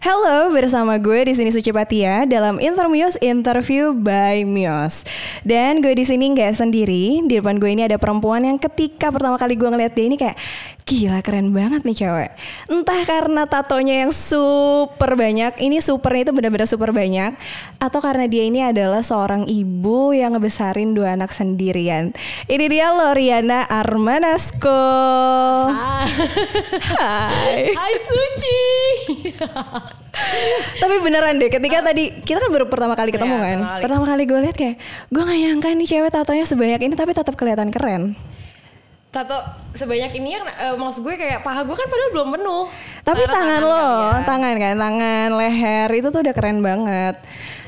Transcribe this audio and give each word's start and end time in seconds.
Halo, 0.00 0.48
bersama 0.48 0.96
gue 0.96 1.28
di 1.28 1.36
sini 1.36 1.52
Suci 1.52 1.76
Patia 1.76 2.24
dalam 2.24 2.56
Intermuse 2.56 3.20
Interview 3.20 3.92
by 3.92 4.48
Mios. 4.48 5.04
Dan 5.44 5.84
gue 5.84 5.92
di 5.92 6.08
sini 6.08 6.32
nggak 6.32 6.56
sendiri. 6.56 7.20
Di 7.28 7.36
depan 7.36 7.60
gue 7.60 7.68
ini 7.68 7.84
ada 7.84 8.00
perempuan 8.00 8.48
yang 8.48 8.56
ketika 8.56 9.12
pertama 9.12 9.36
kali 9.36 9.60
gue 9.60 9.68
ngeliat 9.68 9.92
dia 9.92 10.08
ini 10.08 10.16
kayak 10.16 10.40
gila 10.82 11.20
keren 11.20 11.50
banget 11.50 11.82
nih 11.82 11.96
cewek. 11.96 12.30
Entah 12.66 13.00
karena 13.04 13.46
tatonya 13.46 14.02
yang 14.02 14.10
super 14.10 15.14
banyak, 15.14 15.54
ini 15.58 15.78
supernya 15.78 16.26
itu 16.26 16.32
benar-benar 16.34 16.66
super 16.66 16.90
banyak, 16.90 17.36
atau 17.78 17.98
karena 17.98 18.26
dia 18.26 18.42
ini 18.42 18.60
adalah 18.60 18.98
seorang 19.00 19.46
ibu 19.46 20.10
yang 20.10 20.34
ngebesarin 20.34 20.90
dua 20.90 21.14
anak 21.14 21.30
sendirian. 21.30 22.10
Ini 22.44 22.64
dia 22.66 22.90
Loriana 22.90 23.70
Armanasko. 23.70 24.82
Hai. 25.70 26.10
Hai. 26.80 27.60
Hai 27.70 27.94
Suci. 28.02 28.60
Tapi 30.82 30.94
beneran 31.00 31.38
deh, 31.38 31.48
ketika 31.48 31.80
tadi 31.80 32.10
kita 32.20 32.42
kan 32.42 32.50
baru 32.50 32.66
pertama 32.66 32.98
kali 32.98 33.14
ketemu 33.14 33.30
Iya, 33.30 33.40
kan. 33.40 33.46
pertama 33.46 33.70
kali. 33.70 33.82
Pertama 33.86 34.04
kali 34.04 34.22
gue 34.26 34.40
lihat 34.42 34.56
kayak 34.58 34.76
gue 35.06 35.22
gak 35.22 35.38
nyangka 35.38 35.68
nih 35.70 35.88
cewek 35.88 36.10
tatonya 36.10 36.44
sebanyak 36.44 36.80
ini 36.82 36.94
tapi 36.98 37.12
tetap 37.14 37.34
kelihatan 37.38 37.70
keren. 37.70 38.18
Tato 39.10 39.34
sebanyak 39.74 40.22
ini 40.22 40.38
kan 40.38 40.46
eh, 40.46 40.74
maksud 40.78 41.02
gue 41.02 41.18
kayak 41.18 41.42
paha 41.42 41.66
gue 41.66 41.74
kan 41.74 41.86
padahal 41.90 42.10
belum 42.14 42.28
penuh. 42.38 42.64
Tapi 43.02 43.26
Karena 43.26 43.34
tangan 43.34 43.48
tangan 43.50 43.62
lo, 43.66 43.74
kali 43.74 43.90
ya. 43.90 44.22
tangan 44.22 44.54
kan, 44.54 44.74
tangan, 44.78 45.28
leher 45.34 45.88
itu 45.90 46.08
tuh 46.08 46.20
udah 46.22 46.34
keren 46.34 46.58
banget. 46.62 47.14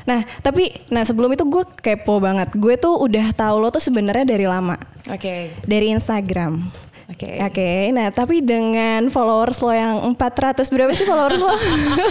Nah, 0.03 0.19
tapi 0.39 0.71
nah 0.87 1.03
sebelum 1.03 1.31
itu 1.31 1.43
gue 1.43 1.63
kepo 1.79 2.23
banget. 2.23 2.47
Gue 2.55 2.79
tuh 2.79 2.95
udah 2.95 3.35
tahu 3.35 3.55
lo 3.59 3.67
tuh 3.69 3.83
sebenarnya 3.83 4.23
dari 4.23 4.47
lama. 4.47 4.79
Oke. 5.11 5.51
Dari 5.67 5.91
Instagram. 5.91 6.63
Oke. 7.11 7.35
Oke, 7.43 7.71
nah 7.91 8.07
tapi 8.09 8.39
dengan 8.39 9.11
followers 9.11 9.59
lo 9.59 9.69
yang 9.69 9.99
400 10.15 10.63
berapa 10.65 10.95
sih 10.95 11.03
followers 11.03 11.43
lo? 11.43 11.51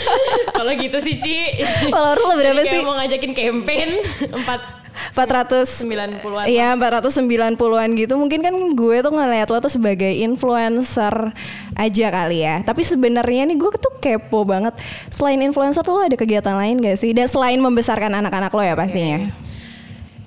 Kalau 0.61 0.73
gitu 0.77 1.01
sih 1.01 1.17
Ci. 1.17 1.37
followers 1.89 2.21
lo 2.21 2.35
berapa 2.37 2.61
Jadi 2.61 2.69
kayak 2.69 2.77
sih? 2.77 2.87
mau 2.87 2.95
ngajakin 3.01 3.33
campaign 3.33 3.91
400 4.45 4.82
490-an. 5.17 6.45
Iya 6.49 6.77
490-an 6.77 7.89
gitu 7.97 8.15
Mungkin 8.17 8.41
kan 8.41 8.55
gue 8.77 8.97
tuh 9.01 9.13
ngeliat 9.13 9.49
lo 9.49 9.59
tuh 9.61 9.73
sebagai 9.73 10.09
influencer 10.09 11.33
aja 11.77 12.07
kali 12.13 12.45
ya 12.45 12.61
Tapi 12.63 12.83
sebenarnya 12.85 13.49
nih 13.49 13.57
gue 13.57 13.71
tuh 13.77 13.95
kepo 14.01 14.45
banget 14.45 14.77
Selain 15.09 15.41
influencer 15.41 15.85
tuh 15.85 15.97
lo 15.97 16.03
ada 16.05 16.17
kegiatan 16.17 16.55
lain 16.55 16.81
gak 16.81 17.01
sih? 17.01 17.11
Dan 17.17 17.29
selain 17.29 17.61
membesarkan 17.61 18.13
anak-anak 18.13 18.53
lo 18.53 18.63
ya 18.63 18.75
pastinya 18.77 19.33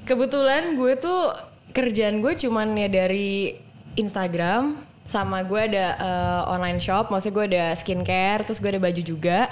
Kebetulan 0.05 0.77
gue 0.77 0.93
tuh 1.01 1.33
kerjaan 1.75 2.23
gue 2.23 2.33
cuman 2.39 2.71
ya 2.77 2.87
dari 2.87 3.57
Instagram 3.99 4.79
sama 5.05 5.45
gue 5.45 5.61
ada 5.69 5.85
eh, 6.01 6.41
online 6.49 6.81
shop, 6.81 7.13
maksudnya 7.13 7.35
gue 7.35 7.45
ada 7.53 7.65
skincare, 7.77 8.41
terus 8.41 8.57
gue 8.57 8.69
ada 8.73 8.81
baju 8.81 9.01
juga, 9.05 9.49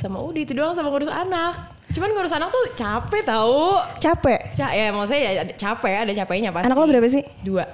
sama 0.00 0.22
udah 0.24 0.40
itu 0.40 0.52
doang 0.56 0.72
sama 0.72 0.88
ngurus 0.88 1.12
anak. 1.12 1.77
Cuman 1.88 2.08
ngurus 2.12 2.34
anak 2.36 2.52
tuh 2.52 2.64
capek 2.76 3.22
tau. 3.24 3.80
Capek 3.96 4.52
Ca 4.52 4.72
ya 4.76 4.92
maksudnya 4.92 5.20
ya 5.20 5.30
ada 5.42 5.52
capek, 5.56 5.94
ada 6.04 6.12
capeknya 6.12 6.50
pasti. 6.52 6.66
Anak 6.68 6.76
lo 6.76 6.84
berapa 6.84 7.08
sih? 7.08 7.24
Dua. 7.40 7.64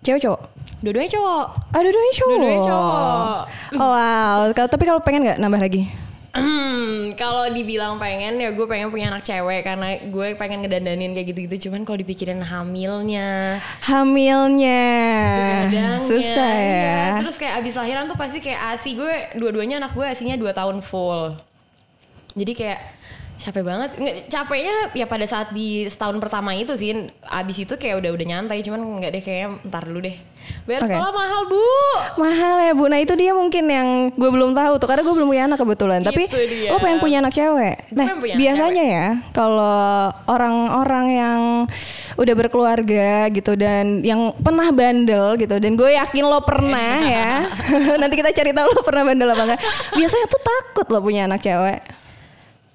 Cewek 0.00 0.20
cowok? 0.26 0.40
Dua-duanya 0.80 1.10
cowok. 1.12 1.46
Ah 1.76 1.80
dua-duanya 1.84 2.14
cowok 2.16 2.30
Dua-duanya 2.32 2.62
cowok. 2.64 3.38
Oh 3.76 3.90
wow 3.92 4.38
Tapi 4.50 4.84
kalau 4.88 5.00
pengen 5.04 5.28
gak 5.28 5.38
nambah 5.38 5.60
lagi? 5.60 5.82
Hmm, 6.30 7.10
kalau 7.18 7.50
dibilang 7.50 7.98
pengen 7.98 8.38
ya 8.38 8.54
gue 8.54 8.62
pengen 8.70 8.86
punya 8.94 9.10
anak 9.10 9.26
cewek 9.26 9.66
karena 9.66 9.98
gue 9.98 10.38
pengen 10.38 10.62
ngedandanin 10.62 11.10
kayak 11.10 11.26
gitu-gitu. 11.34 11.66
Cuman 11.66 11.82
kalau 11.82 11.98
dipikirin 11.98 12.38
hamilnya, 12.38 13.58
Hamilnya 13.82 14.82
Susah 15.98 16.54
ya 16.54 16.70
iya. 16.70 17.02
Terus 17.26 17.34
kayak 17.34 17.54
abis 17.58 17.74
lahiran 17.74 18.06
tuh 18.06 18.14
pasti 18.14 18.38
kayak 18.38 18.78
asi 18.78 18.94
gue 18.94 19.34
dua-duanya 19.42 19.82
anak 19.82 19.90
gue 19.90 20.06
asinya 20.06 20.38
2 20.38 20.54
tahun 20.54 20.78
full. 20.86 21.34
Jadi 22.38 22.52
kayak 22.54 22.78
capek 23.40 23.62
banget. 23.64 23.90
Nggak, 23.96 24.16
capeknya 24.28 24.76
ya 24.92 25.06
pada 25.08 25.24
saat 25.24 25.48
di 25.56 25.88
setahun 25.88 26.20
pertama 26.20 26.52
itu 26.52 26.76
sih. 26.76 27.08
Abis 27.24 27.64
itu 27.64 27.74
kayak 27.80 28.04
udah 28.04 28.10
udah 28.12 28.26
nyantai. 28.28 28.60
Cuman 28.60 29.00
nggak 29.00 29.10
deh 29.16 29.22
kayaknya 29.24 29.48
ntar 29.64 29.88
dulu 29.88 30.04
deh. 30.04 30.16
Bayar 30.64 30.82
Oke. 30.84 30.92
sekolah 30.92 31.12
mahal 31.12 31.42
bu. 31.48 31.64
Mahal 32.20 32.54
ya 32.64 32.72
bu, 32.72 32.84
nah 32.88 32.98
itu 33.00 33.12
dia 33.12 33.32
mungkin 33.36 33.64
yang 33.68 33.88
gue 34.12 34.30
belum 34.32 34.56
tahu 34.56 34.72
tuh 34.80 34.88
karena 34.88 35.02
gue 35.04 35.14
belum 35.14 35.28
punya 35.28 35.44
anak 35.46 35.58
kebetulan. 35.60 36.00
Tapi 36.04 36.22
dia. 36.28 36.70
lo 36.72 36.78
pengen 36.80 36.98
punya 37.00 37.16
anak 37.24 37.32
cewek. 37.36 37.76
Nah 37.92 38.06
punya 38.16 38.34
anak 38.34 38.40
biasanya 38.40 38.84
ya 38.84 39.06
kalau 39.36 40.10
orang-orang 40.28 41.06
yang 41.12 41.40
udah 42.16 42.34
berkeluarga 42.34 43.28
gitu 43.32 43.52
dan 43.56 44.04
yang 44.04 44.32
pernah 44.40 44.68
bandel 44.72 45.36
gitu 45.38 45.56
dan 45.60 45.72
gue 45.76 45.90
yakin 45.96 46.24
lo 46.24 46.40
pernah 46.44 46.94
ya. 47.04 47.32
Nanti 48.00 48.14
kita 48.16 48.32
cari 48.32 48.52
tahu 48.52 48.68
lo 48.68 48.82
pernah 48.84 49.02
bandel 49.06 49.28
apa 49.32 49.42
enggak. 49.44 49.60
Biasanya 49.96 50.26
tuh 50.28 50.42
takut 50.42 50.86
lo 50.88 50.98
punya 51.04 51.28
anak 51.28 51.40
cewek. 51.44 52.00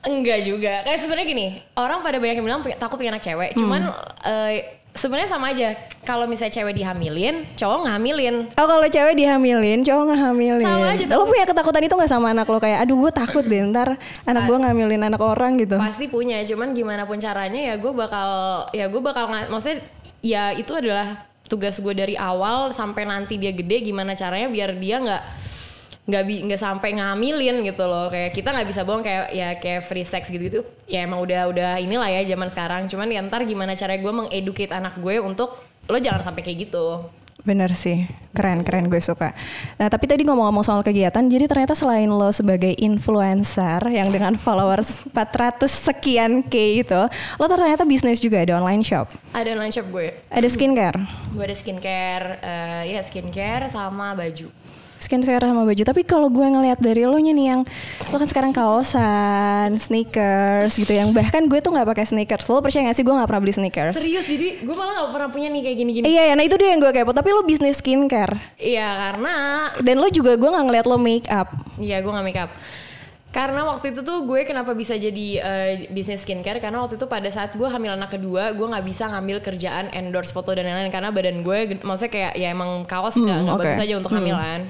Enggak 0.05 0.39
juga. 0.45 0.85
Kayak 0.85 0.99
sebenarnya 1.01 1.27
gini, 1.27 1.47
orang 1.73 1.99
pada 2.05 2.17
banyak 2.21 2.37
yang 2.37 2.45
bilang 2.45 2.61
takut 2.77 2.97
punya 3.01 3.11
anak 3.17 3.25
cewek. 3.25 3.57
Cuman 3.57 3.89
eh, 4.25 4.85
sebenarnya 4.95 5.29
sama 5.29 5.51
aja. 5.51 5.75
Kalau 6.07 6.25
misalnya 6.29 6.53
cewek 6.61 6.73
dihamilin, 6.77 7.43
cowok 7.57 7.85
ngehamilin. 7.85 8.35
Oh 8.55 8.65
kalau 8.69 8.87
cewek 8.87 9.13
dihamilin, 9.17 9.83
cowok 9.83 10.03
nggak 10.07 10.21
hamilin. 10.21 10.65
Sama 10.65 10.87
aja 10.95 11.03
Lo 11.11 11.25
punya 11.27 11.45
ketakutan 11.45 11.83
itu 11.83 11.95
nggak 11.97 12.11
sama 12.11 12.27
anak 12.31 12.47
lo 12.47 12.57
kayak, 12.61 12.85
aduh 12.85 12.95
gue 13.01 13.11
takut 13.11 13.43
deh 13.43 13.61
ntar 13.69 13.97
anak 14.23 14.43
gue 14.47 14.57
ngamilin 14.57 15.01
anak 15.03 15.21
orang 15.21 15.57
gitu. 15.59 15.75
Pasti 15.75 16.07
punya, 16.07 16.39
cuman 16.47 16.71
gimana 16.71 17.03
pun 17.03 17.19
caranya 17.19 17.59
ya 17.59 17.75
gue 17.75 17.91
bakal 17.91 18.29
ya 18.71 18.85
gue 18.87 19.01
bakal 19.03 19.27
maksudnya 19.51 19.83
ya 20.23 20.53
itu 20.55 20.71
adalah 20.71 21.27
tugas 21.45 21.77
gue 21.77 21.93
dari 21.93 22.15
awal 22.17 22.73
sampai 22.73 23.05
nanti 23.05 23.37
dia 23.37 23.53
gede 23.53 23.85
gimana 23.85 24.17
caranya 24.17 24.49
biar 24.49 24.73
dia 24.81 24.97
nggak 24.97 25.23
nggak 26.05 26.23
bi 26.29 26.35
nggak 26.45 26.61
sampai 26.61 26.89
ngamilin 26.97 27.65
gitu 27.65 27.83
loh. 27.85 28.13
Kayak 28.13 28.31
kita 28.37 28.53
nggak 28.53 28.67
bisa 28.69 28.81
bohong 28.85 29.01
kayak 29.01 29.25
ya 29.33 29.49
kayak 29.57 29.81
free 29.89 30.05
sex 30.05 30.29
gitu 30.29 30.43
gitu 30.45 30.61
ya 30.85 31.01
emang 31.05 31.21
udah 31.25 31.49
udah 31.49 31.71
inilah 31.81 32.09
ya 32.09 32.21
zaman 32.29 32.49
sekarang. 32.53 32.81
Cuman 32.85 33.09
ya 33.09 33.21
ntar 33.25 33.41
gimana 33.43 33.73
caranya 33.73 34.01
gue 34.01 34.13
mengeducate 34.13 34.73
anak 34.73 35.01
gue 35.01 35.17
untuk 35.17 35.57
lo 35.89 35.97
jangan 35.97 36.21
sampai 36.21 36.41
kayak 36.45 36.69
gitu. 36.69 37.09
Bener 37.45 37.69
sih, 37.77 38.09
keren 38.33 38.65
keren 38.65 38.89
gue 38.89 38.97
suka. 38.97 39.29
Nah 39.77 39.85
tapi 39.85 40.09
tadi 40.09 40.25
ngomong-ngomong 40.25 40.65
soal 40.65 40.81
kegiatan, 40.81 41.21
jadi 41.29 41.45
ternyata 41.45 41.77
selain 41.77 42.09
lo 42.09 42.33
sebagai 42.33 42.73
influencer 42.73 43.85
yang 43.85 44.09
dengan 44.09 44.33
followers 44.41 45.05
400 45.13 45.69
sekian 45.69 46.41
k 46.41 46.81
itu, 46.81 47.01
lo 47.37 47.45
ternyata 47.45 47.85
bisnis 47.85 48.17
juga 48.17 48.41
ada 48.41 48.57
online 48.57 48.81
shop, 48.81 49.13
ada 49.29 49.45
online 49.53 49.69
shop 49.69 49.85
gue. 49.93 50.09
Ada 50.33 50.47
skincare, 50.49 50.97
gue 51.37 51.43
ada 51.45 51.53
skincare 51.53 52.25
eh, 52.41 52.97
ya 52.97 53.05
skincare 53.05 53.69
sama 53.69 54.17
baju 54.17 54.64
skincare 54.97 55.43
sama 55.43 55.63
baju. 55.63 55.81
Tapi 55.81 56.01
kalau 56.01 56.27
gue 56.27 56.43
ngelihat 56.43 56.77
dari 56.77 57.03
lo 57.03 57.15
nya 57.15 57.29
nih 57.29 57.47
yang 57.47 57.61
lo 58.05 58.15
kan 58.15 58.25
sekarang 58.25 58.51
kaosan, 58.51 59.75
sneakers 59.75 60.73
gitu, 60.73 60.91
yang 60.91 61.11
bahkan 61.11 61.45
gue 61.45 61.57
tuh 61.57 61.69
nggak 61.69 61.87
pakai 61.87 62.05
sneakers. 62.05 62.45
Lo 62.45 62.59
percaya 62.59 62.85
gak 62.85 62.95
sih 62.95 63.03
gue 63.03 63.11
nggak 63.11 63.25
pernah 63.25 63.41
beli 63.41 63.53
sneakers? 63.53 63.93
serius 63.93 64.25
jadi 64.25 64.61
gue 64.61 64.75
malah 64.75 64.93
gak 65.01 65.11
pernah 65.11 65.29
punya 65.29 65.47
nih 65.47 65.61
kayak 65.61 65.77
gini-gini 65.77 66.05
Iya, 66.05 66.23
ya, 66.23 66.33
nah 66.33 66.43
itu 66.43 66.55
dia 66.55 66.69
yang 66.69 66.79
gue 66.79 66.91
kepo. 66.91 67.11
Tapi 67.11 67.29
lo 67.29 67.41
bisnis 67.41 67.77
skincare 67.77 68.35
iya 68.55 68.87
karena 69.09 69.33
dan 69.79 69.95
lo 69.95 70.07
juga 70.07 70.33
gue 70.33 70.45
nggak 70.45 70.65
ngeliat 70.65 70.85
lo 70.85 70.97
make 70.97 71.27
up. 71.27 71.47
Iya 71.75 71.99
gue 71.99 72.09
gak 72.09 72.23
make 72.23 72.39
up 72.39 72.51
Karena 73.29 73.67
waktu 73.67 73.91
itu 73.91 73.99
tuh 73.99 74.23
gue 74.23 74.41
kenapa 74.43 74.71
bisa 74.71 74.95
jadi 74.95 75.27
eh, 75.37 75.71
bisnis 75.89 76.23
skincare 76.23 76.57
Karena 76.57 76.79
waktu 76.79 76.95
itu 76.95 77.03
pada 77.03 77.27
saat 77.27 77.51
gue 77.51 77.67
hamil 77.67 77.91
anak 77.91 78.15
kedua 78.15 78.51
Gue 78.51 78.63
gak 78.65 78.79
bisa 78.81 79.05
ngambil 79.05 79.43
kerjaan 79.43 79.91
endorse 79.91 80.31
foto 80.31 80.49
dan 80.49 80.63
lain-lain 80.63 80.87
Karena 80.87 81.11
badan 81.11 81.43
gue 81.43 81.57
maksudnya 81.77 82.07
kayak 82.09 82.33
ya 82.33 82.47
emang 82.49 82.83
kaos 82.85 83.13
nggak 83.13 83.27
Hmm, 83.27 83.43
nggak 83.43 83.55
oke. 83.55 83.63
bagus 83.67 83.83
aja 83.83 83.93
untuk 83.99 84.11
hamilan 84.15 84.61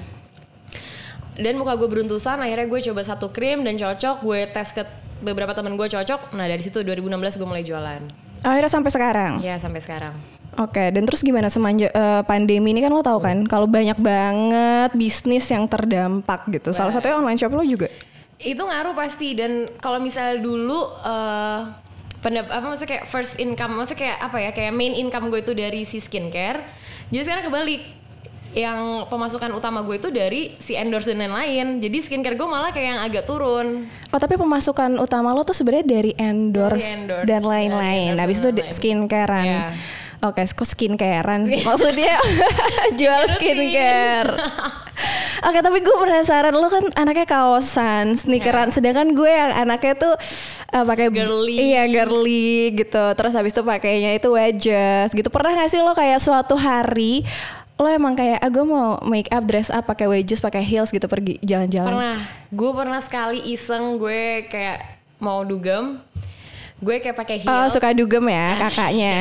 Dan 1.36 1.60
muka 1.60 1.76
gue 1.76 1.84
beruntusan 1.84 2.40
akhirnya 2.40 2.66
gue 2.66 2.80
coba 2.90 3.00
satu 3.04 3.28
krim 3.28 3.60
dan 3.60 3.76
cocok 3.76 4.24
Gue 4.24 4.48
tes 4.48 4.72
ke 4.72 4.82
beberapa 5.20 5.52
temen 5.52 5.76
gue 5.76 5.84
cocok 5.84 6.32
Nah 6.32 6.48
dari 6.48 6.60
situ 6.64 6.80
2016 6.80 7.36
gue 7.36 7.48
mulai 7.48 7.60
jualan 7.60 8.00
Akhirnya 8.40 8.70
sampai 8.72 8.90
sekarang. 8.92 9.32
Ya 9.44 9.60
sampai 9.60 9.80
sekarang 9.80 10.16
Oke, 10.56 10.88
dan 10.88 11.04
terus 11.04 11.20
gimana 11.20 11.52
semenjak 11.52 11.92
eh, 11.92 12.22
pandemi 12.24 12.72
ini 12.72 12.80
kan 12.80 12.88
lo 12.88 13.04
tahu 13.04 13.20
kan, 13.20 13.44
kalau 13.44 13.68
banyak 13.68 14.00
banget 14.00 14.88
bisnis 14.96 15.44
yang 15.52 15.68
terdampak 15.68 16.48
gitu. 16.48 16.72
Salah 16.72 16.96
satunya 16.96 17.20
online 17.20 17.36
shop 17.36 17.52
lo 17.52 17.60
juga. 17.60 17.92
itu 18.36 18.56
ngaruh 18.56 18.96
pasti 18.96 19.36
dan 19.36 19.68
kalau 19.80 20.00
misalnya 20.00 20.40
dulu 20.40 20.80
eh 21.04 21.60
pendap 22.20 22.48
apa 22.48 22.64
maksudnya 22.66 22.90
kayak 22.96 23.04
first 23.06 23.36
income 23.36 23.76
maksudnya 23.76 24.00
kayak 24.08 24.18
apa 24.18 24.36
ya 24.40 24.50
kayak 24.52 24.72
main 24.72 24.92
income 24.92 25.28
gue 25.28 25.40
itu 25.40 25.52
dari 25.52 25.84
si 25.84 26.00
skincare 26.00 26.58
jadi 27.08 27.22
sekarang 27.22 27.44
kebalik 27.48 27.82
yang 28.56 29.04
pemasukan 29.12 29.52
utama 29.52 29.84
gue 29.84 30.00
itu 30.00 30.08
dari 30.08 30.56
si 30.56 30.72
endorse 30.72 31.12
dan 31.12 31.20
lain-lain 31.20 31.76
jadi 31.76 31.96
skincare 32.00 32.40
gue 32.40 32.48
malah 32.48 32.72
kayak 32.72 32.88
yang 32.96 33.00
agak 33.04 33.28
turun 33.28 33.84
Oh, 34.16 34.20
tapi 34.22 34.40
pemasukan 34.40 34.96
utama 34.96 35.36
lo 35.36 35.44
tuh 35.44 35.52
sebenarnya 35.52 35.84
dari 35.84 36.12
endorse, 36.16 36.88
Dari 36.88 36.96
endorse, 37.04 37.26
dan 37.28 37.42
lain-lain. 37.44 38.16
Habis 38.16 38.40
itu 38.40 38.48
skincarean. 38.72 39.44
Iya. 39.44 39.62
Oke, 40.24 40.40
kok 40.48 40.64
skincarean? 40.64 41.44
Maksudnya 41.68 42.16
jual 42.98 43.22
skincare. 43.36 44.32
Oke, 45.52 45.60
tapi 45.60 45.84
gue 45.84 45.96
penasaran 46.00 46.56
lo 46.56 46.72
kan 46.72 46.88
anaknya 46.96 47.28
kaosan, 47.28 48.16
sneakeran, 48.16 48.72
sedangkan 48.72 49.12
gue 49.12 49.28
yang 49.28 49.52
anaknya 49.52 49.92
tuh 50.00 50.14
eh, 50.72 50.84
pakai 50.88 51.12
Girly. 51.12 51.76
Iya, 51.76 51.84
girly 51.84 52.72
gitu. 52.72 53.04
Terus 53.12 53.36
habis 53.36 53.52
itu 53.52 53.60
pakainya 53.60 54.16
itu 54.16 54.32
wedges 54.32 55.12
gitu. 55.12 55.28
Pernah 55.28 55.60
gak 55.60 55.68
sih 55.68 55.84
lo 55.84 55.92
kayak 55.92 56.24
suatu 56.24 56.56
hari 56.56 57.28
lo 57.76 57.86
emang 57.86 58.12
kayak 58.12 58.40
ah 58.40 58.48
gue 58.48 58.64
mau 58.64 58.96
make 59.02 59.28
up 59.28 59.44
dress 59.44 59.68
up 59.68 59.84
pakai 59.84 60.06
wedges 60.06 60.40
pakai 60.40 60.60
heels 60.60 60.88
gitu 60.88 61.04
pergi 61.04 61.36
jalan-jalan 61.40 61.92
Pernah. 61.92 62.18
Gue 62.48 62.70
pernah 62.72 63.00
sekali 63.00 63.38
iseng 63.46 63.96
gue 63.96 64.44
kayak 64.46 64.78
mau 65.18 65.44
dugem. 65.44 66.00
Gue 66.76 67.00
kayak 67.00 67.12
pakai 67.14 67.36
oh 67.38 67.44
heels. 67.44 67.72
suka 67.72 67.92
dugem 67.92 68.24
ya 68.26 68.56
kakaknya 68.62 69.16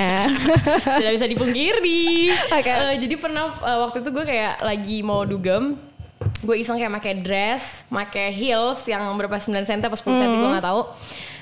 Tidak 0.80 1.12
bisa 1.14 1.28
dipungkiri. 1.28 2.32
Oke. 2.56 2.68
Eh, 2.70 2.96
jadi 2.98 3.16
pernah 3.16 3.60
eh, 3.60 3.80
waktu 3.82 4.00
itu 4.00 4.10
gue 4.10 4.24
kayak 4.24 4.60
lagi 4.60 4.98
mau 5.02 5.24
dugem. 5.24 5.76
Gue 6.40 6.56
iseng 6.58 6.76
kayak 6.76 6.96
pakai 6.96 7.14
dress, 7.20 7.64
pakai 7.86 8.32
heels 8.32 8.80
yang 8.86 9.04
berapa 9.14 9.36
9 9.36 9.52
cm 9.62 9.84
apa 9.84 9.98
10 9.98 10.04
cm 10.06 10.16
Hmm. 10.26 10.36
gue 10.38 10.50
nggak 10.54 10.64
tahu. 10.66 10.82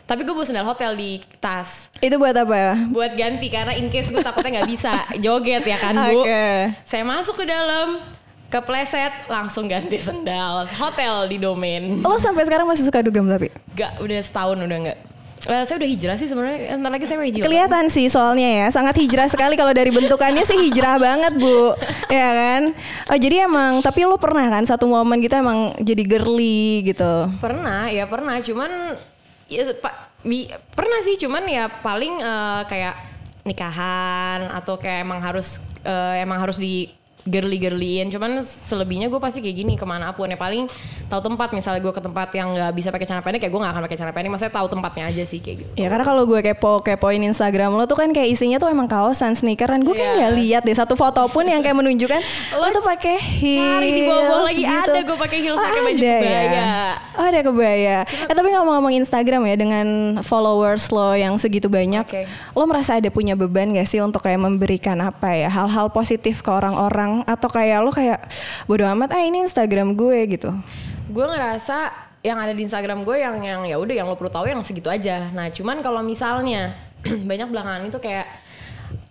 Tapi 0.03 0.27
gue 0.27 0.35
bawa 0.35 0.44
sandal 0.44 0.67
hotel 0.67 0.91
di 1.00 1.23
tas 1.39 1.88
itu 2.03 2.11
buat 2.19 2.35
apa 2.35 2.51
ya 2.51 2.73
buat 2.91 3.15
ganti 3.15 3.47
karena 3.47 3.71
in 3.71 3.88
case 3.88 4.11
gue 4.11 4.19
takutnya 4.19 4.59
nggak 4.59 4.69
bisa 4.69 4.91
joget 5.23 5.63
ya 5.63 5.77
kan 5.79 5.95
bu. 5.95 6.27
Oke. 6.27 6.75
Saya 6.83 7.07
masuk 7.07 7.39
ke 7.39 7.45
dalam, 7.47 8.03
kepleset, 8.51 9.31
langsung 9.31 9.65
ganti 9.65 9.95
sandal. 9.97 10.67
Hotel 10.67 11.31
di 11.31 11.38
domain. 11.39 12.03
lo 12.03 12.19
sampai 12.19 12.44
sekarang 12.44 12.67
masih 12.67 12.83
suka 12.83 13.00
dugem 13.00 13.25
tapi 13.25 13.47
Gak, 13.73 14.03
udah 14.03 14.19
setahun 14.19 14.59
udah 14.59 14.79
nggak. 14.91 15.00
Eh, 15.44 15.63
saya 15.67 15.75
udah 15.75 15.89
hijrah 15.91 16.15
sih 16.15 16.27
sebenarnya. 16.27 16.79
Ntar 16.79 16.91
lagi 16.91 17.03
saya 17.03 17.17
mau 17.19 17.27
hijrah. 17.27 17.44
kelihatan 17.44 17.85
sih 17.91 18.07
soalnya 18.07 18.50
ya 18.63 18.67
sangat 18.71 18.95
hijrah 18.95 19.27
sekali 19.27 19.59
kalau 19.59 19.75
dari 19.75 19.91
bentukannya 19.91 20.44
sih 20.44 20.55
hijrah 20.55 20.95
banget 20.95 21.35
bu 21.35 21.75
ya 22.15 22.29
kan 22.31 22.61
oh 23.11 23.17
jadi 23.19 23.44
emang 23.51 23.83
tapi 23.83 24.07
lo 24.07 24.15
pernah 24.15 24.47
kan 24.47 24.63
satu 24.63 24.88
momen 24.88 25.19
gitu 25.19 25.35
emang 25.35 25.75
jadi 25.83 26.03
girly 26.07 26.88
gitu 26.88 27.27
Pernah, 27.44 27.91
ya 27.91 28.07
pernah. 28.07 28.39
Cuman 28.39 28.95
ya 29.53 29.69
pak, 29.77 30.23
bi- 30.25 30.50
pernah 30.73 31.00
sih. 31.05 31.15
Cuman 31.21 31.45
ya 31.45 31.69
paling 31.69 32.13
eh, 32.19 32.61
kayak 32.65 32.95
nikahan 33.44 34.50
atau 34.50 34.79
kayak 34.79 35.03
emang 35.03 35.19
harus 35.19 35.59
eh, 35.83 36.23
emang 36.23 36.39
harus 36.41 36.57
di 36.57 36.89
girly 37.24 37.56
girlyin 37.56 38.08
cuman 38.08 38.40
selebihnya 38.42 39.08
gue 39.08 39.16
pasti 39.16 39.40
kayak 39.40 39.56
gini 39.56 39.74
ke 39.74 39.84
mana 39.84 40.12
pun 40.12 40.25
ya 40.25 40.36
paling 40.36 40.68
tahu 41.06 41.22
tempat 41.24 41.52
misalnya 41.52 41.80
gue 41.80 41.90
ke 41.90 42.02
tempat 42.02 42.30
yang 42.31 42.52
nggak 42.52 42.72
bisa 42.74 42.90
pakai 42.90 43.06
celana 43.06 43.22
pendek 43.22 43.40
kayak 43.40 43.50
gue 43.50 43.62
nggak 43.62 43.74
akan 43.74 43.84
pakai 43.84 43.98
celana 43.98 44.12
pendek 44.12 44.30
maksudnya 44.30 44.54
tahu 44.54 44.68
tempatnya 44.68 45.04
aja 45.08 45.24
sih 45.24 45.40
kayak 45.40 45.58
gitu 45.58 45.72
Ya 45.75 45.88
karena 45.88 46.04
kalau 46.04 46.24
gue 46.24 46.40
kepo 46.42 46.80
kepoin 46.80 47.24
Instagram 47.24 47.72
lo 47.72 47.84
tuh 47.84 47.96
kan 47.96 48.10
kayak 48.10 48.28
isinya 48.30 48.58
tuh 48.58 48.68
emang 48.68 48.86
kaosan 48.86 49.34
sneakeran 49.34 49.81
gue 49.81 49.94
Iya. 49.94 50.02
kan 50.02 50.10
nggak 50.18 50.34
lihat 50.36 50.62
deh 50.64 50.75
satu 50.75 50.94
foto 50.94 51.24
pun 51.28 51.44
yang 51.44 51.60
kayak 51.60 51.75
menunjukkan 51.75 52.20
lo 52.60 52.68
tuh 52.70 52.84
pakai 52.84 53.16
heels 53.16 53.72
cari 53.72 53.90
di 53.90 54.02
bawah-bawah 54.04 54.44
lagi 54.44 54.64
gitu. 54.64 54.84
ada 54.84 55.00
gue 55.02 55.18
pakai 55.20 55.40
heels 55.40 55.52
Oh, 55.54 55.62
pakai 55.62 55.81
baju 55.81 55.96
ada 55.96 56.12
kebaya 56.12 56.42
ya? 56.44 56.66
Oh 57.14 57.24
ada 57.24 57.40
kebaya. 57.42 57.98
Eh 58.25 58.34
tapi 58.34 58.50
ngomong-ngomong 58.50 58.94
Instagram 58.98 59.46
ya 59.46 59.56
dengan 59.56 59.88
followers 60.20 60.90
lo 60.90 61.14
yang 61.14 61.38
segitu 61.38 61.70
banyak, 61.70 62.02
Oke. 62.04 62.25
lo 62.52 62.66
merasa 62.66 62.98
ada 62.98 63.06
punya 63.08 63.34
beban 63.34 63.70
gak 63.72 63.86
sih 63.86 64.02
untuk 64.02 64.20
kayak 64.20 64.42
memberikan 64.42 64.98
apa 64.98 65.30
ya 65.31 65.46
hal-hal 65.46 65.88
positif 65.88 66.42
ke 66.42 66.50
orang-orang 66.50 67.12
atau 67.21 67.50
kayak 67.54 67.77
lo 67.86 67.94
kayak 67.94 68.25
bodo 68.65 68.89
amat 68.98 69.13
ah 69.13 69.21
ini 69.21 69.45
Instagram 69.45 69.94
gue 69.94 70.18
gitu. 70.33 70.50
gue 71.13 71.25
ngerasa 71.30 71.94
yang 72.24 72.39
ada 72.39 72.56
di 72.56 72.63
Instagram 72.65 73.04
gue 73.04 73.19
yang 73.19 73.36
yang 73.44 73.62
ya 73.68 73.75
udah 73.77 73.94
yang 73.94 74.07
lo 74.10 74.15
perlu 74.15 74.31
tahu 74.31 74.48
yang 74.50 74.63
segitu 74.63 74.88
aja. 74.89 75.30
Nah 75.36 75.51
cuman 75.51 75.83
kalau 75.83 76.00
misalnya 76.01 76.74
banyak 77.30 77.51
belakangan 77.51 77.83
itu 77.92 78.00
kayak 78.00 78.25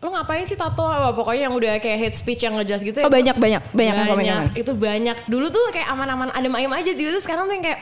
lo 0.03 0.11
ngapain 0.11 0.43
sih 0.49 0.59
tato 0.59 0.83
apa 0.83 1.15
pokoknya 1.15 1.47
yang 1.47 1.55
udah 1.55 1.79
kayak 1.79 1.99
hate 2.09 2.17
speech 2.17 2.43
yang 2.43 2.59
ngejelas 2.59 2.83
gitu 2.83 2.99
ya. 2.99 3.07
Oh 3.07 3.13
banyak 3.13 3.37
banyak 3.39 3.63
banyak 3.71 3.95
yang 3.95 4.09
komen 4.09 4.25
banyak 4.25 4.43
itu 4.59 4.73
banyak 4.75 5.17
dulu 5.31 5.47
tuh 5.53 5.63
kayak 5.71 5.93
aman-aman 5.93 6.33
adem 6.35 6.51
ayem 6.59 6.73
aja 6.73 6.91
tiba-tiba 6.91 7.23
sekarang 7.23 7.47
tuh 7.47 7.55
yang 7.55 7.65
kayak 7.71 7.81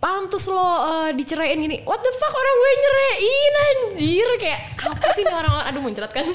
pantes 0.00 0.48
lo 0.48 0.56
eh, 0.58 1.10
diceraiin 1.12 1.60
gini 1.60 1.76
what 1.84 2.00
the 2.00 2.12
fuck 2.16 2.32
orang 2.32 2.54
gue 2.56 2.72
nyeraiin 2.80 3.54
anjir 3.60 4.28
kayak 4.40 4.60
apa 4.80 5.06
sih 5.12 5.22
ini 5.22 5.32
orang-orang 5.32 5.66
aduh 5.68 5.82
muncrat 5.84 6.10
kan 6.10 6.24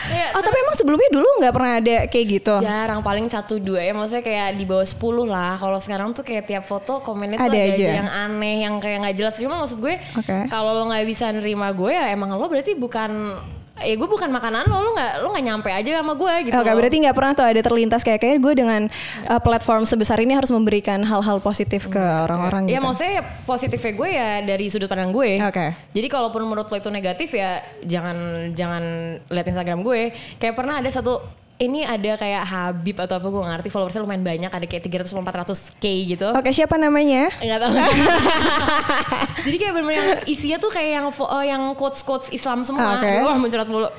Kayak 0.00 0.32
Oh 0.34 0.42
tapi 0.42 0.56
emang 0.58 0.74
sebelumnya 0.74 1.10
dulu 1.12 1.28
nggak 1.38 1.54
pernah 1.54 1.72
ada 1.78 1.96
kayak 2.10 2.26
gitu. 2.26 2.54
Jarang 2.64 3.00
paling 3.04 3.26
satu 3.30 3.62
dua 3.62 3.84
ya 3.84 3.92
maksudnya 3.94 4.24
kayak 4.24 4.58
di 4.58 4.64
bawah 4.66 4.82
10 4.82 4.98
lah. 5.28 5.54
Kalau 5.60 5.78
sekarang 5.78 6.08
tuh 6.16 6.24
kayak 6.26 6.50
tiap 6.50 6.64
foto 6.66 6.98
komennya 7.04 7.38
tuh 7.38 7.46
Ada 7.46 7.54
ada, 7.54 7.68
aja. 7.68 7.74
aja 7.78 7.90
yang 8.00 8.10
aneh 8.10 8.56
yang 8.64 8.74
kayak 8.82 9.06
nggak 9.06 9.16
jelas. 9.20 9.34
Cuma 9.38 9.60
maksud 9.62 9.78
gue 9.78 9.94
Oke. 10.18 10.36
kalau 10.50 10.72
lo 10.74 10.90
nggak 10.90 11.04
bisa 11.06 11.30
nerima 11.30 11.70
gue 11.70 11.92
ya 11.94 12.10
emang 12.10 12.32
lo 12.34 12.48
berarti 12.48 12.74
bukan 12.74 13.38
ya 13.80 13.94
gue 13.96 14.08
bukan 14.08 14.28
makanan 14.28 14.68
lo 14.68 14.84
lo 14.84 14.90
nggak 14.92 15.12
lo 15.24 15.26
nggak 15.32 15.44
nyampe 15.44 15.70
aja 15.72 15.90
sama 16.00 16.12
gue 16.14 16.34
gitu. 16.48 16.54
Oke, 16.56 16.70
loh. 16.70 16.76
berarti 16.76 16.96
nggak 17.00 17.16
pernah 17.16 17.32
tuh 17.32 17.46
ada 17.48 17.60
terlintas 17.60 18.02
kayak 18.04 18.20
kayak 18.20 18.38
gue 18.38 18.52
dengan 18.54 18.82
uh, 19.26 19.40
platform 19.40 19.88
sebesar 19.88 20.20
ini 20.20 20.36
harus 20.36 20.52
memberikan 20.52 21.00
hal-hal 21.02 21.40
positif 21.40 21.88
ke 21.88 22.00
orang-orang 22.00 22.68
Ya 22.68 22.78
gitu. 22.78 22.86
maksudnya 22.86 23.12
ya 23.20 23.22
positifnya 23.48 23.92
gue 23.96 24.08
ya 24.12 24.30
dari 24.44 24.66
sudut 24.68 24.88
pandang 24.88 25.10
gue. 25.10 25.40
Oke. 25.40 25.66
Jadi 25.96 26.06
kalaupun 26.12 26.44
menurut 26.44 26.68
lo 26.68 26.76
itu 26.76 26.90
negatif 26.92 27.32
ya 27.32 27.64
jangan 27.82 28.16
jangan 28.52 28.82
lihat 29.26 29.46
Instagram 29.48 29.80
gue. 29.80 30.12
Kayak 30.36 30.54
pernah 30.54 30.78
ada 30.78 30.90
satu 30.92 31.39
ini 31.60 31.84
ada 31.84 32.16
kayak 32.16 32.42
Habib 32.48 32.96
atau 32.96 33.20
apa 33.20 33.26
gue 33.28 33.42
ngerti 33.44 33.68
followersnya 33.68 34.00
lumayan 34.00 34.24
banyak 34.24 34.48
ada 34.48 34.64
kayak 34.64 34.80
300 34.80 35.12
400 35.12 35.76
k 35.76 35.84
gitu. 36.16 36.28
Oke, 36.32 36.56
siapa 36.56 36.80
namanya? 36.80 37.28
Enggak 37.36 37.68
tahu. 37.68 37.72
Jadi 39.44 39.56
kayak 39.60 39.72
bener-bener 39.76 40.00
yang 40.00 40.10
isinya 40.24 40.56
tuh 40.56 40.72
kayak 40.72 40.90
yang 40.96 41.06
eh, 41.12 41.44
yang 41.52 41.62
quotes 41.76 42.00
quotes 42.00 42.32
Islam 42.32 42.64
semua. 42.64 42.96
Oke. 42.96 43.12
Wah 43.28 43.36
muncrat 43.36 43.68
mulu. 43.68 43.92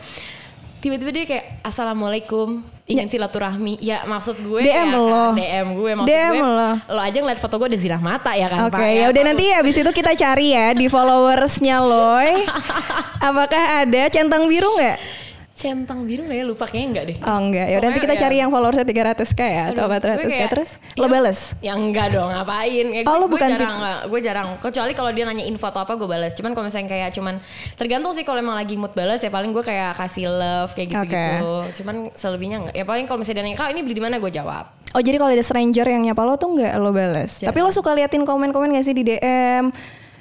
Tiba-tiba 0.82 1.14
dia 1.14 1.26
kayak 1.30 1.46
assalamualaikum 1.62 2.66
ingin 2.90 3.06
silaturahmi. 3.06 3.78
Ya 3.78 4.10
maksud 4.10 4.42
gue 4.42 4.66
DM 4.66 4.90
ya, 4.90 4.98
lo. 4.98 5.26
DM 5.38 5.68
gue 5.78 5.92
maksud 6.02 6.10
DM 6.10 6.34
gue. 6.34 6.50
lo. 6.50 6.72
Lo 6.98 7.02
aja 7.06 7.18
ngeliat 7.22 7.38
foto 7.38 7.62
gue 7.62 7.78
udah 7.78 7.82
zirah 7.86 8.02
mata 8.02 8.34
ya 8.34 8.50
kan 8.50 8.74
Oke, 8.74 8.82
Pak. 8.82 8.90
ya 8.90 9.06
udah 9.14 9.22
nanti 9.22 9.46
abis 9.54 9.86
itu 9.86 9.92
kita 9.94 10.18
cari 10.18 10.58
ya 10.58 10.74
di 10.74 10.90
followersnya 10.90 11.78
Loy. 11.78 12.42
Apakah 13.30 13.86
ada 13.86 14.10
centang 14.10 14.50
biru 14.50 14.74
nggak? 14.74 15.21
Centang 15.62 16.10
biru 16.10 16.26
nggak 16.26 16.34
ya 16.36 16.46
lupa 16.48 16.66
kayaknya 16.66 16.88
enggak 16.90 17.06
deh. 17.06 17.18
Oh 17.22 17.38
enggak, 17.38 17.68
ya 17.70 17.78
nanti 17.78 18.00
kita 18.00 18.06
Pokoknya 18.10 18.24
cari 18.26 18.34
ya. 18.34 18.42
yang 18.42 18.50
followersnya 18.50 18.86
300k 18.88 19.42
ya 19.46 19.64
atau 19.70 19.84
Aduh, 19.86 19.94
400k 19.94 20.18
gue 20.18 20.32
kayak- 20.34 20.50
terus 20.50 20.70
lo 20.92 21.06
Iya. 21.06 21.12
bales? 21.12 21.40
Ya 21.62 21.74
enggak 21.76 22.08
dong, 22.10 22.30
ngapain? 22.32 22.86
Ya, 22.90 23.02
Oh, 23.02 23.06
gue, 23.06 23.14
lo 23.14 23.20
gue 23.22 23.32
bukan 23.32 23.50
jarang, 23.52 23.76
gue 24.04 24.20
jarang. 24.20 24.48
Kecuali 24.58 24.92
kalau 24.92 25.12
dia 25.12 25.24
nanya 25.24 25.46
info 25.46 25.64
atau 25.64 25.80
apa 25.80 25.94
gue 25.94 26.10
balas. 26.10 26.34
Cuman 26.34 26.52
kalau 26.52 26.66
misalnya 26.66 26.90
kayak 26.90 27.10
cuman 27.12 27.38
tergantung 27.76 28.12
sih 28.12 28.26
kalau 28.26 28.42
emang 28.42 28.58
lagi 28.58 28.74
mood 28.74 28.92
balas 28.92 29.22
ya 29.22 29.30
paling 29.30 29.52
gue 29.52 29.62
kayak 29.62 29.94
kasih 29.96 30.26
love 30.28 30.74
kayak 30.74 30.88
gitu-gitu. 30.90 31.54
Cuman 31.78 31.96
selebihnya 32.12 32.58
enggak. 32.60 32.74
Ya 32.74 32.84
paling 32.84 33.06
kalau 33.06 33.22
misalnya 33.22 33.38
dia 33.38 33.46
nanya, 33.46 33.58
"Kak, 33.58 33.70
ini 33.70 33.80
beli 33.82 33.94
di 33.94 34.02
mana?" 34.02 34.18
gue 34.18 34.32
jawab. 34.32 34.66
Oh 34.92 35.00
jadi 35.00 35.16
kalau 35.16 35.30
ada 35.30 35.40
stranger 35.40 35.86
yang 35.86 36.04
nyapa 36.04 36.20
lo 36.20 36.36
tuh 36.36 36.52
nggak 36.52 36.74
lo 36.76 36.90
bales? 36.90 37.38
Jarang. 37.38 37.48
Tapi 37.48 37.60
lo 37.60 37.70
suka 37.70 37.94
liatin 37.94 38.24
komen-komen 38.24 38.74
gak 38.74 38.84
sih 38.84 38.92
di 38.92 39.06
DM? 39.06 39.70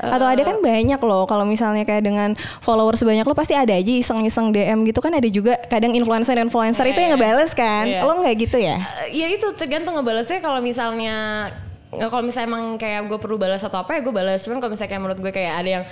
Atau 0.00 0.24
ada 0.24 0.40
kan 0.40 0.56
banyak 0.58 0.96
loh 0.98 1.24
kalau 1.24 1.44
misalnya 1.44 1.84
kayak 1.84 2.00
dengan 2.00 2.32
followers 2.58 3.00
banyak 3.00 3.20
lo 3.20 3.36
pasti 3.36 3.52
ada 3.52 3.70
aja 3.70 3.92
iseng-iseng 3.92 4.48
DM 4.48 4.88
gitu 4.88 4.98
kan 4.98 5.12
ada 5.12 5.28
juga 5.28 5.60
kadang 5.68 5.92
influencer-influencer 5.92 6.84
itu 6.86 6.98
yang 6.98 7.12
Iya. 7.12 7.16
ngebales 7.16 7.52
kan? 7.52 7.84
Iya. 7.84 8.00
Lo 8.02 8.16
nggak 8.16 8.36
gitu 8.40 8.56
ya? 8.56 8.80
Eh, 9.04 9.12
ya 9.14 9.26
itu 9.28 9.44
tergantung 9.54 9.92
ngebalesnya 9.94 10.40
kalau 10.40 10.58
misalnya 10.58 11.48
kalau 11.90 12.22
misalnya 12.22 12.48
emang 12.48 12.64
kayak 12.74 13.04
gue 13.04 13.18
perlu 13.18 13.36
balas 13.36 13.60
atau 13.60 13.82
apa 13.82 13.92
ya 13.92 14.00
gue 14.00 14.10
balas. 14.10 14.40
Cuman 14.40 14.56
kalau 14.56 14.72
misalnya 14.72 14.88
kayak 14.88 15.02
menurut 15.02 15.20
gue 15.20 15.32
kayak 15.34 15.54
ada 15.58 15.70
yang 15.70 15.84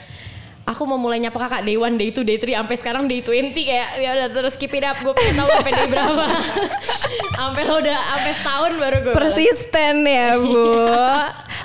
aku 0.62 0.84
mau 0.84 0.96
mulai 0.96 1.16
nyapa 1.18 1.36
kakak 1.38 1.64
day 1.64 1.74
one, 1.74 1.96
day 1.96 2.08
two, 2.08 2.22
day 2.22 2.36
three, 2.36 2.52
sampai 2.52 2.76
sekarang 2.76 3.04
day 3.04 3.18
20 3.18 3.50
kayak 3.52 3.88
ya 3.98 4.10
udah 4.14 4.28
terus 4.30 4.54
keep 4.54 4.70
it 4.70 4.84
up 4.84 4.96
gue 4.96 5.10
pengen 5.10 5.36
tahu 5.36 5.48
sampai 5.50 5.72
day 5.74 5.88
berapa 5.88 6.24
sampai 7.40 7.62
lo 7.64 7.74
udah 7.78 7.98
sampai 8.06 8.32
setahun 8.34 8.72
baru 8.74 8.96
gue 8.98 9.12
balas. 9.12 9.20
Persisten 9.26 9.94
ya 10.02 10.28
bu. 10.36 10.64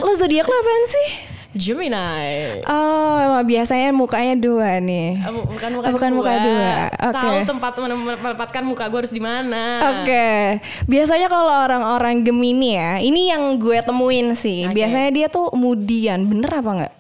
lo 0.02 0.12
zodiak 0.16 0.44
lo 0.44 0.56
apaan 0.56 0.86
sih? 0.90 1.10
Gemini 1.54 2.66
Oh 2.66 3.16
emang 3.16 3.46
biasanya 3.46 3.90
mukanya 3.90 4.34
dua 4.34 4.78
nih. 4.80 5.16
Eh, 5.16 5.30
bu- 5.30 5.46
bukan 5.48 5.70
muka 5.72 5.86
Oh, 5.86 5.94
bukan 5.94 6.10
dua. 6.10 6.18
muka 6.18 6.34
dua. 6.40 6.74
Oke. 6.90 7.14
tahu 7.16 7.38
tempat 7.46 7.74
menem- 7.78 8.18
menempatkan 8.18 8.64
muka 8.64 8.84
gue 8.86 9.00
harus 9.00 9.14
di 9.14 9.22
mana 9.22 9.64
Oke, 9.96 10.58
biasanya 10.84 11.28
kalau 11.28 11.54
orang-orang 11.54 12.22
Gemini 12.22 12.74
ya, 12.74 12.98
ini 12.98 13.30
yang 13.30 13.56
gue 13.56 13.78
temuin 13.80 14.34
sih. 14.34 14.66
Oke. 14.66 14.74
Biasanya 14.76 15.10
dia 15.10 15.28
tuh 15.28 15.54
mudian, 15.54 16.26
bener 16.26 16.52
apa 16.52 16.72
nggak? 16.74 16.94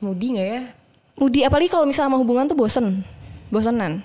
Mudi 0.00 0.26
nggak 0.32 0.48
ya 0.50 0.62
Mudi, 1.14 1.40
apalagi 1.42 1.68
kalau 1.68 1.84
misalnya 1.84 2.08
sama 2.08 2.16
hubungan 2.16 2.44
tuh 2.44 2.56
bosen, 2.56 3.04
bosenan. 3.48 4.00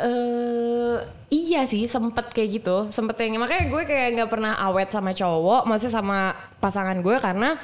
eh 0.00 0.96
iya 1.30 1.64
sih 1.64 1.86
sempet 1.86 2.34
kayak 2.34 2.60
gitu 2.60 2.76
sempet 2.90 3.16
yang 3.22 3.38
makanya 3.38 3.70
gue 3.70 3.82
kayak 3.86 4.08
nggak 4.18 4.30
pernah 4.30 4.58
awet 4.58 4.90
sama 4.90 5.14
cowok 5.14 5.62
maksudnya 5.64 5.94
sama 5.94 6.18
pasangan 6.58 6.98
gue 7.00 7.16
karena 7.22 7.56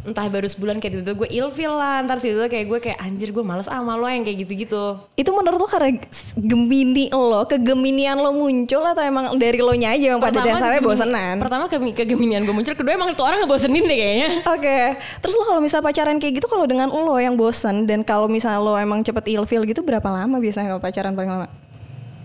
entah 0.00 0.24
baru 0.32 0.48
sebulan 0.48 0.80
kayak 0.80 0.96
tiba-tiba 0.96 1.14
gue 1.18 1.28
ilfil 1.28 1.72
lah 1.76 2.00
ntar 2.06 2.22
tiba-tiba 2.24 2.48
kayak 2.48 2.66
gue 2.72 2.78
kayak 2.80 2.98
anjir 3.04 3.34
gue 3.36 3.44
males 3.44 3.68
ah 3.68 3.82
sama 3.82 4.00
lo 4.00 4.08
yang 4.08 4.24
kayak 4.24 4.46
gitu-gitu 4.46 4.96
Itu 5.12 5.30
menurut 5.36 5.60
lo 5.60 5.68
karena 5.68 5.92
Gemini 6.38 7.12
lo, 7.12 7.44
kegeminian 7.44 8.16
lo 8.16 8.32
muncul 8.32 8.80
atau 8.80 9.02
emang 9.04 9.36
dari 9.36 9.60
lo 9.60 9.74
nya 9.76 9.92
aja 9.92 10.16
yang 10.16 10.22
pada 10.22 10.40
dasarnya 10.40 10.80
kegemi- 10.80 10.88
bosenan? 10.88 11.34
pertama 11.36 11.64
ke 11.68 11.76
kegeminian 11.92 12.48
gue 12.48 12.54
muncul 12.54 12.72
kedua 12.72 12.96
emang 12.96 13.12
itu 13.12 13.20
orang 13.20 13.44
ngebosenin 13.44 13.84
deh 13.84 13.98
kayaknya 13.98 14.28
Oke, 14.48 14.78
terus 15.20 15.34
lo 15.36 15.44
kalau 15.44 15.60
misalnya 15.60 15.84
pacaran 15.84 16.16
kayak 16.16 16.32
gitu 16.40 16.46
kalau 16.48 16.64
dengan 16.64 16.88
lo 16.88 17.20
yang 17.20 17.36
bosen 17.36 17.84
dan 17.84 18.00
kalau 18.00 18.24
misalnya 18.24 18.62
lo 18.62 18.78
emang 18.80 19.04
cepet 19.04 19.36
ilfil 19.36 19.68
gitu 19.68 19.84
berapa 19.84 20.06
lama 20.08 20.40
biasanya 20.40 20.72
kalau 20.72 20.80
pacaran 20.80 21.12
paling 21.12 21.28
lama? 21.28 21.59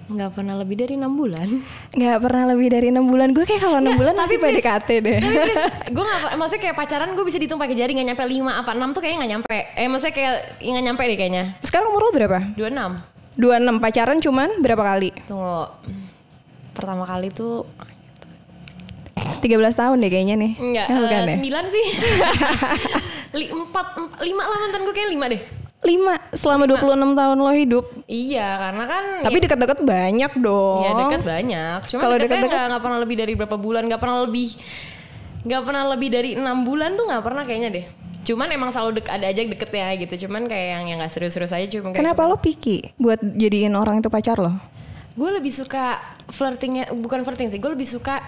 Nggak 0.05 0.37
pernah 0.37 0.53
lebih 0.61 0.77
dari 0.77 0.93
enam 0.93 1.17
bulan 1.17 1.49
Nggak 1.97 2.17
pernah 2.21 2.43
lebih 2.53 2.67
dari 2.69 2.87
enam 2.93 3.09
bulan. 3.09 3.33
Gue 3.33 3.41
kayak 3.47 3.61
kalau 3.63 3.81
enam 3.81 3.97
bulan 3.97 4.13
masih 4.13 4.37
please. 4.37 4.61
PDKT 4.61 4.89
deh. 5.01 5.17
Tapi 5.17 5.33
please, 5.33 5.65
gue 5.95 6.03
gak, 6.03 6.19
maksudnya 6.37 6.61
kayak 6.61 6.75
pacaran 6.77 7.09
gue 7.17 7.25
bisa 7.25 7.37
dihitung 7.41 7.57
pakai 7.57 7.73
jari 7.73 7.91
nggak 7.97 8.07
nyampe 8.13 8.21
5 8.21 8.45
apa 8.45 8.71
6 8.75 8.93
tuh 8.93 9.01
kayaknya 9.01 9.17
nggak 9.17 9.31
nyampe. 9.33 9.57
Eh 9.73 9.87
maksudnya 9.89 10.13
kayak 10.13 10.33
nggak 10.61 10.85
nyampe 10.85 11.01
deh 11.09 11.17
kayaknya. 11.17 11.43
Sekarang 11.63 11.89
umur 11.89 12.01
lo 12.05 12.11
berapa? 12.13 12.39
26. 12.53 13.39
26 13.39 13.83
pacaran 13.83 14.17
cuman 14.21 14.49
berapa 14.61 14.83
kali? 14.85 15.09
Tunggu. 15.25 15.63
Pertama 16.75 17.03
kali 17.03 17.27
tuh 17.31 17.65
13 19.15 19.41
tahun 19.73 19.97
deh 19.99 20.11
kayaknya 20.11 20.35
nih. 20.37 20.51
enggak 20.59 20.85
Eh, 20.85 20.95
bukan 20.95 21.17
eh, 21.17 21.25
ya? 21.25 21.33
sembilan 21.39 21.65
sih. 21.71 21.85
Li, 23.39 23.45
empat, 23.51 23.87
empat, 23.99 24.19
lima 24.21 24.43
lah 24.45 24.57
mantan 24.61 24.81
gue 24.85 24.93
kayak 24.93 25.09
lima 25.09 25.25
deh. 25.27 25.41
5 25.85 26.33
selama 26.33 26.63
26 26.67 26.81
tahun 27.13 27.37
lo 27.37 27.51
hidup. 27.53 27.85
Iya, 28.05 28.47
karena 28.59 28.83
kan 28.83 29.03
Tapi 29.21 29.37
deket-deket 29.39 29.79
banyak 29.79 30.31
dong. 30.35 30.81
ya 30.81 30.91
dekat 30.97 31.21
banyak. 31.21 31.79
Cuma 31.87 31.99
Kalau 32.01 32.15
deket-deket- 32.17 32.67
nggak 32.67 32.81
pernah 32.81 32.99
lebih 32.99 33.15
dari 33.15 33.33
berapa 33.33 33.55
bulan, 33.55 33.85
nggak 33.85 34.01
pernah 34.01 34.17
lebih 34.25 34.47
nggak 35.45 35.61
pernah 35.61 35.83
lebih 35.87 36.09
dari 36.09 36.33
enam 36.33 36.65
bulan 36.65 36.97
tuh 36.97 37.05
nggak 37.05 37.21
pernah 37.21 37.45
kayaknya 37.45 37.69
deh. 37.71 37.85
Cuman 38.25 38.49
emang 38.49 38.73
selalu 38.73 38.97
dek 38.97 39.07
ada 39.07 39.29
aja 39.29 39.37
deketnya 39.37 39.93
gitu. 40.01 40.25
Cuman 40.25 40.49
kayak 40.49 40.67
yang 40.73 40.83
yang 40.89 40.97
nggak 40.97 41.13
serius-serius 41.13 41.53
aja 41.53 41.65
cuma 41.69 41.93
kayak 41.93 42.01
Kenapa 42.01 42.25
lo 42.25 42.35
picky 42.35 42.97
buat 42.97 43.21
jadiin 43.21 43.77
orang 43.77 44.01
itu 44.01 44.09
pacar 44.09 44.41
lo? 44.41 44.57
gue 45.15 45.31
lebih 45.31 45.47
suka 45.47 45.95
flirtingnya 46.27 46.91
bukan 46.91 47.23
flirting 47.23 47.47
sih 47.47 47.55
gue 47.55 47.71
lebih 47.71 47.87
suka 47.87 48.19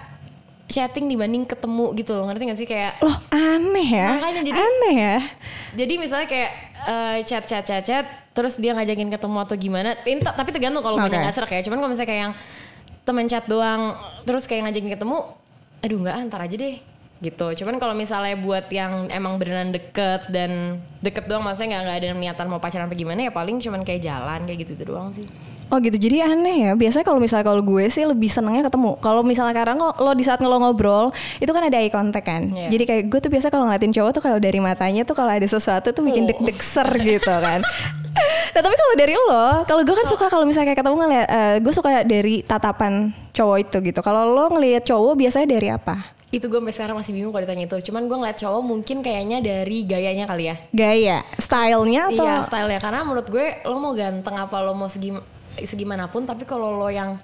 chatting 0.67 1.07
dibanding 1.07 1.47
ketemu 1.47 1.95
gitu 1.95 2.11
loh 2.15 2.27
ngerti 2.27 2.43
gak 2.51 2.59
sih 2.59 2.67
kayak 2.67 2.99
Loh 2.99 3.17
aneh 3.31 3.87
ya? 3.87 4.09
Makanya 4.19 4.41
jadi- 4.43 4.59
aneh 4.59 4.95
ya? 4.95 5.17
jadi 5.73 5.93
misalnya 5.95 6.27
kayak 6.27 6.51
eh, 6.87 7.17
chat 7.23 7.43
chat 7.47 7.63
chat 7.63 7.83
chat 7.83 8.05
terus 8.35 8.59
dia 8.61 8.75
ngajakin 8.77 9.09
ketemu 9.09 9.37
atau 9.41 9.55
gimana 9.57 9.97
tapi 10.37 10.49
tergantung 10.53 10.85
kalau 10.85 11.01
Oke. 11.01 11.09
banyak 11.09 11.19
nggak 11.25 11.35
serak 11.35 11.51
ya 11.57 11.61
cuman 11.65 11.77
kalau 11.81 11.89
misalnya 11.89 12.09
kayak 12.09 12.21
yang 12.29 12.33
temen 13.01 13.25
chat 13.25 13.45
doang 13.49 13.97
terus 14.29 14.45
kayak 14.45 14.69
ngajakin 14.69 14.93
ketemu 14.93 15.17
aduh 15.81 15.97
nggak 16.03 16.15
antar 16.21 16.39
aja 16.45 16.55
deh 16.59 16.77
gitu 17.17 17.47
cuman 17.63 17.81
kalau 17.81 17.97
misalnya 17.97 18.37
buat 18.37 18.69
yang 18.69 19.09
emang 19.09 19.41
beneran 19.41 19.73
deket 19.73 20.29
dan 20.29 20.81
deket 21.01 21.25
doang 21.25 21.41
maksudnya 21.41 21.81
nggak 21.81 21.97
ada 21.97 22.07
niatan 22.13 22.45
mau 22.45 22.61
pacaran 22.61 22.85
apa 22.85 22.93
gimana 22.93 23.25
ya 23.25 23.31
paling 23.33 23.57
cuman 23.57 23.81
kayak 23.81 24.05
jalan 24.05 24.45
kayak 24.45 24.69
gitu, 24.69 24.77
gitu 24.77 24.93
doang 24.93 25.09
sih 25.17 25.25
Oh 25.67 25.83
gitu, 25.83 25.99
jadi 25.99 26.31
aneh 26.31 26.71
ya. 26.71 26.71
Biasanya 26.79 27.03
kalau 27.03 27.19
misalnya 27.19 27.43
kalau 27.43 27.59
gue 27.59 27.91
sih 27.91 28.07
lebih 28.07 28.31
senengnya 28.31 28.71
ketemu. 28.71 28.95
Kalau 29.03 29.19
misalnya 29.19 29.51
sekarang 29.51 29.77
lo, 29.77 29.91
lo 29.99 30.11
di 30.15 30.23
saat 30.23 30.39
lo 30.39 30.55
ngobrol, 30.55 31.11
itu 31.43 31.51
kan 31.51 31.59
ada 31.67 31.75
eye 31.75 31.91
contact 31.91 32.23
kan. 32.23 32.47
Iya. 32.47 32.71
Jadi 32.71 32.83
kayak 32.87 33.03
gue 33.11 33.19
tuh 33.19 33.31
biasa 33.31 33.51
kalau 33.51 33.67
ngeliatin 33.67 33.91
cowok 33.91 34.11
tuh 34.15 34.23
kalau 34.23 34.39
dari 34.39 34.59
matanya 34.63 35.03
tuh 35.03 35.11
kalau 35.11 35.31
ada 35.35 35.43
sesuatu 35.43 35.91
tuh 35.91 36.03
bikin 36.07 36.23
Oh. 36.23 36.27
deg-deg 36.31 36.59
ser 36.63 36.87
gitu 37.03 37.27
kan. 37.27 37.59
nah 38.55 38.61
tapi 38.63 38.75
kalau 38.79 38.95
dari 38.95 39.15
lo, 39.19 39.47
kalau 39.67 39.81
gue 39.83 39.95
kan 39.95 40.07
suka 40.07 40.25
kalau 40.31 40.47
misalnya 40.47 40.71
kayak 40.71 40.79
ketemu 40.79 40.95
ngeliat, 41.03 41.27
eh, 41.27 41.55
gue 41.59 41.73
suka 41.75 41.89
dari 42.07 42.35
tatapan 42.47 43.11
cowok 43.35 43.57
itu 43.67 43.77
gitu. 43.91 43.99
Kalau 43.99 44.23
lo 44.23 44.47
ngeliat 44.55 44.87
cowok 44.87 45.19
biasanya 45.19 45.47
dari 45.51 45.67
apa? 45.67 46.15
itu 46.27 46.43
gue 46.51 46.59
sampai 46.59 46.75
sekarang 46.75 46.95
masih 46.99 47.15
bingung 47.15 47.31
kalau 47.31 47.47
ditanya 47.47 47.71
itu 47.71 47.87
cuman 47.87 48.03
gue 48.03 48.17
ngeliat 48.19 48.35
cowok 48.35 48.59
mungkin 48.59 48.99
kayaknya 48.99 49.39
dari 49.39 49.87
gayanya 49.87 50.27
kali 50.27 50.51
ya 50.51 50.55
Gaya, 50.75 51.17
stylenya 51.39 52.11
atau? 52.11 52.25
Iya 52.27 52.35
stylenya 52.43 52.79
karena 52.83 52.99
menurut 53.07 53.31
gue 53.31 53.63
lo 53.63 53.79
mau 53.79 53.95
ganteng 53.95 54.35
apa 54.35 54.59
lo 54.59 54.75
mau 54.75 54.91
segi 54.91 55.15
segimanapun 55.63 56.27
tapi 56.27 56.43
kalau 56.43 56.75
lo 56.75 56.89
yang 56.89 57.17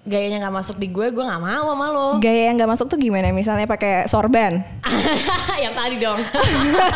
gayanya 0.00 0.48
nggak 0.48 0.56
masuk 0.64 0.76
di 0.80 0.88
gue 0.88 1.12
gue 1.12 1.24
nggak 1.24 1.38
mau 1.38 1.76
sama 1.76 1.86
lo 1.92 2.08
Gaya 2.18 2.48
yang 2.48 2.56
gak 2.56 2.72
masuk 2.72 2.88
tuh 2.88 2.96
gimana? 2.96 3.28
Misalnya 3.36 3.68
pakai 3.68 4.08
sorban? 4.08 4.64
yang 5.64 5.76
tadi 5.76 6.00
dong 6.00 6.16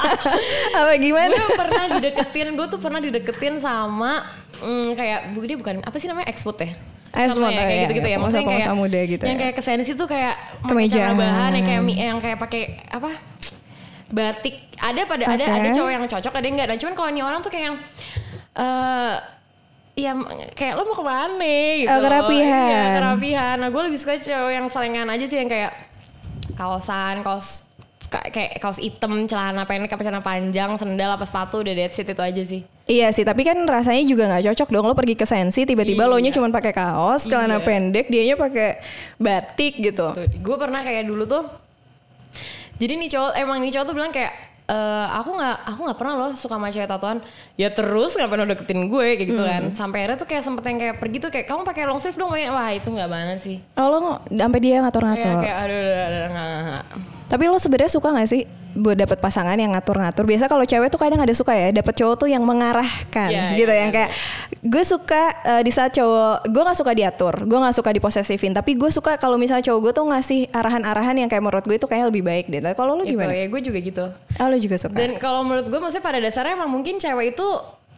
apa 0.80 0.92
gimana? 0.96 1.36
gue 1.36 1.52
pernah 1.52 1.84
dideketin 2.00 2.48
gue 2.56 2.66
tuh 2.66 2.80
pernah 2.80 3.00
dideketin 3.04 3.60
sama 3.60 4.24
mm, 4.56 4.96
kayak 4.96 5.18
bu 5.36 5.44
dia 5.44 5.56
bukan 5.60 5.84
apa 5.84 5.96
sih 6.00 6.08
namanya 6.08 6.32
expert 6.32 6.58
ya 6.64 6.72
Sama 7.14 7.46
ya, 7.46 7.46
oh 7.46 7.50
kayak 7.54 7.70
iya, 7.70 7.82
gitu-gitu 7.86 8.08
iya, 8.08 8.16
ya 8.16 8.18
maksudnya 8.18 8.42
pengusaha- 8.42 8.66
kayak 8.66 8.80
muda 8.80 9.00
gitu 9.06 9.22
yang 9.22 9.36
ya. 9.38 9.42
kayak 9.46 9.54
kesensi 9.54 9.92
tuh 9.94 10.08
kayak 10.10 10.34
Kemeja. 10.66 11.14
bahan 11.14 11.50
yang 11.54 11.64
kayak 11.64 11.82
yang 11.94 12.18
kayak 12.18 12.38
pakai 12.42 12.62
apa 12.90 13.10
batik 14.10 14.56
ada 14.74 15.00
pada 15.06 15.24
ada 15.28 15.44
Oke. 15.44 15.54
ada 15.54 15.68
cowok 15.70 15.90
yang 15.92 16.04
cocok 16.08 16.32
ada 16.34 16.44
yang 16.44 16.54
enggak 16.58 16.68
dan 16.74 16.78
cuman 16.82 16.94
kalau 16.98 17.08
ini 17.14 17.22
orang 17.22 17.40
tuh 17.42 17.50
kayak 17.54 17.64
yang 17.70 17.76
eh 18.54 19.14
ya 19.94 20.10
kayak 20.52 20.74
lo 20.74 20.82
mau 20.84 20.96
ke 20.96 21.04
mana 21.04 21.54
gitu 21.76 21.86
Oh, 21.88 22.00
kerapihan. 22.00 22.66
Iya, 22.66 22.82
kerapihan 22.98 23.56
nah 23.56 23.68
gue 23.68 23.82
lebih 23.84 23.96
suka 23.96 24.14
cowok 24.16 24.50
yang 24.50 24.66
selengan 24.66 25.06
aja 25.06 25.24
sih 25.24 25.36
yang 25.36 25.46
kayak 25.46 25.70
kaosan 26.52 27.22
kaos 27.22 27.62
ka- 28.04 28.26
kayak 28.26 28.58
kaos 28.58 28.78
hitam 28.78 29.24
celana 29.24 29.62
pendek 29.62 29.88
apa 29.88 30.02
celana 30.02 30.18
panjang 30.20 30.74
sendal 30.74 31.10
apa 31.10 31.22
sepatu 31.22 31.60
udah 31.60 31.72
that's 31.72 31.94
it 31.94 32.06
itu 32.06 32.20
aja 32.20 32.42
sih 32.44 32.62
Iya 32.84 33.08
sih, 33.10 33.24
tapi 33.24 33.42
kan 33.42 33.56
rasanya 33.64 34.04
juga 34.04 34.28
nggak 34.28 34.44
cocok 34.44 34.68
dong. 34.68 34.84
Lo 34.84 34.92
pergi 34.92 35.16
ke 35.16 35.24
sensi, 35.24 35.64
tiba-tiba 35.64 36.04
lo 36.04 36.20
nya 36.20 36.28
Iya. 36.28 36.36
cuma 36.36 36.52
pakai 36.52 36.68
kaos, 36.70 37.24
celana 37.24 37.56
Iya. 37.56 37.64
pendek, 37.64 38.06
dianya 38.06 38.36
pakai 38.36 38.76
batik 39.16 39.80
gitu. 39.80 40.12
gue 40.12 40.56
pernah 40.58 40.84
kayak 40.84 41.08
dulu 41.08 41.24
tuh 41.24 41.48
jadi 42.74 42.92
nih 42.94 43.08
cowok 43.08 43.32
emang 43.36 43.58
nih 43.58 43.72
cowok 43.72 43.86
tuh 43.86 43.94
bilang 43.94 44.10
kayak 44.10 44.43
"Eh, 44.64 45.06
aku 45.12 45.36
nggak 45.36 45.56
aku 45.68 45.80
nggak 45.84 45.98
pernah 46.00 46.14
loh 46.16 46.30
suka 46.32 46.56
sama 46.56 46.72
cewek 46.72 46.88
tatoan. 46.88 47.20
Ya 47.54 47.68
terus 47.68 48.16
ngapain 48.16 48.40
lo 48.40 48.48
deketin 48.48 48.88
gue 48.88 49.06
kayak 49.12 49.28
gitu 49.28 49.42
kan. 49.44 49.62
Sampai 49.76 50.04
akhirnya 50.04 50.16
tuh 50.16 50.24
kayak 50.24 50.40
sempet 50.40 50.64
yang 50.64 50.78
kayak 50.80 50.96
pergi 50.96 51.16
tuh 51.20 51.28
kayak 51.28 51.44
kamu 51.44 51.68
pakai 51.68 51.84
long 51.84 52.00
sleeve 52.00 52.16
dong? 52.16 52.32
Wah, 52.32 52.40
wah 52.48 52.70
itu 52.72 52.88
nggak 52.88 53.10
banget 53.12 53.38
sih. 53.44 53.56
Oh 53.76 53.92
lo 53.92 53.96
nggak- 54.00 54.22
sampai 54.32 54.60
dia 54.64 54.80
ngatur-ngatur. 54.80 55.32
kayak 55.44 55.56
aduh 55.62 55.76
aduh, 55.76 55.92
aduh, 55.92 56.04
aduh, 56.08 56.28
nggak, 56.32 56.46
nggak, 56.48 56.62
nggak. 56.64 56.84
Tapi 57.24 57.44
lo 57.44 57.56
sebenarnya 57.56 57.90
suka 57.90 58.08
nggak 58.08 58.28
sih 58.28 58.42
buat 58.74 58.94
dapet 58.94 59.16
pasangan 59.16 59.54
yang 59.54 59.70
ngatur-ngatur? 59.70 60.24
Biasa 60.24 60.44
kalau 60.44 60.62
cewek 60.62 60.88
tuh 60.88 60.98
kadang 60.98 61.16
ada 61.16 61.30
suka 61.30 61.52
ya, 61.52 61.70
dapet 61.70 61.94
cowok 61.94 62.16
tuh 62.16 62.26
yang 62.26 62.42
mengarahkan, 62.42 63.30
Iya, 63.30 63.54
gitu 63.54 63.68
iya, 63.68 63.80
yang 63.80 63.90
kayak 63.90 64.10
gue 64.60 64.82
suka 64.82 65.22
eh, 65.42 65.62
di 65.62 65.70
saat 65.70 65.90
cowok, 65.90 66.44
gue 66.44 66.62
nggak 66.62 66.78
suka 66.78 66.92
diatur, 66.92 67.34
gue 67.40 67.54
nggak 67.56 67.70
suka 67.72 67.90
diposesifin, 67.90 68.50
tapi 68.50 68.74
gue 68.74 68.90
suka 68.90 69.14
kalau 69.14 69.34
misalnya 69.34 69.62
cowok 69.64 69.80
gue 69.80 69.92
tuh 69.94 70.04
ngasih 70.04 70.40
arahan-arahan 70.50 71.14
yang 71.16 71.28
kayak 71.28 71.40
menurut 71.40 71.62
gue 71.62 71.76
itu 71.76 71.86
kayaknya 71.86 72.08
lebih 72.10 72.22
baik 72.22 72.46
deh. 72.48 72.60
Tapi 72.60 72.74
Kalau 72.74 72.92
lo 72.92 73.02
gitu 73.02 73.14
gimana? 73.14 73.30
ya 73.32 73.46
gue 73.46 73.60
juga 73.62 73.78
gitu 73.78 74.04
Oh 74.34 74.46
lo 74.46 74.56
juga 74.58 74.76
suka. 74.76 74.94
dan 74.94 75.10
kalau 75.16 75.40
menurut 75.42 75.64
gue 75.64 75.78
maksudnya 75.78 76.02
pada 76.02 76.18
dasarnya 76.18 76.54
emang 76.54 76.68
mungkin 76.68 76.98
cewek 76.98 77.32
itu 77.32 77.46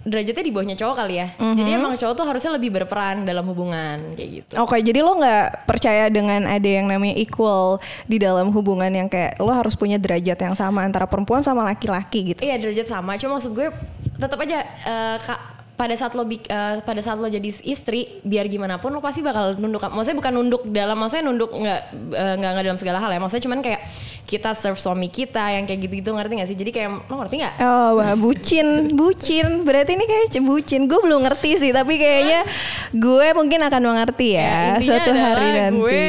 derajatnya 0.07 0.45
di 0.47 0.53
bawahnya 0.55 0.77
cowok 0.79 0.95
kali 0.95 1.15
ya 1.19 1.29
Mhm. 1.35 1.57
jadi 1.59 1.71
emang 1.75 1.93
cowok 1.99 2.15
tuh 2.15 2.27
harusnya 2.31 2.51
lebih 2.55 2.71
berperan 2.71 3.27
dalam 3.27 3.43
hubungan 3.45 4.15
kayak 4.15 4.31
gitu 4.31 4.53
Oke, 4.57 4.79
jadi 4.79 5.03
lo 5.03 5.19
nggak 5.19 5.67
percaya 5.67 6.07
dengan 6.07 6.47
ada 6.47 6.69
yang 6.69 6.87
namanya 6.87 7.19
equal 7.19 7.83
di 8.07 8.17
dalam 8.17 8.55
hubungan 8.55 8.89
yang 8.89 9.09
kayak 9.11 9.35
lo 9.43 9.51
harus 9.51 9.75
punya 9.75 9.99
derajat 9.99 10.39
yang 10.39 10.55
sama 10.55 10.87
antara 10.87 11.11
perempuan 11.11 11.43
sama 11.43 11.67
laki-laki 11.67 12.33
gitu. 12.33 12.41
Iya 12.41 12.55
derajat 12.57 12.87
sama, 12.87 13.19
cuma 13.19 13.43
maksud 13.43 13.51
gue 13.51 13.67
tetap 14.15 14.39
aja 14.39 14.63
eh, 14.63 15.17
kak 15.21 15.56
pada 15.77 15.93
saat 15.93 16.17
lo 16.17 16.25
eh, 16.25 16.81
pada 16.81 17.01
saat 17.05 17.21
lo 17.21 17.29
jadi 17.29 17.53
istri 17.63 18.19
biar 18.25 18.49
gimana 18.49 18.81
pun 18.81 18.89
lo 18.91 19.05
pasti 19.05 19.21
bakal 19.21 19.53
nunduk 19.61 19.85
maksudnya 19.85 20.17
bukan 20.17 20.33
nunduk 20.33 20.63
dalam 20.73 20.97
maksudnya 20.97 21.29
nunduk 21.29 21.53
nggak 21.53 21.81
eh, 22.17 22.35
nggak 22.41 22.51
nggak 22.57 22.65
dalam 22.65 22.79
segala 22.81 22.99
hal 22.99 23.13
ya 23.13 23.21
maksudnya 23.21 23.45
cuman 23.45 23.61
kayak 23.61 23.81
kita 24.25 24.57
serve 24.57 24.81
suami 24.81 25.07
kita 25.07 25.53
yang 25.53 25.69
kayak 25.69 25.87
gitu-gitu 25.87 26.11
ngerti 26.11 26.33
gak 26.35 26.49
sih 26.51 26.59
jadi 26.59 26.71
kayak 26.73 26.91
lo 27.07 27.15
ngerti 27.21 27.35
nggak 27.45 27.55
Oh, 27.61 27.91
wah, 28.01 28.17
bucin, 28.19 28.67
bucin. 28.91 29.63
Berarti 29.63 29.95
ini 29.95 30.03
kayak 30.03 30.43
bucin. 30.43 30.91
Gue 30.91 30.99
belum 30.99 31.23
ngerti 31.23 31.55
sih, 31.57 31.71
tapi 31.71 31.95
kayaknya 31.95 32.43
gue 32.91 33.27
mungkin 33.39 33.61
akan 33.63 33.83
mengerti 33.87 34.35
ya, 34.35 34.75
intinya 34.75 34.83
suatu 34.83 35.11
hari 35.15 35.49
nanti. 35.55 35.79
gue 35.79 36.05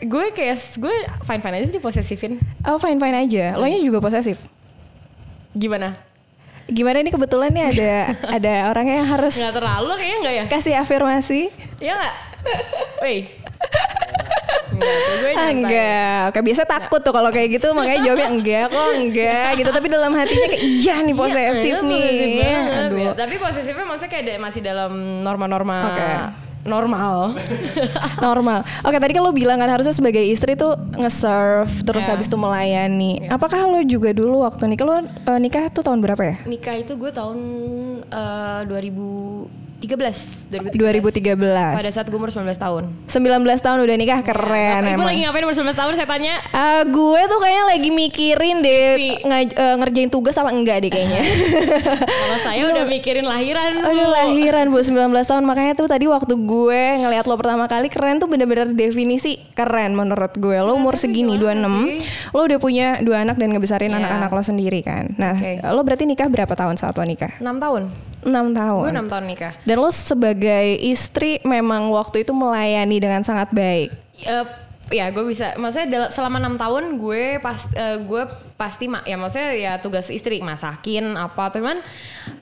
gue 0.00 0.24
kayak 0.32 0.56
gue 0.76 0.94
fine 1.22 1.40
fine 1.40 1.54
aja 1.60 1.64
sih 1.68 1.76
diposesifin 1.76 2.32
Oh, 2.64 2.76
fine 2.76 3.00
fine 3.00 3.16
aja. 3.24 3.56
Lo 3.56 3.64
nya 3.64 3.80
juga 3.80 4.02
posesif. 4.02 4.42
gimana 5.50 5.96
Gimana 6.70 6.96
ini 6.98 7.10
kebetulan 7.10 7.50
nih 7.50 7.64
ada 7.68 7.92
ada 8.36 8.52
orang 8.68 8.86
yang 8.86 9.06
harus 9.06 9.34
nggak 9.34 9.54
terlalu 9.54 9.90
kayaknya 9.94 10.16
nggak 10.18 10.34
ya 10.34 10.44
kasih 10.46 10.74
afirmasi. 10.76 11.40
Iya 11.76 11.94
nggak 11.94 12.14
Woi 12.98 13.16
Enggak, 14.70 15.34
Ah, 15.36 15.48
enggak. 15.50 16.20
Oke, 16.30 16.40
biasa 16.42 16.62
takut 16.64 17.00
tuh 17.00 17.10
kalau 17.10 17.28
kayak 17.28 17.58
gitu 17.58 17.74
makanya 17.74 18.00
jawabnya 18.02 18.28
enggak 18.30 18.64
kok 18.70 18.88
enggak 18.96 19.48
gitu. 19.58 19.70
Tapi 19.70 19.86
dalam 19.86 20.12
hatinya 20.14 20.46
kayak 20.48 20.62
iya 20.62 20.94
nih 21.00 21.12
posesif 21.12 21.74
Iya, 21.74 21.80
nih. 21.82 22.00
posesif 22.00 22.80
Aduh. 22.80 22.96
ya. 22.96 23.10
Tapi 23.12 23.34
posesifnya 23.36 23.84
maksudnya 23.84 24.10
kayak 24.10 24.40
masih 24.40 24.60
dalam 24.62 24.92
norma-norma 25.20 25.76
Oke 25.90 26.06
normal 26.64 27.36
normal 28.24 28.60
oke 28.84 28.96
tadi 29.00 29.12
kan 29.16 29.22
lo 29.24 29.32
bilang 29.32 29.58
kan 29.60 29.70
harusnya 29.70 29.96
sebagai 29.96 30.20
istri 30.20 30.56
tuh 30.56 30.76
nge-serve 30.96 31.72
terus 31.84 32.04
yeah. 32.04 32.12
habis 32.12 32.28
itu 32.28 32.36
melayani 32.36 33.24
yeah. 33.24 33.36
apakah 33.36 33.64
lo 33.64 33.80
juga 33.84 34.12
dulu 34.12 34.44
waktu 34.44 34.68
nikah 34.68 34.86
lo 34.86 34.94
uh, 35.00 35.38
nikah 35.40 35.72
tuh 35.72 35.80
tahun 35.80 36.04
berapa 36.04 36.22
ya 36.22 36.36
nikah 36.44 36.76
itu 36.76 36.92
gue 36.96 37.10
tahun 37.12 37.38
eh, 38.12 38.68
uh, 38.68 39.52
2000 39.52 39.69
13 39.80 40.76
2013. 40.76 40.76
2013. 41.02 41.80
Pada 41.80 41.90
saat 41.90 42.06
gue 42.06 42.18
umur 42.20 42.28
19 42.28 42.46
tahun. 42.54 42.84
19 43.08 43.66
tahun 43.66 43.78
udah 43.82 43.96
nikah 43.96 44.20
iya, 44.20 44.28
keren 44.28 44.82
ya, 44.84 44.92
Ibu 44.92 45.00
emang. 45.00 45.08
lagi 45.08 45.20
ngapain 45.26 45.44
umur 45.48 45.56
19 45.56 45.74
tahun 45.74 45.92
saya 45.98 46.08
tanya? 46.08 46.34
Uh, 46.54 46.82
gue 46.86 47.20
tuh 47.26 47.38
kayaknya 47.42 47.64
lagi 47.66 47.90
mikirin 47.90 48.56
deh 48.62 48.86
ngaj- 49.26 49.56
uh, 49.58 49.76
ngerjain 49.82 50.10
tugas 50.12 50.36
apa 50.38 50.54
enggak 50.54 50.86
deh 50.86 50.90
kayaknya. 50.92 51.22
Kalau 52.22 52.38
saya 52.46 52.62
udah 52.70 52.84
mikirin 52.86 53.26
lahiran. 53.26 53.72
Aduh 53.82 54.08
lahiran 54.14 54.70
Bu 54.70 54.78
19 54.86 55.10
tahun 55.26 55.44
makanya 55.48 55.72
tuh 55.74 55.90
tadi 55.90 56.06
waktu 56.06 56.34
gue 56.38 56.82
ngeliat 57.02 57.24
lo 57.26 57.34
pertama 57.40 57.66
kali 57.66 57.90
keren 57.90 58.22
tuh 58.22 58.30
bener-bener 58.30 58.70
definisi 58.70 59.40
keren 59.58 59.98
menurut 59.98 60.36
gue. 60.36 60.60
Lo 60.62 60.78
umur 60.78 60.94
segini 60.94 61.34
26, 61.34 61.40
sih? 61.40 62.04
lo 62.36 62.40
udah 62.44 62.58
punya 62.60 62.86
dua 63.00 63.24
anak 63.24 63.40
dan 63.40 63.50
ngebesarin 63.50 63.80
besarin 63.80 63.96
anak-anak 63.96 64.30
lo 64.34 64.42
sendiri 64.42 64.80
kan. 64.84 65.14
Nah, 65.16 65.38
okay. 65.38 65.62
lo 65.62 65.80
berarti 65.80 66.04
nikah 66.04 66.28
berapa 66.28 66.52
tahun 66.52 66.76
saat 66.76 66.98
lo 66.98 67.06
nikah? 67.06 67.38
6 67.40 67.46
tahun. 67.56 68.09
6 68.22 68.28
tahun 68.52 68.82
Gue 68.82 68.92
6 68.92 69.08
tahun 69.08 69.24
nikah. 69.26 69.52
dan 69.60 69.76
lo 69.76 69.90
sebagai 69.90 70.66
istri 70.78 71.38
memang 71.42 71.88
waktu 71.88 72.22
itu 72.22 72.30
melayani 72.30 72.96
dengan 72.96 73.20
sangat 73.20 73.48
baik 73.50 73.88
Eh, 74.20 74.44
ya 74.90 75.08
gue 75.08 75.24
bisa 75.24 75.54
maksudnya 75.54 75.88
dalam 75.88 76.08
selama 76.10 76.36
enam 76.36 76.54
tahun 76.54 76.96
gue 76.96 77.38
pas 77.38 77.56
eh, 77.70 77.96
gue 77.98 78.22
pasti 78.54 78.84
ma- 78.84 79.00
ya 79.02 79.14
maksudnya 79.14 79.50
ya 79.52 79.72
tugas 79.76 80.08
istri 80.08 80.38
masakin 80.40 81.14
apa 81.14 81.48
cuman 81.50 81.80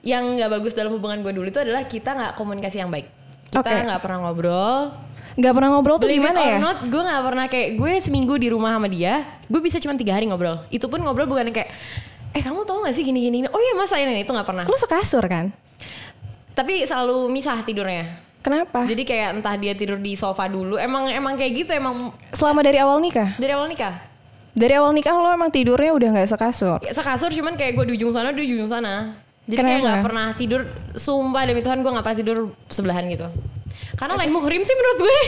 yang 0.01 0.35
nggak 0.35 0.51
bagus 0.51 0.73
dalam 0.73 0.91
hubungan 0.91 1.21
gue 1.21 1.31
dulu 1.31 1.47
itu 1.47 1.59
adalah 1.59 1.85
kita 1.85 2.11
nggak 2.11 2.33
komunikasi 2.35 2.79
yang 2.79 2.89
baik 2.89 3.07
kita 3.49 3.63
nggak 3.87 4.01
pernah 4.01 4.19
ngobrol 4.23 4.97
Gak 5.35 5.55
pernah 5.55 5.71
ngobrol 5.71 6.03
tuh 6.03 6.11
gimana 6.11 6.35
ya? 6.35 6.59
not, 6.59 6.83
gue 6.83 6.99
gak 6.99 7.23
pernah 7.23 7.47
kayak 7.47 7.79
gue 7.79 7.93
seminggu 8.03 8.35
di 8.35 8.51
rumah 8.51 8.75
sama 8.75 8.91
dia, 8.91 9.23
gue 9.47 9.63
bisa 9.63 9.79
cuma 9.79 9.95
tiga 9.95 10.11
hari 10.11 10.27
ngobrol. 10.27 10.67
Itu 10.67 10.91
pun 10.91 10.99
ngobrol 10.99 11.31
bukan 11.31 11.55
kayak, 11.55 11.71
eh 12.35 12.43
kamu 12.43 12.67
tahu 12.67 12.83
gak 12.83 12.91
sih 12.91 13.07
gini 13.07 13.23
gini? 13.23 13.47
Oh 13.47 13.55
iya 13.57 13.71
masa 13.73 14.03
ini 14.03 14.19
itu 14.19 14.27
nggak 14.27 14.43
pernah. 14.43 14.67
Lu 14.67 14.75
sekasur 14.75 15.23
kan? 15.23 15.55
Tapi 16.59 16.83
selalu 16.83 17.31
misah 17.31 17.63
tidurnya. 17.63 18.11
Kenapa? 18.43 18.83
Jadi 18.83 19.03
kayak 19.07 19.39
entah 19.39 19.55
dia 19.55 19.79
tidur 19.79 19.99
di 19.99 20.19
sofa 20.19 20.51
dulu, 20.51 20.75
emang 20.75 21.07
emang 21.07 21.39
kayak 21.39 21.53
gitu 21.55 21.71
emang 21.75 22.11
Selama 22.35 22.67
dari 22.67 22.83
awal 22.83 22.99
nikah? 22.99 23.39
dari 23.39 23.55
awal 23.55 23.71
nikah. 23.71 23.95
Dari 24.59 24.75
awal 24.75 24.91
nikah 24.91 25.15
lo 25.15 25.31
emang 25.31 25.55
tidurnya 25.55 25.95
udah 25.95 26.09
nggak 26.19 26.27
sekasur? 26.35 26.83
Ya, 26.83 26.91
sekasur 26.91 27.31
cuman 27.31 27.55
kayak 27.55 27.79
gue 27.79 27.85
di 27.87 28.03
ujung 28.03 28.11
sana, 28.11 28.35
di 28.35 28.43
ujung 28.43 28.67
sana. 28.67 29.15
Jadi 29.47 29.55
Kenapa? 29.55 29.71
kayak 29.71 29.81
nggak 29.87 30.03
pernah 30.03 30.27
tidur, 30.35 30.61
sumpah 30.99 31.43
demi 31.47 31.63
Tuhan 31.63 31.79
gue 31.79 31.91
nggak 31.95 32.05
pernah 32.05 32.19
tidur 32.19 32.39
sebelahan 32.67 33.07
gitu. 33.07 33.31
Karena 33.95 34.19
lain 34.19 34.35
muhrim 34.35 34.63
sih 34.67 34.75
menurut 34.75 34.99
gue. 34.99 35.19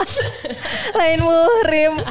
Lain 1.00 1.18
muhrim. 1.20 1.92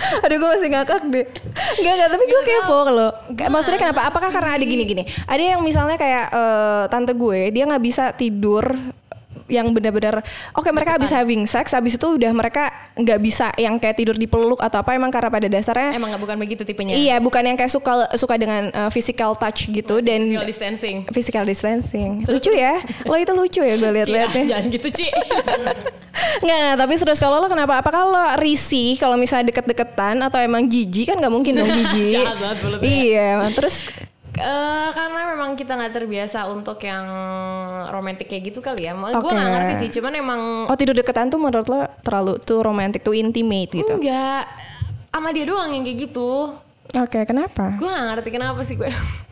Aduh 0.24 0.36
gue 0.36 0.48
masih 0.56 0.68
ngakak 0.72 1.00
deh. 1.08 1.26
Enggak 1.80 1.92
enggak 1.96 2.10
tapi 2.12 2.24
gue 2.28 2.42
kepo 2.44 2.76
kalau. 2.86 3.08
Maksudnya 3.30 3.80
kenapa? 3.80 4.00
Apakah 4.08 4.30
karena 4.32 4.56
ada 4.56 4.64
gini-gini? 4.64 5.04
Ada 5.28 5.42
yang 5.56 5.60
misalnya 5.60 5.96
kayak 6.00 6.26
eh, 6.32 6.84
tante 6.88 7.12
gue 7.16 7.52
dia 7.52 7.64
nggak 7.68 7.84
bisa 7.84 8.12
tidur 8.14 8.64
yang 9.50 9.68
benar-benar 9.74 10.22
oke 10.54 10.70
mereka 10.70 10.94
habis 10.94 11.10
having 11.10 11.44
sex 11.44 11.74
habis 11.74 11.98
itu 11.98 12.06
udah 12.06 12.30
mereka 12.30 12.70
nggak 12.94 13.18
bisa 13.18 13.50
yang 13.54 13.76
kayak 13.76 13.98
tidur 13.98 14.14
dipeluk 14.14 14.58
atau 14.58 14.80
apa 14.80 14.94
emang 14.94 15.10
karena 15.10 15.28
pada 15.28 15.46
dasarnya 15.46 15.90
emang 15.92 16.14
nggak 16.14 16.22
bukan 16.22 16.36
begitu 16.38 16.62
tipenya. 16.62 16.94
iya 16.94 17.18
bukan 17.18 17.42
yang 17.42 17.56
kayak 17.58 17.68
suka 17.68 18.08
suka 18.14 18.38
dengan 18.38 18.70
eh, 18.70 18.90
physical 18.90 19.34
touch 19.34 19.66
gitu 19.66 19.98
dan 19.98 20.24
Physical 20.24 20.46
distancing. 20.46 20.96
physical 21.10 21.44
distancing 21.44 22.10
lucu 22.24 22.54
ya 22.54 22.78
lo 23.04 23.14
itu 23.14 23.32
lucu 23.34 23.60
ya 23.60 23.74
gue 23.74 23.90
Ci, 23.90 23.94
liat-liatnya 23.98 24.44
jangan 24.46 24.66
gitu 24.70 24.88
Ci. 24.88 25.06
Nggak, 26.44 26.70
tapi 26.76 26.92
serius 26.96 27.20
kalau 27.22 27.40
lo 27.40 27.48
kenapa? 27.48 27.80
Apakah 27.80 28.02
lo 28.04 28.24
risih 28.36 28.98
kalau 28.98 29.16
misalnya 29.16 29.48
deket-deketan 29.48 30.20
atau 30.20 30.36
emang 30.36 30.66
jijik 30.68 31.08
kan 31.08 31.16
nggak 31.16 31.32
mungkin 31.32 31.52
dong 31.56 31.70
jijik. 31.80 32.26
Iya, 32.82 33.48
terus 33.54 33.86
Eh, 34.40 34.88
karena 34.96 35.20
memang 35.36 35.52
kita 35.52 35.76
nggak 35.76 35.92
terbiasa 35.92 36.48
untuk 36.48 36.80
yang 36.80 37.04
romantis 37.92 38.24
kayak 38.24 38.42
gitu 38.48 38.64
kali 38.64 38.88
ya. 38.88 38.96
Gue 38.96 39.12
Oke. 39.12 39.36
nggak 39.36 39.50
ngerti 39.52 39.74
sih, 39.84 39.90
cuman 40.00 40.12
emang 40.16 40.40
oh 40.64 40.76
tidur 40.76 40.96
deketan 40.96 41.28
tuh 41.28 41.36
menurut 41.36 41.68
lo 41.68 41.84
terlalu 42.00 42.40
tuh 42.40 42.64
romantic 42.64 43.04
tuh 43.04 43.12
intimate 43.12 43.70
gitu. 43.76 43.94
Oke, 44.00 44.08
enggak 44.08 44.44
sama 45.12 45.28
dia 45.36 45.44
doang 45.44 45.68
yang 45.76 45.84
kayak 45.84 45.98
gitu. 46.08 46.56
kenapa? 47.28 47.76
Gue 47.76 47.88
nggak 47.92 48.06
ngerti 48.16 48.28
kenapa 48.32 48.60
sih 48.64 48.74
gue. 48.80 48.88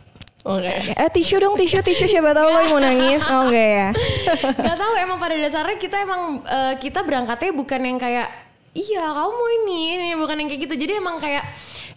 Oke. 0.48 0.74
Eh 0.94 1.10
tisu 1.12 1.36
dong 1.42 1.56
tisu 1.56 1.80
tisu 1.82 2.04
siapa 2.06 2.36
tahu 2.36 2.48
lo 2.48 2.58
yang 2.60 2.72
mau 2.76 2.80
nangis. 2.80 3.24
Oh 3.26 3.48
enggak 3.48 3.68
ya. 3.68 3.88
Gak 4.68 4.78
tahu 4.78 4.92
emang 5.00 5.18
pada 5.18 5.34
dasarnya 5.34 5.76
kita 5.80 5.96
emang 6.04 6.44
eh, 6.44 6.74
kita 6.78 7.00
berangkatnya 7.02 7.52
bukan 7.56 7.80
yang 7.82 7.98
kayak 7.98 8.28
iya 8.76 9.10
kamu 9.10 9.32
mau 9.34 9.48
ini 9.64 9.80
ini 9.98 10.14
bukan 10.14 10.36
yang 10.40 10.48
kayak 10.48 10.62
gitu. 10.68 10.74
Jadi 10.78 10.92
emang 11.00 11.16
kayak 11.18 11.44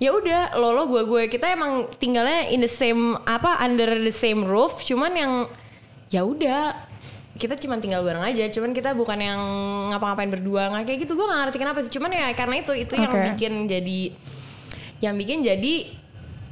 ya 0.02 0.10
udah 0.10 0.58
lo 0.58 0.74
lo 0.74 0.90
gue 0.90 1.06
gue 1.06 1.22
kita 1.30 1.54
emang 1.54 1.86
tinggalnya 2.02 2.50
in 2.50 2.58
the 2.58 2.72
same 2.72 3.14
apa 3.22 3.62
under 3.62 4.02
the 4.02 4.10
same 4.10 4.42
roof. 4.42 4.82
Cuman 4.82 5.14
yang 5.14 5.34
ya 6.10 6.26
udah 6.26 6.74
kita 7.38 7.54
cuma 7.62 7.78
tinggal 7.78 8.02
bareng 8.02 8.26
aja. 8.26 8.50
Cuman 8.50 8.74
kita 8.74 8.98
bukan 8.98 9.22
yang 9.22 9.42
ngapa-ngapain 9.94 10.34
berdua 10.34 10.74
nggak 10.74 10.84
kayak 10.90 11.00
gitu. 11.06 11.14
Gue 11.14 11.30
nggak 11.30 11.40
ngerti 11.46 11.58
kenapa 11.62 11.78
sih. 11.86 11.94
Cuman 11.94 12.10
ya 12.10 12.34
karena 12.34 12.56
itu 12.58 12.74
itu 12.74 12.94
yang 12.98 13.14
Oke. 13.14 13.22
bikin 13.38 13.54
jadi 13.70 14.02
yang 15.02 15.14
bikin 15.18 15.46
jadi 15.46 15.74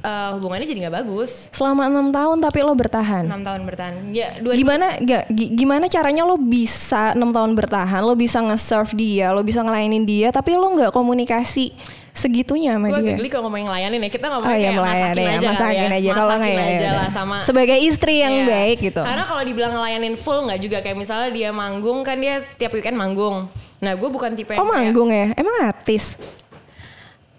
eh, 0.00 0.30
hubungannya 0.38 0.70
jadi 0.70 0.86
nggak 0.86 0.96
bagus. 1.02 1.50
Selama 1.50 1.90
enam 1.90 2.14
tahun 2.14 2.38
tapi 2.38 2.58
lo 2.62 2.78
bertahan. 2.78 3.26
enam 3.26 3.42
tahun 3.42 3.66
bertahan. 3.66 3.94
Ya 4.14 4.38
dua 4.38 4.54
Gimana 4.54 4.94
gak, 5.02 5.26
gi- 5.26 5.52
gimana 5.58 5.90
caranya 5.90 6.22
lo 6.22 6.38
bisa 6.38 7.18
enam 7.18 7.34
tahun 7.34 7.58
bertahan, 7.58 7.98
lo 8.00 8.14
bisa 8.14 8.38
nge-serve 8.40 8.94
dia, 8.94 9.34
lo 9.34 9.42
bisa 9.42 9.60
ngelayanin 9.60 10.06
dia, 10.06 10.30
tapi 10.30 10.54
lo 10.54 10.70
nggak 10.70 10.94
komunikasi 10.94 11.74
segitunya 12.12 12.74
sama 12.74 12.86
gue 12.86 12.96
dia. 12.96 13.02
agak 13.06 13.16
geli 13.16 13.28
kalau 13.28 13.42
ngomongin 13.46 13.66
ngelayanin 13.66 14.00
ya 14.00 14.10
kita 14.10 14.26
ngomongin 14.28 14.46
Oh 14.46 14.56
iya 14.56 14.62
kayak 14.66 14.76
melayani 14.76 15.00
masakin 15.00 15.16
ya, 15.16 15.30
aja 15.30 15.38
kali 15.40 15.50
masakin 15.50 15.78
ya. 15.80 15.96
aja 15.96 16.10
kalau 16.10 16.28
nggak 16.28 16.40
Masakin 16.40 16.58
ya, 16.60 16.66
aja 16.70 16.82
ya 16.82 16.92
lah 16.92 17.08
sama 17.08 17.36
sebagai 17.40 17.78
istri 17.80 18.14
yang 18.18 18.34
Iya. 18.34 18.46
baik 18.46 18.78
gitu. 18.82 19.00
karena 19.00 19.24
kalau 19.24 19.42
dibilang 19.42 19.72
ngelayanin 19.72 20.14
full 20.16 20.38
nggak 20.42 20.60
juga 20.60 20.78
kayak 20.80 20.96
misalnya 20.96 21.28
dia 21.28 21.50
manggung 21.50 21.98
kan 22.00 22.16
dia 22.16 22.34
tiap 22.54 22.72
weekend 22.72 22.94
manggung 22.94 23.46
nah 23.78 23.92
gue 23.92 24.08
bukan 24.08 24.30
tipe 24.32 24.50
yang 24.50 24.58
Oh 24.58 24.66
kayak, 24.66 24.76
manggung 24.82 25.08
ya? 25.08 25.26
Emang 25.34 25.56
artis? 25.62 26.18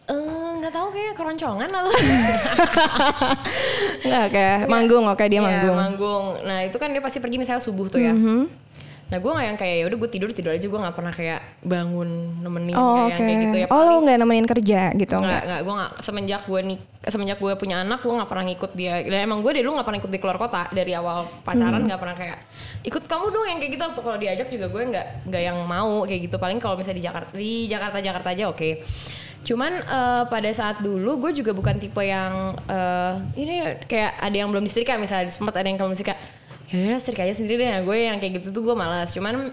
"Eh, 0.04 0.18
nggak 0.58 0.72
tahu 0.72 0.88
kayak 0.90 1.14
keroncongan 1.14 1.70
atau 1.70 1.92
Enggak 4.02 4.26
kayak 4.30 4.60
manggung, 4.68 5.06
oke 5.06 5.24
dia 5.24 5.34
Iya, 5.34 5.42
manggung. 5.42 5.78
manggung 5.78 6.26
nah 6.42 6.60
itu 6.62 6.76
kan 6.76 6.90
dia 6.90 7.00
pasti 7.00 7.18
pergi 7.18 7.38
misalnya 7.38 7.60
subuh 7.60 7.88
tuh 7.88 8.00
ya 8.00 8.12
Mhm. 8.12 8.61
Nah 9.12 9.20
gue 9.20 9.28
nggak 9.28 9.44
yang 9.46 9.60
kayak 9.60 9.76
ya 9.76 9.86
udah 9.92 9.98
gue 10.00 10.10
tidur 10.10 10.30
tidur 10.32 10.52
aja. 10.56 10.64
Gue 10.64 10.80
nggak 10.80 10.96
pernah 10.96 11.12
kayak 11.12 11.40
bangun 11.62 12.10
nemenin 12.40 12.74
Oh 12.74 12.80
kayak 12.80 12.96
oke. 12.96 13.12
yang 13.12 13.20
kayak 13.20 13.38
gitu 13.44 13.58
ya. 13.60 13.68
Oh 13.68 13.76
lo 13.76 13.84
Paling- 13.84 14.02
nggak 14.08 14.18
nemenin 14.18 14.48
kerja 14.48 14.82
gitu 14.96 15.12
nggak 15.12 15.28
enggak? 15.28 15.44
nggak. 15.44 15.60
Gue 15.62 15.74
nggak 15.76 15.92
semenjak 16.00 16.42
gue 16.48 16.60
nih 16.64 16.80
semenjak 17.02 17.38
gue 17.38 17.54
punya 17.58 17.76
anak 17.82 18.00
gue 18.00 18.14
nggak 18.14 18.30
pernah 18.32 18.46
ngikut 18.48 18.72
dia. 18.72 18.94
Dan 19.04 19.20
emang 19.22 19.44
gue 19.44 19.52
dari 19.52 19.62
dulu 19.62 19.76
nggak 19.76 19.88
pernah 19.92 20.00
ikut 20.00 20.12
di 20.12 20.20
keluar 20.24 20.38
kota 20.40 20.62
dari 20.72 20.92
awal 20.96 21.28
pacaran 21.44 21.84
nggak 21.84 22.00
pernah 22.00 22.16
kayak 22.16 22.38
ikut 22.82 23.04
kamu 23.04 23.26
dong 23.28 23.46
yang 23.46 23.60
kayak 23.60 23.72
gitu. 23.76 23.84
Atau 23.84 24.02
kalau 24.02 24.16
diajak 24.16 24.48
juga 24.48 24.66
gue 24.72 24.82
nggak 24.88 25.08
nggak 25.28 25.42
yang 25.44 25.58
mau 25.68 26.08
kayak 26.08 26.32
gitu. 26.32 26.40
Paling 26.40 26.58
kalau 26.58 26.80
misalnya 26.80 26.98
di 26.98 27.06
Jakarta 27.06 27.32
di 27.36 27.52
Jakarta 27.68 27.98
Jakarta 28.00 28.30
aja 28.32 28.48
oke. 28.48 28.70
Cuman 29.42 29.74
eh, 29.74 30.24
pada 30.30 30.50
saat 30.54 30.80
dulu 30.80 31.18
gue 31.28 31.32
juga 31.36 31.52
bukan 31.52 31.76
tipe 31.76 32.00
yang 32.00 32.54
eh, 32.64 33.14
ini 33.36 33.56
kayak 33.84 34.22
ada 34.22 34.36
yang 34.38 34.48
belum 34.48 34.64
disetrika. 34.64 34.96
Misalnya 34.96 35.28
sempat 35.28 35.58
ada 35.58 35.68
yang 35.68 35.76
belum 35.76 35.92
disetrika 35.92 36.16
ya 36.72 36.96
udah 36.96 37.00
setrika 37.04 37.28
aja 37.28 37.36
sendiri 37.36 37.68
deh 37.68 37.70
nah 37.70 37.82
gue 37.84 37.98
yang 38.00 38.18
kayak 38.18 38.42
gitu 38.42 38.56
tuh 38.56 38.62
gue 38.72 38.76
malas 38.76 39.12
cuman 39.12 39.52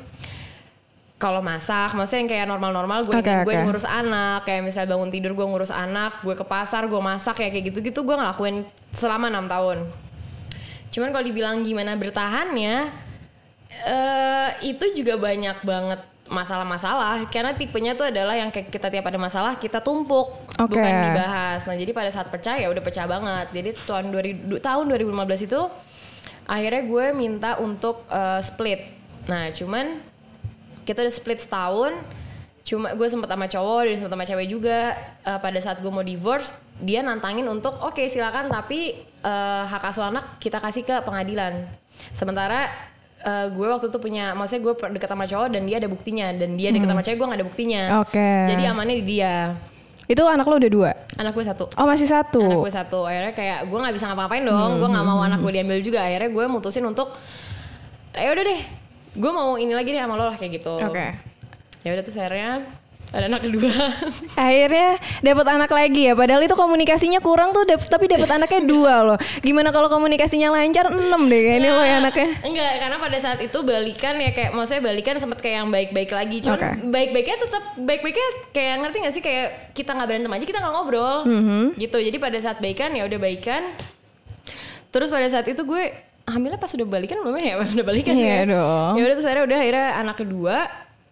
kalau 1.18 1.42
masak, 1.42 1.98
maksudnya 1.98 2.22
yang 2.22 2.30
kayak 2.30 2.46
normal-normal 2.46 3.02
gue 3.02 3.18
Oke, 3.18 3.42
gue 3.42 3.54
oke. 3.58 3.62
ngurus 3.66 3.82
anak, 3.82 4.46
kayak 4.46 4.62
misal 4.62 4.86
bangun 4.86 5.10
tidur 5.10 5.34
gue 5.34 5.42
ngurus 5.50 5.74
anak, 5.74 6.22
gue 6.22 6.30
ke 6.38 6.46
pasar 6.46 6.86
gue 6.86 7.00
masak 7.02 7.42
ya 7.42 7.50
kayak 7.50 7.74
gitu-gitu 7.74 8.06
gue 8.06 8.14
ngelakuin 8.14 8.62
selama 8.94 9.26
enam 9.26 9.50
tahun. 9.50 9.82
Cuman 10.94 11.10
kalau 11.10 11.26
dibilang 11.26 11.66
gimana 11.66 11.98
bertahannya, 11.98 12.86
eh 13.82 14.48
itu 14.62 15.02
juga 15.02 15.18
banyak 15.18 15.58
banget 15.66 16.00
masalah-masalah 16.28 17.24
karena 17.32 17.56
tipenya 17.56 17.96
tuh 17.96 18.06
adalah 18.14 18.36
yang 18.36 18.52
kayak 18.52 18.68
kita 18.68 18.86
tiap 18.92 19.08
ada 19.08 19.16
masalah 19.16 19.56
kita 19.56 19.80
tumpuk 19.80 20.28
Oke. 20.54 20.76
bukan 20.76 20.94
dibahas. 21.10 21.66
Nah 21.66 21.74
jadi 21.74 21.90
pada 21.90 22.14
saat 22.14 22.30
pecah 22.30 22.62
ya 22.62 22.70
udah 22.70 22.82
pecah 22.84 23.10
banget. 23.10 23.46
Jadi 23.50 23.70
tahun 23.88 24.14
2000, 24.14 24.60
tahun 24.62 24.84
2015 24.86 25.48
itu 25.50 25.60
akhirnya 26.48 26.82
gue 26.88 27.06
minta 27.12 27.60
untuk 27.60 28.08
eh, 28.08 28.40
split. 28.40 28.80
Nah 29.28 29.52
cuman 29.52 30.00
kita 30.88 31.04
udah 31.04 31.14
split 31.14 31.44
setahun 31.44 31.92
cuma 32.64 32.92
gue 32.92 33.08
sempet 33.08 33.28
sama 33.32 33.48
cowok 33.48 33.80
dan 33.84 33.94
sempet 34.00 34.12
sama 34.16 34.24
cewek 34.24 34.46
juga. 34.48 34.96
Eh, 35.22 35.38
pada 35.38 35.58
saat 35.60 35.84
gue 35.84 35.92
mau 35.92 36.02
divorce 36.02 36.56
dia 36.80 37.04
nantangin 37.04 37.44
untuk 37.46 37.76
oke 37.84 38.00
silakan 38.08 38.48
tapi 38.48 39.04
eh, 39.04 39.62
hak 39.68 39.84
asuh 39.92 40.08
anak 40.08 40.40
kita 40.40 40.56
kasih 40.58 40.82
ke 40.82 40.96
pengadilan. 41.04 41.68
Sementara 42.16 42.72
eh, 43.20 43.46
gue 43.52 43.66
waktu 43.68 43.92
itu 43.92 43.98
punya 44.00 44.32
maksudnya 44.32 44.64
gue 44.64 44.74
deket 44.96 45.08
sama 45.12 45.28
cowok 45.28 45.52
dan 45.52 45.68
dia 45.68 45.76
ada 45.76 45.88
buktinya. 45.92 46.32
Dan 46.32 46.56
dia 46.56 46.72
deket 46.72 46.88
sama 46.88 47.04
cewek 47.04 47.16
gue 47.20 47.28
gak 47.28 47.38
ada 47.44 47.48
buktinya. 47.48 47.82
Oke. 48.00 48.28
jadi 48.56 48.72
amannya 48.72 48.96
di 49.04 49.04
dia 49.04 49.52
Itu 50.08 50.24
anak 50.24 50.48
lo 50.48 50.56
udah 50.56 50.72
dua? 50.72 50.90
anak 51.20 51.36
gue 51.36 51.44
satu 51.44 51.68
Oh 51.76 51.84
masih 51.84 52.08
satu? 52.08 52.40
anak 52.40 52.64
gue 52.64 52.72
satu 52.72 52.98
akhirnya 53.04 53.32
kayak 53.36 53.58
gue 53.68 53.78
nggak 53.78 53.94
bisa 53.94 54.04
ngapa-ngapain 54.08 54.44
dong 54.46 54.80
gue 54.80 54.88
nggak 54.88 55.04
mau 55.04 55.20
anak 55.20 55.38
gue 55.44 55.52
diambil 55.52 55.78
juga 55.84 56.00
akhirnya 56.00 56.30
gue 56.32 56.44
mutusin 56.48 56.84
untuk 56.86 57.12
ya 58.16 58.32
udah 58.32 58.44
deh 58.46 58.60
gue 59.18 59.30
mau 59.34 59.60
ini 59.60 59.74
lagi 59.76 59.92
deh 59.92 60.00
sama 60.00 60.14
lo 60.16 60.30
lah 60.30 60.36
kayak 60.38 60.62
gitu 60.62 60.74
Oke. 60.80 61.06
ya 61.84 61.88
udah 61.92 62.02
terus 62.06 62.16
akhirnya 62.16 62.64
ada 63.08 63.24
anak 63.24 63.40
kedua 63.40 63.72
Akhirnya 64.38 64.88
dapat 65.20 65.46
anak 65.48 65.70
lagi 65.70 66.02
ya. 66.02 66.14
Padahal 66.14 66.40
itu 66.40 66.52
komunikasinya 66.52 67.18
kurang 67.18 67.50
tuh, 67.50 67.64
dap- 67.64 67.84
tapi 67.84 68.04
dapat 68.04 68.28
anaknya 68.30 68.60
dua 68.62 68.94
loh. 69.02 69.18
Gimana 69.40 69.68
kalau 69.68 69.88
komunikasinya 69.88 70.50
lancar? 70.50 70.88
Enam 70.88 71.24
deh 71.24 71.40
kayaknya 71.40 71.70
lo 71.70 71.82
ya 71.82 71.96
anaknya. 71.98 72.28
enggak 72.42 72.72
karena 72.78 72.96
pada 72.98 73.18
saat 73.18 73.40
itu 73.40 73.58
balikan 73.60 74.14
ya 74.14 74.30
kayak 74.30 74.50
maksudnya 74.52 74.82
balikan 74.82 75.14
sempat 75.16 75.38
kayak 75.38 75.56
yang 75.58 75.68
baik-baik 75.68 76.10
lagi 76.10 76.36
cuman 76.40 76.54
Oke. 76.54 76.68
baik-baiknya 76.86 77.36
tetap 77.38 77.62
baik-baiknya 77.76 78.26
kayak 78.50 78.74
ngerti 78.78 78.96
gak 78.98 79.14
sih 79.14 79.22
kayak 79.22 79.46
kita 79.72 79.90
nggak 79.90 80.06
berantem 80.06 80.30
aja 80.30 80.44
kita 80.44 80.58
nggak 80.58 80.74
ngobrol 80.74 81.16
Mhm. 81.24 81.62
gitu 81.76 81.96
jadi 81.98 82.16
pada 82.16 82.38
saat 82.38 82.58
baikan 82.58 82.92
ya 82.92 83.04
udah 83.04 83.18
baikan 83.18 83.62
terus 84.88 85.08
pada 85.08 85.28
saat 85.28 85.46
itu 85.46 85.60
gue 85.62 85.82
hamilnya 86.24 86.56
pas 86.56 86.68
udah 86.70 86.84
balikan 86.84 87.18
belum 87.18 87.36
ya 87.38 87.54
udah 87.74 87.84
balikan 87.86 88.12
Iya 88.12 88.28
ya 88.34 88.42
dong. 88.48 88.92
ya 88.94 89.02
udah 89.02 89.14
terus 89.14 89.26
akhirnya 89.26 89.44
udah 89.46 89.58
akhirnya 89.58 89.86
anak 89.96 90.16
kedua 90.18 90.56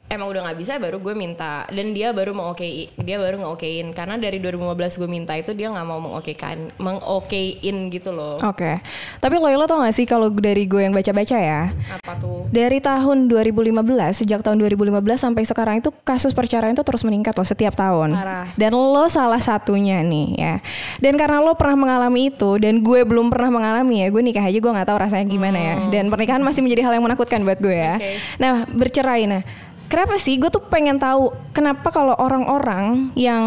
emang 0.09 0.33
udah 0.33 0.41
nggak 0.51 0.59
bisa 0.59 0.79
baru 0.81 0.97
gue 1.03 1.15
minta 1.15 1.67
dan 1.69 1.93
dia 1.93 2.15
baru 2.15 2.33
mau 2.33 2.55
oke 2.55 2.65
dia 2.97 3.17
baru 3.19 3.43
ngeokein 3.43 3.93
karena 3.93 4.17
dari 4.17 4.39
2015 4.39 5.01
gue 5.03 5.09
minta 5.11 5.33
itu 5.35 5.53
dia 5.53 5.69
nggak 5.71 5.87
mau 5.87 5.99
mengokekan 5.99 6.71
mengokein 6.79 7.91
gitu 7.91 8.15
loh 8.15 8.39
Oke. 8.47 8.81
Tapi 9.19 9.35
lo 9.37 9.49
lo 9.51 9.67
tau 9.67 9.83
gak 9.83 9.95
sih 9.97 10.07
kalau 10.07 10.31
dari 10.31 10.69
gue 10.69 10.87
yang 10.87 10.95
baca-baca 10.95 11.37
ya, 11.37 11.73
apa 11.73 12.13
tuh 12.21 12.47
dari 12.53 12.79
tahun 12.79 13.27
2015 13.27 14.23
sejak 14.23 14.41
tahun 14.45 14.63
2015 14.63 15.03
sampai 15.19 15.43
sekarang 15.43 15.75
itu 15.83 15.91
kasus 16.07 16.33
perceraian 16.37 16.73
itu 16.77 16.85
terus 16.87 17.03
meningkat 17.03 17.35
loh 17.35 17.47
setiap 17.47 17.75
tahun. 17.75 18.15
Parah. 18.15 18.47
Dan 18.55 18.73
lo 18.77 19.07
salah 19.11 19.43
satunya 19.43 20.01
nih 20.05 20.29
ya. 20.37 20.55
Dan 21.03 21.19
karena 21.19 21.43
lo 21.43 21.59
pernah 21.59 21.89
mengalami 21.89 22.31
itu 22.31 22.61
dan 22.61 22.81
gue 22.81 23.01
belum 23.03 23.33
pernah 23.33 23.51
mengalami 23.51 24.05
ya, 24.05 24.07
gue 24.13 24.23
nikah 24.23 24.45
aja 24.45 24.59
gue 24.59 24.73
nggak 24.73 24.89
tahu 24.89 24.99
rasanya 25.01 25.27
gimana 25.27 25.59
ya. 25.59 25.75
Dan 25.91 26.13
pernikahan 26.13 26.43
masih 26.45 26.61
menjadi 26.63 26.83
hal 26.87 26.93
yang 26.97 27.05
menakutkan 27.05 27.41
buat 27.43 27.59
gue 27.59 27.77
ya. 27.77 27.95
Oke. 27.99 28.13
Nah 28.39 28.53
bercerai 28.69 29.27
nah, 29.27 29.43
kenapa 29.87 30.19
sih 30.19 30.39
gue 30.39 30.51
tuh 30.51 30.63
pengen 30.67 30.99
tahu 30.99 31.35
kenapa 31.51 31.89
kalau 31.91 32.15
orang-orang 32.19 33.11
yang 33.15 33.43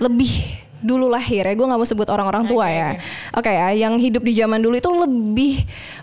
lebih 0.00 0.60
dulu 0.80 1.12
lahir 1.12 1.44
ya 1.44 1.52
gue 1.52 1.66
nggak 1.68 1.76
mau 1.76 1.84
sebut 1.84 2.08
orang-orang 2.08 2.48
tua 2.48 2.64
Oke, 2.64 2.72
ya 2.72 2.88
oke. 2.88 3.00
Oke 3.36 3.50
ya, 3.52 3.68
yang 3.76 3.94
hidup 4.00 4.24
di 4.24 4.32
zaman 4.32 4.64
dulu 4.64 4.80
itu 4.80 4.88
lebih 4.88 5.54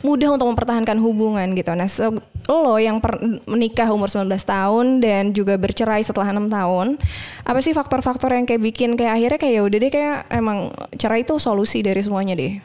mudah 0.06 0.38
untuk 0.38 0.48
mempertahankan 0.54 1.02
hubungan 1.02 1.50
gitu. 1.58 1.74
Nah, 1.74 1.90
so, 1.90 2.14
lo 2.46 2.78
yang 2.78 3.02
per- 3.02 3.20
menikah 3.50 3.90
umur 3.90 4.08
19 4.08 4.30
tahun 4.46 4.86
dan 5.02 5.34
juga 5.34 5.58
bercerai 5.58 6.06
setelah 6.06 6.30
enam 6.30 6.48
tahun, 6.48 7.02
apa 7.42 7.60
sih 7.60 7.74
faktor-faktor 7.74 8.38
yang 8.38 8.46
kayak 8.46 8.62
bikin 8.62 8.94
kayak 8.94 9.18
akhirnya 9.18 9.40
kayak 9.42 9.54
ya 9.58 9.62
udah 9.66 9.78
deh 9.82 9.92
kayak 9.92 10.18
emang 10.30 10.58
cerai 10.96 11.26
itu 11.26 11.36
solusi 11.42 11.82
dari 11.82 12.00
semuanya 12.06 12.38
deh. 12.38 12.62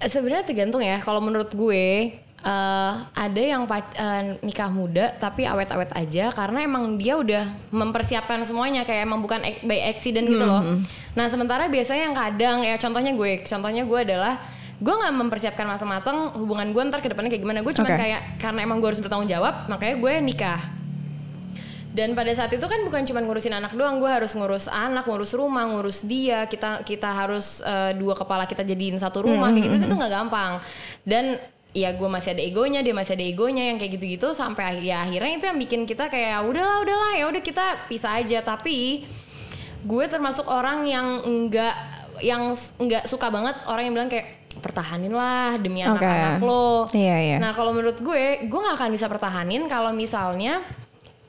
Eh, 0.00 0.10
sebenarnya 0.10 0.46
tergantung 0.46 0.86
ya 0.86 1.02
kalau 1.02 1.18
menurut 1.18 1.50
gue 1.50 2.14
eh, 2.44 2.92
ada 3.16 3.40
yang 3.40 3.64
eh, 3.66 4.22
nikah 4.44 4.68
muda 4.68 5.16
tapi 5.16 5.48
awet-awet 5.48 5.90
aja 5.96 6.30
karena 6.30 6.62
emang 6.62 7.00
dia 7.00 7.16
udah 7.16 7.44
mempersiapkan 7.72 8.44
semuanya 8.44 8.84
kayak 8.84 9.08
emang 9.08 9.24
bukan 9.24 9.40
by 9.64 9.80
accident 9.88 10.28
gitu 10.28 10.44
loh. 10.44 10.84
Nah 11.16 11.26
sementara 11.32 11.66
biasanya 11.72 12.12
yang 12.12 12.16
kadang 12.16 12.56
ya 12.62 12.76
contohnya 12.76 13.12
gue, 13.16 13.42
contohnya 13.48 13.82
gue 13.88 14.00
adalah 14.04 14.34
gue 14.74 14.94
nggak 14.94 15.14
mempersiapkan 15.14 15.64
matang-matang 15.64 16.34
hubungan 16.36 16.74
gue 16.74 16.82
ntar 16.92 17.00
ke 17.00 17.08
depannya 17.08 17.32
kayak 17.32 17.42
gimana. 17.42 17.64
Gue 17.64 17.72
cuma 17.72 17.88
Oke. 17.88 17.96
kayak 17.96 18.36
karena 18.36 18.60
emang 18.62 18.78
gue 18.84 18.88
harus 18.92 19.00
bertanggung 19.00 19.30
jawab 19.30 19.66
makanya 19.66 19.96
gue 19.98 20.12
nikah. 20.20 20.60
Dan 21.94 22.18
pada 22.18 22.34
saat 22.34 22.50
itu 22.50 22.66
kan 22.66 22.82
bukan 22.82 23.06
cuma 23.06 23.22
ngurusin 23.22 23.54
anak 23.54 23.70
doang, 23.78 24.02
gue 24.02 24.10
harus 24.10 24.34
ngurus 24.34 24.66
anak, 24.66 25.06
ngurus 25.06 25.30
rumah, 25.38 25.62
ngurus 25.70 26.02
dia. 26.02 26.42
Kita 26.50 26.82
kita 26.82 27.06
harus 27.06 27.62
eh, 27.62 27.94
dua 27.94 28.18
kepala 28.18 28.50
kita 28.50 28.66
jadiin 28.66 28.98
satu 28.98 29.22
rumah, 29.22 29.54
kayak 29.54 29.62
gitu 29.70 29.74
itu 29.86 29.94
nggak 29.94 30.10
gampang. 30.10 30.58
Dan 31.06 31.38
ya 31.74 31.90
gue 31.90 32.06
masih 32.06 32.38
ada 32.38 32.42
egonya, 32.46 32.80
dia 32.86 32.94
masih 32.94 33.18
ada 33.18 33.26
egonya 33.26 33.74
yang 33.74 33.76
kayak 33.82 33.98
gitu-gitu 33.98 34.30
sampai 34.30 34.86
ya 34.86 35.02
akhirnya 35.02 35.42
itu 35.42 35.46
yang 35.50 35.58
bikin 35.58 35.80
kita 35.84 36.06
kayak 36.06 36.46
udahlah 36.46 36.86
udahlah 36.86 37.12
ya 37.18 37.24
udah 37.26 37.42
kita 37.42 37.90
pisah 37.90 38.22
aja. 38.22 38.38
Tapi 38.46 39.04
gue 39.84 40.04
termasuk 40.06 40.46
orang 40.46 40.86
yang 40.86 41.26
enggak 41.26 41.74
yang 42.22 42.54
enggak 42.78 43.10
suka 43.10 43.26
banget 43.28 43.58
orang 43.66 43.90
yang 43.90 43.94
bilang 43.98 44.08
kayak 44.08 44.46
pertahanin 44.62 45.10
lah 45.10 45.58
demi 45.58 45.82
anak-anak 45.82 46.38
lo. 46.38 46.86
Iya, 46.94 47.16
iya. 47.18 47.36
Nah 47.42 47.50
kalau 47.50 47.74
menurut 47.74 47.98
gue, 47.98 48.46
gue 48.46 48.60
nggak 48.62 48.78
akan 48.78 48.90
bisa 48.94 49.10
pertahanin 49.10 49.66
kalau 49.66 49.90
misalnya 49.90 50.62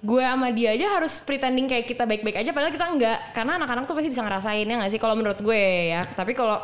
gue 0.05 0.21
sama 0.21 0.53
dia 0.53 0.77
aja 0.77 1.01
harus 1.01 1.17
pretending 1.17 1.65
kayak 1.65 1.89
kita 1.89 2.05
baik-baik 2.05 2.38
aja 2.38 2.53
padahal 2.53 2.69
kita 2.69 2.86
enggak 2.86 3.17
karena 3.34 3.58
anak-anak 3.58 3.89
tuh 3.89 3.97
pasti 3.97 4.13
bisa 4.13 4.21
ngerasain 4.21 4.69
ya 4.69 4.75
nggak 4.77 4.91
sih 4.93 5.01
kalau 5.01 5.17
menurut 5.17 5.41
gue 5.41 5.89
ya 5.89 6.05
tapi 6.13 6.38
kalau 6.38 6.62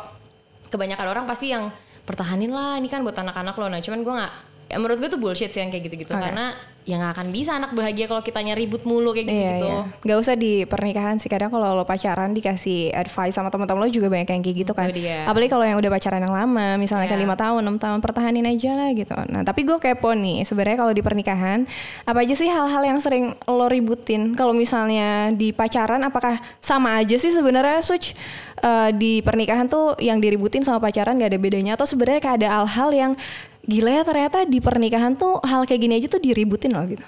kebanyakan 0.70 1.06
orang 1.10 1.24
pasti 1.26 1.50
yang 1.50 1.74
pertahanin 2.02 2.50
lah 2.50 2.78
ini 2.78 2.90
kan 2.90 3.06
buat 3.06 3.14
anak-anak 3.14 3.54
lo. 3.58 3.66
Nah 3.70 3.80
cuman 3.80 4.00
gue 4.02 4.14
nggak 4.14 4.34
ya 4.72 4.80
menurut 4.80 4.96
gue 4.96 5.06
tuh 5.06 5.20
bullshit 5.20 5.52
sih 5.52 5.60
yang 5.60 5.68
kayak 5.68 5.84
gitu-gitu 5.84 6.16
Oke. 6.16 6.24
karena 6.24 6.56
ya 6.82 6.98
nggak 6.98 7.14
akan 7.14 7.28
bisa 7.30 7.54
anak 7.54 7.70
bahagia 7.70 8.10
kalau 8.10 8.24
kitanya 8.24 8.58
ribut 8.58 8.82
mulu 8.82 9.14
kayak 9.14 9.30
gitu-gitu 9.30 9.68
Iya, 9.68 9.86
iya. 9.86 10.02
Gak 10.02 10.18
usah 10.18 10.34
di 10.34 10.66
pernikahan 10.66 11.14
sih. 11.14 11.30
Kadang 11.30 11.46
kalau 11.46 11.78
lo 11.78 11.86
pacaran 11.86 12.34
dikasih 12.34 12.90
advice 12.90 13.38
sama 13.38 13.54
teman-teman 13.54 13.86
lo 13.86 13.88
juga 13.88 14.10
banyak 14.10 14.26
yang 14.26 14.42
kayak 14.42 14.56
gitu 14.66 14.72
kan. 14.74 14.90
Dia. 14.90 15.22
Apalagi 15.30 15.46
kalau 15.46 15.62
yang 15.62 15.78
udah 15.78 15.90
pacaran 15.92 16.18
yang 16.26 16.34
lama, 16.34 16.74
misalnya 16.74 17.06
kayak 17.06 17.22
Iya. 17.22 17.26
lima 17.30 17.36
tahun, 17.38 17.60
enam 17.62 17.76
tahun, 17.78 17.98
pertahanin 18.02 18.46
aja 18.50 18.70
lah 18.74 18.90
gitu. 18.98 19.14
Nah, 19.14 19.46
tapi 19.46 19.62
gue 19.62 19.78
kepo 19.78 20.10
nih. 20.10 20.42
Sebenarnya 20.42 20.78
kalau 20.80 20.90
di 20.90 21.02
pernikahan, 21.06 21.70
apa 22.02 22.18
aja 22.18 22.34
sih 22.34 22.50
hal-hal 22.50 22.82
yang 22.82 22.98
sering 22.98 23.30
lo 23.46 23.70
ributin? 23.70 24.34
Kalau 24.34 24.50
misalnya 24.50 25.30
di 25.30 25.54
pacaran, 25.54 26.02
apakah 26.02 26.42
sama 26.58 26.98
aja 26.98 27.14
sih 27.14 27.30
sebenarnya 27.30 27.78
Such? 27.78 28.18
Eh, 28.58 28.90
di 28.94 29.22
pernikahan 29.22 29.70
tuh 29.70 29.94
yang 30.02 30.18
diributin 30.18 30.66
sama 30.66 30.82
pacaran 30.82 31.14
gak 31.14 31.30
ada 31.30 31.38
bedanya? 31.38 31.78
Atau 31.78 31.86
sebenarnya 31.86 32.18
kayak 32.18 32.36
ada 32.42 32.48
hal-hal 32.62 32.90
yang 32.90 33.12
gila 33.62 33.90
ya 33.92 34.02
ternyata 34.02 34.42
di 34.42 34.58
pernikahan 34.58 35.14
tuh 35.14 35.38
hal 35.40 35.62
kayak 35.62 35.80
gini 35.80 35.94
aja 35.96 36.08
tuh 36.08 36.18
diributin 36.18 36.72
loh 36.72 36.82
gitu. 36.82 37.04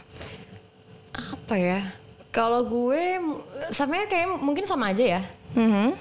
apa 1.15 1.55
ya 1.55 1.81
kalau 2.31 2.63
gue 2.63 3.21
sama 3.71 4.03
kayak 4.05 4.39
mungkin 4.39 4.65
sama 4.65 4.91
aja 4.91 5.19
ya 5.19 5.23
Mhm. 5.55 5.95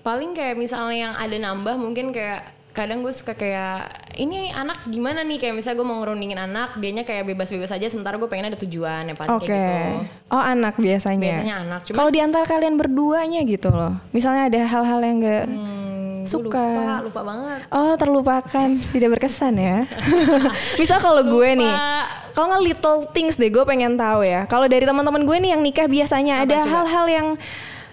paling 0.00 0.30
kayak 0.32 0.54
misalnya 0.54 0.96
yang 1.00 1.14
ada 1.14 1.36
nambah 1.36 1.74
mungkin 1.74 2.10
kayak 2.10 2.46
kadang 2.70 3.02
gue 3.02 3.10
suka 3.10 3.34
kayak 3.34 3.90
ini 4.14 4.48
anak 4.48 4.86
gimana 4.86 5.20
nih 5.20 5.36
kayak 5.36 5.58
misalnya 5.58 5.76
gue 5.76 5.88
mau 5.88 5.98
ngerundingin 5.98 6.38
anak 6.40 6.78
dianya 6.78 7.02
kayak 7.02 7.26
bebas-bebas 7.26 7.66
aja 7.68 7.90
sementara 7.90 8.14
gue 8.14 8.30
pengen 8.30 8.46
ada 8.46 8.54
tujuan 8.56 9.10
ya 9.10 9.14
paling 9.14 9.34
Oke. 9.34 9.46
kayak 9.46 9.58
gitu 9.58 9.74
Oh 10.30 10.38
anak 10.38 10.74
biasanya. 10.78 11.18
biasanya 11.20 11.54
anak 11.60 11.80
Kalau 11.90 12.08
di 12.08 12.20
antara 12.22 12.46
kalian 12.46 12.78
berduanya 12.78 13.42
gitu 13.42 13.68
loh. 13.68 13.98
Misalnya 14.10 14.46
ada 14.46 14.60
hal-hal 14.62 15.00
yang 15.02 15.16
gak 15.18 15.44
hmm, 15.50 15.89
suka. 16.26 16.60
lupa 16.60 16.94
lupa 17.06 17.20
banget 17.24 17.58
Oh 17.70 17.92
terlupakan, 17.94 18.68
tidak 18.92 19.08
berkesan 19.16 19.54
ya. 19.56 19.78
Misal 20.80 20.98
kalau 20.98 21.22
gue 21.24 21.48
nih, 21.56 21.74
kalau 22.34 22.46
nggak 22.50 22.64
little 22.64 22.98
things 23.14 23.38
deh, 23.38 23.52
gue 23.52 23.64
pengen 23.64 23.94
tahu 23.94 24.26
ya. 24.26 24.44
Kalau 24.48 24.66
dari 24.66 24.84
teman-teman 24.84 25.22
gue 25.22 25.36
nih 25.40 25.50
yang 25.54 25.62
nikah 25.62 25.86
biasanya 25.86 26.42
ada 26.42 26.64
coba? 26.64 26.70
hal-hal 26.72 27.06
yang 27.08 27.28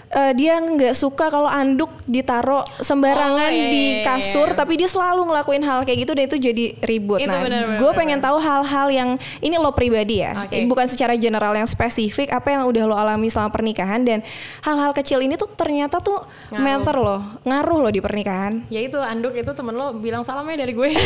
eh, 0.09 0.31
dia 0.33 0.55
nggak 0.57 0.93
suka 0.93 1.27
kalau 1.27 1.45
anduk 1.45 1.89
ditaruh 2.03 2.63
sembarangan 2.77 3.35
Oh, 3.43 3.51
iya, 3.53 3.67
di 3.67 3.75
iya, 3.77 3.93
iya, 3.93 4.05
kasur, 4.07 4.47
iya. 4.47 4.55
tapi 4.55 4.73
dia 4.75 4.87
selalu 4.87 5.21
ngelakuin 5.25 5.59
hal 5.61 5.79
kayak 5.81 5.99
gitu 5.99 6.11
dan 6.11 6.23
itu 6.25 6.37
jadi 6.41 6.65
ribut. 6.81 7.19
Itu 7.19 7.27
nah, 7.27 7.43
gue 7.75 7.91
pengen 7.93 8.17
tahu 8.17 8.37
hal-hal 8.37 8.87
yang 8.89 9.09
ini 9.37 9.55
lo 9.55 9.69
pribadi 9.69 10.19
ya, 10.19 10.43
Oke. 10.43 10.63
bukan 10.65 10.85
secara 10.85 11.13
general 11.13 11.51
yang 11.53 11.65
spesifik. 11.65 12.29
Apa 12.29 12.51
yang 12.51 12.63
udah 12.63 12.83
lo 12.83 12.95
alami 12.95 13.27
selama 13.27 13.49
pernikahan 13.49 14.01
dan 14.01 14.19
hal-hal 14.61 14.91
kecil 14.93 15.19
ini 15.19 15.35
tuh 15.35 15.47
ternyata 15.49 15.97
tuh 15.97 16.23
Ngaruh. 16.49 16.61
matter 16.61 16.95
loh, 16.95 17.21
ngaruh 17.43 17.77
lo 17.79 17.89
di 17.89 17.99
pernikahan. 17.99 18.63
ya 18.67 18.79
itu 18.79 18.95
anduk 18.97 19.33
itu 19.33 19.51
temen 19.51 19.73
lo 19.73 19.91
bilang 19.93 20.21
salamnya 20.21 20.57
dari 20.57 20.71
gue 20.71 20.87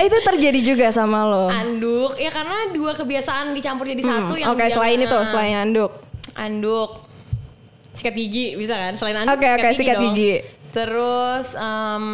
itu 0.00 0.16
terjadi 0.24 0.60
juga 0.64 0.86
sama 0.88 1.22
lo. 1.22 1.46
anduk 1.48 2.16
ya 2.16 2.28
karena 2.28 2.70
dua 2.70 2.92
kebiasaan 2.94 3.52
dicampur 3.52 3.86
jadi 3.86 4.00
Hmm, 4.00 4.10
satu 4.26 4.34
yang 4.34 4.50
Oke, 4.50 4.62
dia- 4.62 4.72
selain 4.72 4.98
itu, 4.98 5.18
selain 5.24 5.56
anduk. 5.56 5.92
anduk 6.32 6.90
sikat 8.00 8.14
gigi 8.14 8.56
bisa 8.56 8.74
kan? 8.74 8.96
Selain 8.96 9.20
anduk 9.20 9.36
Oke, 9.36 9.48
oke, 9.52 9.68
sikat 9.70 9.96
dong. 9.96 10.16
gigi. 10.16 10.34
terus 10.70 11.52
em, 11.52 12.04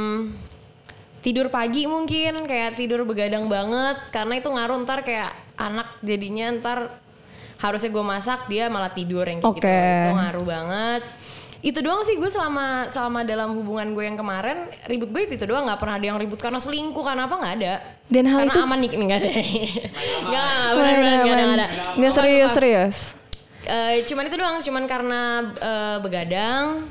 tidur 1.21 1.47
pagi 1.49 1.85
mungkin 1.85 2.43
kayak 2.45 2.75
tidur 2.75 3.03
begadang 3.03 3.47
banget 3.47 3.99
karena 4.11 4.35
itu 4.35 4.49
ngaruh 4.49 4.83
ntar 4.83 5.03
kayak 5.03 5.31
anak 5.55 5.95
jadinya 6.01 6.51
ntar 6.55 6.79
harusnya 7.57 7.89
gue 7.89 8.05
masak 8.05 8.47
dia 8.47 8.67
malah 8.67 8.89
tidur 8.89 9.23
yang 9.23 9.39
kayak 9.39 9.55
gitu. 9.55 9.65
Oke. 9.65 9.81
itu 9.81 10.13
ngaruh 10.15 10.45
banget. 10.45 11.03
Itu 11.61 11.81
doang 11.81 12.05
sih 12.05 12.15
gue 12.15 12.29
selama 12.29 12.89
selama 12.89 13.25
dalam 13.25 13.57
hubungan 13.57 13.91
gue 13.91 14.05
yang 14.05 14.15
kemarin 14.15 14.57
ribut 14.85 15.09
gue 15.09 15.23
itu, 15.25 15.35
itu 15.35 15.45
doang. 15.45 15.65
Nggak 15.65 15.81
pernah 15.81 15.97
ada 15.97 16.07
yang 16.07 16.17
ribut 16.17 16.37
karena 16.37 16.57
selingkuh 16.57 17.01
karena 17.01 17.25
apa? 17.25 17.35
Nggak 17.35 17.55
ada. 17.57 17.75
Dan 18.07 18.25
hal 18.25 18.39
karena 18.41 18.53
itu- 18.53 18.63
aman 18.63 18.79
nih 18.79 18.89
nggak 18.93 19.19
ada. 19.19 19.31
Nggak 20.23 20.53
benar 20.71 20.93
Mana, 20.95 21.01
benar 21.01 21.19
nggak 21.25 21.59
ada. 21.59 21.67
Nggak 21.97 22.13
serius, 22.13 22.51
serius. 22.53 22.97
Eh, 23.67 24.07
cuman 24.07 24.31
itu 24.31 24.37
doang, 24.39 24.57
cuman 24.63 24.85
karena 24.87 25.23
eh, 25.59 25.97
begadang, 25.99 26.87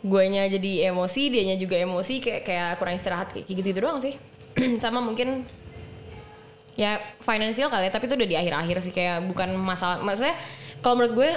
guanya 0.00 0.48
jadi 0.48 0.88
emosi, 0.88 1.28
dianya 1.28 1.60
juga 1.60 1.76
emosi, 1.76 2.24
kayak 2.24 2.42
kayak 2.48 2.70
kurang 2.80 2.96
istirahat 2.96 3.28
kayak 3.36 3.44
gitu 3.44 3.68
itu 3.76 3.80
doang 3.84 4.00
sih. 4.00 4.16
Sama 4.82 5.04
mungkin 5.04 5.44
ya 6.72 6.96
finansial 7.20 7.68
kali 7.68 7.88
ya, 7.88 7.92
tapi 7.92 8.08
itu 8.08 8.16
udah 8.16 8.28
di 8.32 8.36
akhir-akhir 8.40 8.76
sih 8.80 8.92
kayak 8.96 9.28
bukan 9.28 9.52
masalah. 9.60 10.00
Maksudnya 10.00 10.40
kalau 10.80 10.96
menurut 10.96 11.12
gue 11.12 11.30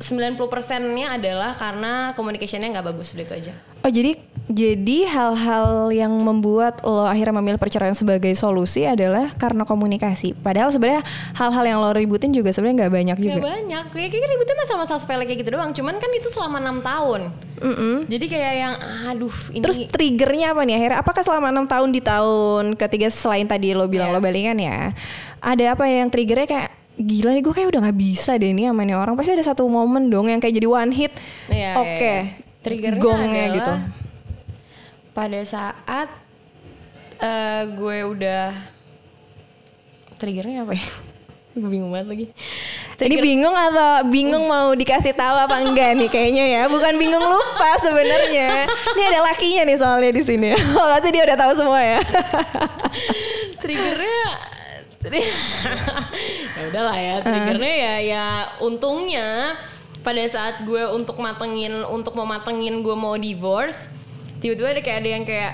90%-nya 0.00 1.14
adalah 1.14 1.54
karena 1.54 2.12
communication-nya 2.18 2.78
nggak 2.78 2.86
bagus 2.94 3.14
udah 3.14 3.24
itu 3.24 3.34
aja. 3.34 3.54
Oh 3.84 3.92
jadi 3.92 4.16
jadi 4.44 5.08
hal-hal 5.08 5.92
yang 5.92 6.12
membuat 6.12 6.80
lo 6.84 7.04
akhirnya 7.04 7.36
memilih 7.40 7.60
perceraian 7.60 7.96
sebagai 7.96 8.32
solusi 8.32 8.84
adalah 8.88 9.32
karena 9.36 9.68
komunikasi. 9.68 10.32
Padahal 10.36 10.72
sebenarnya 10.72 11.04
hal-hal 11.36 11.64
yang 11.64 11.78
lo 11.84 11.92
ributin 11.92 12.32
juga 12.32 12.48
sebenarnya 12.52 12.84
nggak 12.84 12.92
banyak 12.92 13.16
juga. 13.20 13.40
Gak 13.40 13.44
banyak, 13.44 13.84
kayak 13.92 14.08
kayak 14.12 14.28
ributnya 14.36 14.56
masalah-masalah 14.64 15.00
sepele 15.04 15.24
kayak 15.28 15.38
gitu 15.44 15.50
doang. 15.56 15.70
Cuman 15.76 16.00
kan 16.00 16.10
itu 16.16 16.28
selama 16.32 16.60
enam 16.60 16.80
tahun. 16.80 17.20
Mm-mm. 17.60 17.94
Jadi 18.08 18.26
kayak 18.28 18.54
yang 18.56 18.74
aduh 19.08 19.36
ini 19.52 19.62
Terus 19.62 19.78
triggernya 19.88 20.52
apa 20.52 20.60
nih 20.64 20.74
akhirnya? 20.80 20.98
Apakah 21.00 21.22
selama 21.24 21.46
enam 21.52 21.66
tahun 21.68 21.88
di 21.92 22.00
tahun 22.04 22.64
ketiga 22.76 23.08
selain 23.12 23.48
tadi 23.48 23.72
lo 23.72 23.84
bilang 23.88 24.12
Iya. 24.12 24.16
lo 24.16 24.20
balikan 24.20 24.56
ya, 24.60 24.92
ada 25.40 25.64
apa 25.76 25.84
yang 25.88 26.08
triggernya 26.08 26.48
kayak 26.48 26.70
gila 26.94 27.34
nih 27.34 27.42
gue 27.42 27.54
kayak 27.54 27.68
udah 27.74 27.80
nggak 27.90 27.98
bisa 27.98 28.38
deh 28.38 28.54
nih 28.54 28.70
sama 28.70 28.82
nih 28.86 28.94
orang 28.94 29.14
pasti 29.18 29.34
ada 29.34 29.42
satu 29.42 29.66
momen 29.66 30.06
dong 30.06 30.30
yang 30.30 30.38
kayak 30.38 30.54
jadi 30.62 30.68
one 30.70 30.92
hit. 30.94 31.12
Iya, 31.50 31.72
Oke. 31.78 31.90
iya, 31.90 32.14
iya. 32.22 32.22
Triggernya 32.64 33.00
gongnya 33.02 33.44
gitu. 33.52 33.72
Pada 35.12 35.40
saat 35.44 36.08
eh, 37.18 37.62
gue 37.74 37.98
udah 38.08 38.54
triggernya 40.16 40.64
apa 40.64 40.74
ya? 40.78 40.86
Gue 41.54 41.70
bingung 41.70 41.94
banget 41.94 42.08
lagi. 42.10 42.26
Ini 42.98 43.16
bingung 43.22 43.54
atau 43.54 44.10
bingung 44.10 44.42
mau 44.50 44.74
dikasih 44.74 45.14
tahu 45.14 45.38
apa 45.38 45.62
enggak 45.62 45.94
nih 45.94 46.10
kayaknya 46.10 46.44
ya? 46.50 46.62
Bukan 46.66 46.98
bingung 46.98 47.22
lupa 47.22 47.78
sebenarnya. 47.78 48.66
Ini 48.66 49.02
ada 49.14 49.20
lakinya 49.22 49.62
nih 49.62 49.78
soalnya 49.78 50.10
di 50.18 50.22
sini. 50.26 50.50
Oh, 50.74 50.82
berarti 50.90 51.14
dia 51.14 51.22
udah 51.22 51.38
tahu 51.38 51.52
semua 51.54 51.78
ya. 51.78 52.02
triggernya 53.62 54.53
ya 56.56 56.62
udahlah 56.72 56.96
ya 56.96 57.14
triggernya 57.20 57.74
ya 57.74 57.94
ya 58.00 58.26
untungnya 58.64 59.58
pada 60.04 60.20
saat 60.28 60.64
gue 60.64 60.84
untuk 60.92 61.16
matengin 61.20 61.84
untuk 61.88 62.12
mau 62.16 62.28
matengin 62.28 62.80
gue 62.84 62.96
mau 62.96 63.16
divorce 63.16 63.88
tiba-tiba 64.44 64.76
ada 64.76 64.82
kayak 64.84 64.98
ada 65.00 65.10
yang 65.10 65.24
kayak 65.24 65.52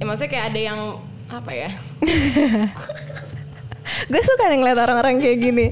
ya 0.00 0.04
maksudnya 0.04 0.30
kayak 0.32 0.46
ada 0.52 0.60
yang 0.60 0.80
apa 1.26 1.50
ya? 1.52 1.70
Gue 4.10 4.18
suka 4.18 4.50
nih 4.50 4.58
ngeliat 4.58 4.78
orang-orang 4.82 5.22
kayak 5.22 5.38
gini. 5.38 5.66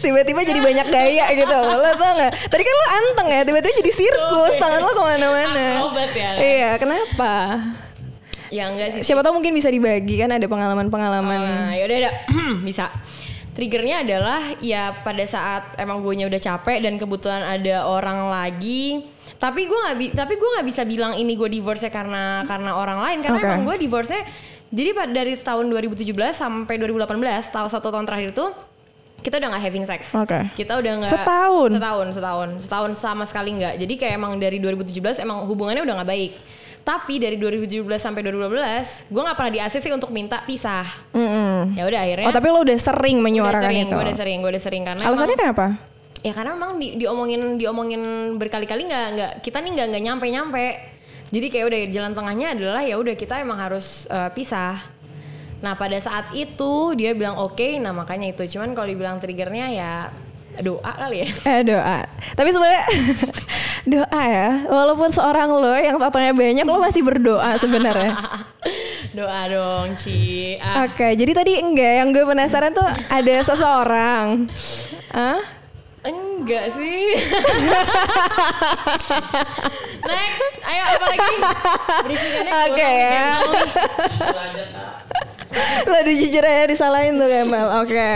Tiba-tiba 0.00 0.40
jadi 0.40 0.60
banyak 0.60 0.88
gaya 0.88 1.26
gitu. 1.36 1.52
Lo 1.52 1.90
tau 2.00 2.12
gak 2.16 2.32
tadi 2.48 2.62
kan 2.64 2.74
lo 2.74 2.86
anteng 2.96 3.28
ya 3.28 3.40
tiba-tiba 3.44 3.74
jadi 3.84 3.92
sirkus. 3.92 4.54
Tangan 4.56 4.80
lo 4.80 4.92
ke 4.96 5.02
mana-mana. 5.04 5.66
Akrobat 5.84 6.10
ya. 6.16 6.30
Kan? 6.32 6.40
iya 6.40 6.70
kenapa 6.80 7.32
ya 8.48 8.68
enggak 8.72 8.88
sih 8.98 9.00
siapa 9.04 9.20
tahu 9.24 9.40
mungkin 9.40 9.52
bisa 9.52 9.68
dibagi 9.68 10.18
kan 10.20 10.32
ada 10.32 10.46
pengalaman-pengalaman 10.48 11.40
Nah, 11.40 11.74
yaudah 11.76 11.96
udah 12.06 12.14
bisa. 12.68 12.88
Triggernya 13.58 14.06
adalah 14.06 14.54
ya 14.62 15.02
pada 15.02 15.24
saat 15.26 15.74
emang 15.82 15.98
gue 15.98 16.14
udah 16.14 16.38
capek 16.38 16.78
dan 16.78 16.94
kebetulan 16.94 17.42
ada 17.42 17.90
orang 17.90 18.30
lagi. 18.30 19.02
Tapi 19.34 19.66
gue 19.66 19.78
nggak 19.78 19.96
tapi 20.14 20.34
gue 20.38 20.48
nggak 20.58 20.66
bisa 20.66 20.82
bilang 20.86 21.18
ini 21.18 21.34
gue 21.34 21.50
divorce 21.50 21.90
karena 21.90 22.46
karena 22.46 22.78
orang 22.78 23.02
lain 23.02 23.18
karena 23.22 23.38
Oke. 23.38 23.46
emang 23.50 23.62
gue 23.66 23.76
divorce 23.82 24.14
jadi 24.68 24.92
pada 24.92 25.10
dari 25.10 25.34
tahun 25.40 25.72
2017 25.72 26.06
sampai 26.36 26.74
2018 26.76 27.54
tahun 27.54 27.68
satu 27.72 27.88
tahun 27.88 28.04
terakhir 28.04 28.36
itu 28.36 28.46
kita 29.18 29.42
udah 29.42 29.48
nggak 29.50 29.64
having 29.66 29.86
sex. 29.88 30.14
Oke. 30.14 30.38
Kita 30.54 30.78
udah 30.78 30.92
nggak 31.02 31.10
Setahun? 31.10 31.70
Setahun, 31.74 32.06
setahun, 32.14 32.48
setahun 32.62 32.90
sama 32.94 33.24
sekali 33.26 33.58
nggak. 33.58 33.74
Jadi 33.82 33.94
kayak 33.98 34.14
emang 34.14 34.38
dari 34.38 34.62
2017 34.62 35.18
emang 35.18 35.42
hubungannya 35.50 35.82
udah 35.82 35.94
nggak 36.02 36.10
baik. 36.10 36.32
Tapi 36.82 37.20
dari 37.20 37.36
2017 37.36 37.84
sampai 38.00 38.20
2012, 38.24 39.08
gue 39.12 39.22
nggak 39.22 39.36
pernah 39.36 39.52
di 39.52 39.60
ACC 39.60 39.86
untuk 39.92 40.08
minta 40.08 40.40
pisah. 40.42 40.86
Mm-mm. 41.12 41.76
Ya 41.76 41.84
udah 41.84 42.00
akhirnya. 42.00 42.26
oh 42.28 42.34
tapi 42.34 42.46
lo 42.48 42.60
udah 42.64 42.78
sering 42.80 43.16
udah 43.18 43.26
menyuarakan 43.28 43.62
sering, 43.68 43.84
itu 43.84 43.94
gue 43.94 44.04
udah 44.04 44.16
sering, 44.16 44.38
gue 44.40 44.50
udah 44.50 44.62
sering 44.62 44.82
karena 44.88 45.00
alasannya 45.04 45.36
emang- 45.36 45.42
kenapa 45.44 45.66
ya 46.18 46.32
karena 46.34 46.50
memang 46.58 46.82
di, 46.82 46.98
diomongin 46.98 47.42
diomongin 47.56 48.02
berkali-kali 48.34 48.90
nggak 48.90 49.06
nggak 49.14 49.32
kita 49.38 49.62
nih 49.62 49.70
nggak 49.76 49.86
nggak 49.92 50.02
nyampe 50.04 50.26
nyampe. 50.28 50.66
Jadi 51.28 51.46
kayak 51.52 51.66
udah 51.68 51.80
jalan 51.92 52.12
tengahnya 52.16 52.46
adalah 52.56 52.82
ya 52.82 52.96
udah 52.96 53.14
kita 53.14 53.36
emang 53.38 53.60
harus 53.60 54.08
eh, 54.08 54.30
pisah. 54.32 54.80
Nah 55.60 55.76
pada 55.76 55.98
saat 56.00 56.32
itu 56.32 56.94
dia 56.96 57.12
bilang 57.12 57.36
oke, 57.36 57.76
nah 57.78 57.92
makanya 57.92 58.32
itu. 58.32 58.56
Cuman 58.56 58.72
kalau 58.72 58.88
dibilang 58.88 59.20
triggernya 59.20 59.66
ya 59.70 59.92
doa 60.62 60.92
kali 60.92 61.24
ya. 61.24 61.28
Eh 61.54 61.60
doa. 61.64 61.98
Tapi 62.34 62.48
sebenarnya 62.50 62.84
doa 63.94 64.22
ya. 64.22 64.48
Walaupun 64.66 65.08
seorang 65.10 65.48
lo 65.52 65.74
yang 65.78 65.96
tatanya 65.96 66.32
banyak 66.34 66.66
lo 66.66 66.78
masih 66.82 67.02
berdoa 67.02 67.56
sebenarnya. 67.56 68.14
doa 69.18 69.40
dong 69.48 69.94
Ci. 69.94 70.56
Ah, 70.58 70.86
Oke, 70.86 71.14
jadi 71.14 71.32
tadi 71.32 71.52
enggak 71.62 71.92
yang 72.04 72.08
gue 72.10 72.24
penasaran 72.26 72.74
tuh 72.74 72.86
ada 73.08 73.34
seseorang. 73.42 74.50
Hah? 75.14 75.58
enggak 76.08 76.72
sih. 76.72 77.04
Next, 80.00 80.54
ayo 80.64 80.82
apa 80.88 81.06
lagi? 81.12 81.36
Oke 82.48 82.88
ya. 82.88 83.28
Lo 85.90 85.96
udah 86.00 86.14
jujur 86.14 86.44
aja 86.44 86.64
disalahin 86.68 87.16
tuh 87.16 87.28
Kemal. 87.28 87.66
Oke. 87.84 88.08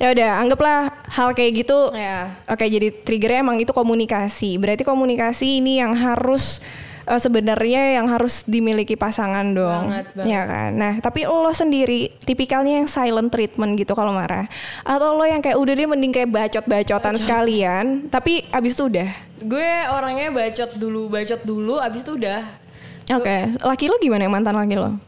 Ya 0.00 0.08
udah, 0.12 0.30
anggaplah 0.42 0.78
hal 1.10 1.32
kayak 1.32 1.64
gitu. 1.64 1.92
Ya. 1.92 2.36
Oke, 2.50 2.66
jadi 2.66 2.92
triggernya 2.92 3.42
emang 3.44 3.58
itu 3.60 3.72
komunikasi. 3.72 4.56
Berarti 4.56 4.82
komunikasi 4.82 5.60
ini 5.60 5.80
yang 5.80 5.94
harus 5.94 6.58
eh, 7.06 7.20
sebenarnya 7.20 8.00
yang 8.00 8.06
harus 8.10 8.44
dimiliki 8.44 8.94
pasangan 8.98 9.46
dong. 9.54 9.92
Banget, 9.92 10.06
banget. 10.14 10.30
Ya 10.30 10.42
kan. 10.44 10.70
Nah, 10.74 10.92
tapi 11.00 11.24
lo 11.24 11.52
sendiri 11.54 12.12
tipikalnya 12.24 12.84
yang 12.84 12.88
silent 12.88 13.30
treatment 13.30 13.78
gitu 13.78 13.94
kalau 13.94 14.12
marah 14.12 14.50
atau 14.82 15.14
lo 15.14 15.24
yang 15.24 15.40
kayak 15.40 15.56
udah 15.56 15.72
deh 15.72 15.88
mending 15.88 16.12
kayak 16.12 16.30
bacot-bacotan 16.30 17.14
sekalian, 17.16 18.10
tapi 18.10 18.44
abis 18.50 18.74
itu 18.74 18.88
udah. 18.88 19.10
Gue 19.36 19.70
orangnya 19.92 20.32
bacot 20.32 20.80
dulu, 20.80 21.12
bacot 21.12 21.40
dulu, 21.44 21.76
abis 21.76 22.00
itu 22.00 22.16
udah 22.16 22.66
Oke, 23.06 23.54
laki 23.62 23.86
lo 23.86 24.02
gimana 24.02 24.26
yang 24.26 24.34
mantan 24.34 24.58
laki 24.58 24.74
lo? 24.74 24.98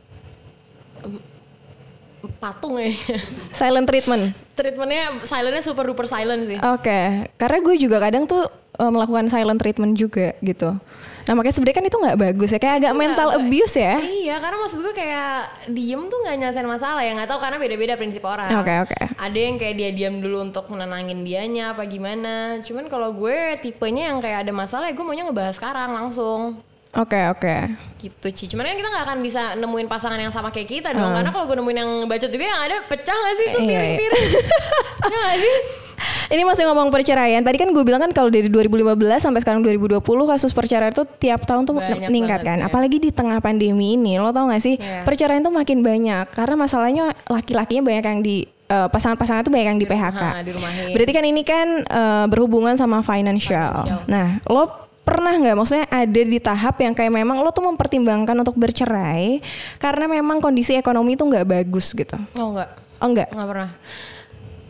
Patung 2.39 2.79
ya. 2.79 2.95
Silent 3.59 3.87
treatment. 3.87 4.33
Treatmentnya 4.55 5.23
silentnya 5.23 5.63
super 5.63 5.87
duper 5.87 6.11
silent 6.11 6.51
sih. 6.51 6.59
Oke, 6.59 7.31
karena 7.39 7.59
gue 7.63 7.75
juga 7.79 8.03
kadang 8.03 8.27
tuh 8.27 8.47
eh, 8.75 8.91
melakukan 8.91 9.31
silent 9.31 9.59
treatment 9.63 9.95
juga 9.95 10.35
gitu. 10.43 10.75
Nah 11.29 11.37
makanya 11.37 11.61
sebenarnya 11.61 11.77
kan 11.77 11.87
itu 11.93 11.99
nggak 12.01 12.19
bagus 12.25 12.51
ya, 12.57 12.59
kayak 12.59 12.77
agak 12.81 12.95
mental 12.97 13.29
Nggak, 13.29 13.41
abuse 13.45 13.77
ya. 13.77 14.01
Iya, 14.01 14.37
karena 14.41 14.57
maksud 14.65 14.79
gue 14.81 14.95
kayak 14.97 15.33
diem 15.69 16.03
tuh 16.09 16.19
nggak 16.25 16.37
nyelesain 16.41 16.65
masalah 16.65 17.05
ya 17.05 17.13
nggak 17.13 17.29
tahu 17.29 17.41
karena 17.45 17.59
beda-beda 17.61 17.95
prinsip 18.01 18.25
orang. 18.25 18.49
Oke, 18.65 18.73
oke. 18.89 18.99
Ada 19.21 19.39
yang 19.39 19.61
kayak 19.61 19.75
dia 19.77 19.91
diam 19.93 20.25
dulu 20.25 20.41
untuk 20.41 20.65
menenangin 20.73 21.21
dianya 21.29 21.77
apa 21.77 21.85
gimana. 21.85 22.65
Cuman 22.65 22.89
kalau 22.89 23.13
gue 23.13 23.61
tipenya 23.61 24.09
yang 24.09 24.25
kayak 24.25 24.49
ada 24.49 24.53
masalah 24.57 24.89
ya 24.89 24.97
gue 24.97 25.05
maunya 25.05 25.29
ngebahas 25.29 25.61
sekarang 25.61 25.93
langsung. 25.93 26.65
Oke 26.91 27.21
oke. 27.29 27.57
Gitu 27.99 28.27
Ci. 28.31 28.45
Cuman 28.47 28.65
kan 28.65 28.75
kita 28.75 28.89
nggak 28.89 29.05
akan 29.05 29.19
bisa 29.21 29.43
nemuin 29.55 29.87
pasangan 29.87 30.17
yang 30.17 30.31
sama 30.31 30.49
kayak 30.49 30.69
kita 30.71 30.89
dong. 30.91 31.13
Karena 31.13 31.29
kalau 31.29 31.45
gue 31.45 31.57
nemuin 31.57 31.79
yang 31.79 31.91
bacot 32.05 32.29
juga 32.29 32.45
yang 32.47 32.61
ada 32.63 32.77
pecah 32.83 33.13
gak 33.13 33.35
sih 33.35 33.47
tuh 33.51 33.61
Iya, 33.61 33.69
iya. 33.69 33.81
piring-piring. 33.95 34.29
Iya 35.09 35.19
gak 35.21 35.39
sih? 35.39 35.57
Ini 36.29 36.43
masih 36.43 36.65
ngomong 36.65 36.89
perceraian. 36.89 37.41
Tadi 37.41 37.57
kan 37.57 37.69
gue 37.69 37.83
bilang 37.83 38.01
kan 38.01 38.13
kalau 38.13 38.29
dari 38.29 38.47
2015 38.47 38.89
sampai 39.19 39.41
sekarang 39.41 39.61
2020 39.61 40.01
kasus 40.27 40.51
perceraian 40.51 40.91
tuh 40.91 41.05
tiap 41.05 41.43
tahun 41.43 41.65
tuh 41.65 41.75
Banyak 41.75 42.07
meningkat 42.07 42.41
banget, 42.41 42.49
kan. 42.49 42.59
ya. 42.59 42.67
Apalagi 42.67 42.97
di 42.99 43.11
tengah 43.11 43.39
pandemi 43.39 43.95
ini, 43.95 44.17
lo 44.17 44.31
tau 44.31 44.47
gak 44.47 44.61
sih? 44.61 44.75
Iya. 44.75 45.03
Perceraian 45.03 45.41
tuh 45.41 45.51
makin 45.51 45.83
banyak 45.83 46.31
karena 46.31 46.55
masalahnya 46.57 47.05
laki-lakinya 47.27 47.83
banyak 47.85 48.05
yang 48.07 48.21
di 48.23 48.37
eh, 48.47 48.89
pasangan-pasangan 48.89 49.43
tuh 49.43 49.51
banyak 49.51 49.67
yang 49.67 49.79
di, 49.79 49.87
PHK. 49.87 50.13
rumah- 50.15 50.41
di 50.41 50.51
rumahin. 50.53 50.89
Berarti 50.93 51.13
kan 51.13 51.25
ini 51.27 51.43
kan 51.43 51.69
eh, 51.83 52.27
berhubungan 52.27 52.75
sama 52.75 53.01
financial. 53.01 53.85
Financial. 53.85 54.07
Nah, 54.07 54.41
lo 54.45 54.88
pernah 55.09 55.33
nggak 55.41 55.57
maksudnya 55.57 55.87
ada 55.89 56.21
di 56.21 56.39
tahap 56.39 56.77
yang 56.85 56.93
kayak 56.93 57.09
memang 57.09 57.41
lo 57.41 57.49
tuh 57.49 57.65
mempertimbangkan 57.65 58.37
untuk 58.37 58.61
bercerai 58.61 59.41
karena 59.81 60.05
memang 60.05 60.45
kondisi 60.45 60.77
ekonomi 60.77 61.17
tuh 61.17 61.33
nggak 61.33 61.49
bagus 61.49 61.97
gitu. 61.97 62.21
Oh 62.37 62.53
enggak. 62.53 62.69
Oh 63.01 63.09
enggak. 63.09 63.29
Nggak 63.33 63.49
pernah. 63.49 63.71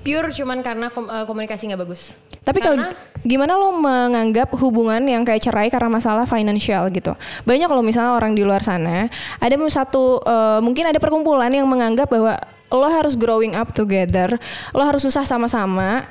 Pure 0.07 0.31
cuman 0.31 0.59
karena 0.63 0.87
eh, 0.95 1.25
komunikasi 1.27 1.75
nggak 1.75 1.83
bagus. 1.83 2.15
Tapi 2.47 2.63
kalau 2.63 2.81
gimana 3.27 3.59
lo 3.59 3.75
menganggap 3.77 4.55
hubungan 4.57 5.03
yang 5.05 5.27
kayak 5.27 5.43
cerai 5.43 5.69
karena 5.69 5.91
masalah 5.91 6.25
financial 6.25 6.87
gitu? 6.95 7.13
Banyak 7.43 7.67
kalau 7.67 7.83
misalnya 7.83 8.15
orang 8.15 8.33
di 8.39 8.47
luar 8.47 8.63
sana 8.63 9.11
ada 9.43 9.55
satu 9.67 10.23
eh, 10.23 10.61
mungkin 10.63 10.87
ada 10.87 11.03
perkumpulan 11.03 11.51
yang 11.51 11.67
menganggap 11.67 12.07
bahwa 12.07 12.39
lo 12.69 12.89
harus 12.89 13.17
growing 13.17 13.57
up 13.57 13.73
together, 13.73 14.37
lo 14.77 14.83
harus 14.85 15.01
susah 15.01 15.25
sama-sama, 15.25 16.05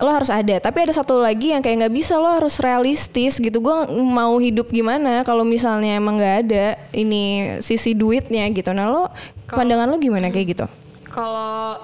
lo 0.00 0.10
harus 0.10 0.30
ada. 0.30 0.58
Tapi 0.58 0.78
ada 0.88 0.92
satu 0.94 1.22
lagi 1.22 1.54
yang 1.54 1.62
kayak 1.62 1.86
nggak 1.86 1.94
bisa, 1.94 2.18
lo 2.18 2.30
harus 2.30 2.58
realistis 2.58 3.38
gitu. 3.38 3.62
Gue 3.62 3.76
mau 3.92 4.34
hidup 4.42 4.70
gimana 4.70 5.22
kalau 5.22 5.46
misalnya 5.46 5.94
emang 5.94 6.18
nggak 6.18 6.36
ada 6.48 6.66
ini 6.90 7.56
sisi 7.62 7.94
duitnya 7.94 8.46
gitu. 8.50 8.74
Nah 8.74 8.90
lo 8.90 9.02
pandangan 9.46 9.90
lo 9.90 9.96
gimana 10.00 10.34
kayak 10.34 10.46
gitu? 10.58 10.66
Kalau 11.10 11.78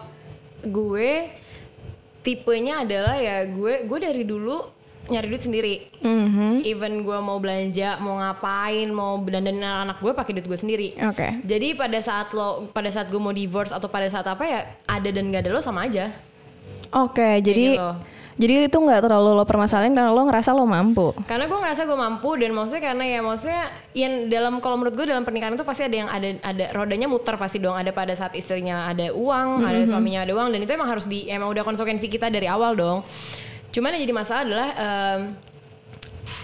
gue 0.66 1.30
tipenya 2.20 2.84
adalah 2.84 3.16
ya 3.16 3.46
gue 3.48 3.86
gue 3.86 3.98
dari 3.98 4.22
dulu 4.26 4.80
nyari 5.10 5.26
duit 5.26 5.42
sendiri. 5.42 5.74
Mhm. 6.00 6.62
Even 6.62 7.02
gue 7.02 7.18
mau 7.18 7.42
belanja, 7.42 7.98
mau 7.98 8.22
ngapain, 8.22 8.86
mau 8.94 9.18
dandanin 9.26 9.66
anak 9.66 9.98
gue 9.98 10.12
pakai 10.14 10.38
duit 10.38 10.46
gue 10.46 10.58
sendiri. 10.58 10.88
Oke. 11.10 11.42
Jadi 11.42 11.74
pada 11.74 11.98
saat 11.98 12.30
lo 12.30 12.70
pada 12.70 12.90
saat 12.94 13.10
gue 13.10 13.18
mau 13.18 13.34
divorce 13.34 13.74
atau 13.74 13.90
pada 13.90 14.06
saat 14.06 14.26
apa 14.30 14.44
ya 14.46 14.60
ada 14.86 15.08
dan 15.10 15.34
gak 15.34 15.46
ada 15.46 15.50
lo 15.50 15.60
sama 15.62 15.90
aja. 15.90 16.14
Oke, 16.90 17.38
jadi 17.38 17.78
gitu. 17.78 17.90
jadi 18.34 18.54
itu 18.66 18.78
nggak 18.82 19.06
terlalu 19.06 19.30
lo 19.38 19.44
permasalahin 19.46 19.94
karena 19.94 20.10
lo 20.10 20.26
ngerasa 20.26 20.50
lo 20.50 20.66
mampu. 20.66 21.14
Karena 21.22 21.46
gue 21.46 21.58
ngerasa 21.58 21.86
gue 21.86 21.98
mampu 21.98 22.30
dan 22.34 22.50
maksudnya 22.50 22.82
karena 22.82 23.04
ya 23.06 23.20
maksudnya 23.22 23.62
yang 23.94 24.12
dalam 24.26 24.58
kalau 24.58 24.82
menurut 24.82 24.94
gue 24.98 25.06
dalam 25.06 25.22
pernikahan 25.22 25.54
itu 25.54 25.62
pasti 25.62 25.86
ada 25.86 25.96
yang 25.96 26.10
ada 26.10 26.28
ada 26.42 26.64
rodanya 26.74 27.06
muter 27.06 27.38
pasti 27.38 27.62
dong 27.62 27.78
ada 27.78 27.94
pada 27.94 28.10
saat 28.18 28.34
istrinya 28.34 28.90
ada 28.90 29.14
uang, 29.14 29.62
ada 29.62 29.86
suaminya 29.86 30.26
ada 30.26 30.34
uang 30.34 30.50
dan 30.50 30.58
itu 30.66 30.72
emang 30.74 30.90
harus 30.90 31.06
di 31.06 31.30
emang 31.30 31.46
udah 31.54 31.62
konsekuensi 31.62 32.10
kita 32.10 32.26
dari 32.26 32.50
awal 32.50 32.74
dong. 32.74 33.06
Cuman 33.70 33.94
yang 33.94 34.02
jadi 34.02 34.14
masalah 34.14 34.42
adalah 34.42 34.68
em, 34.74 35.20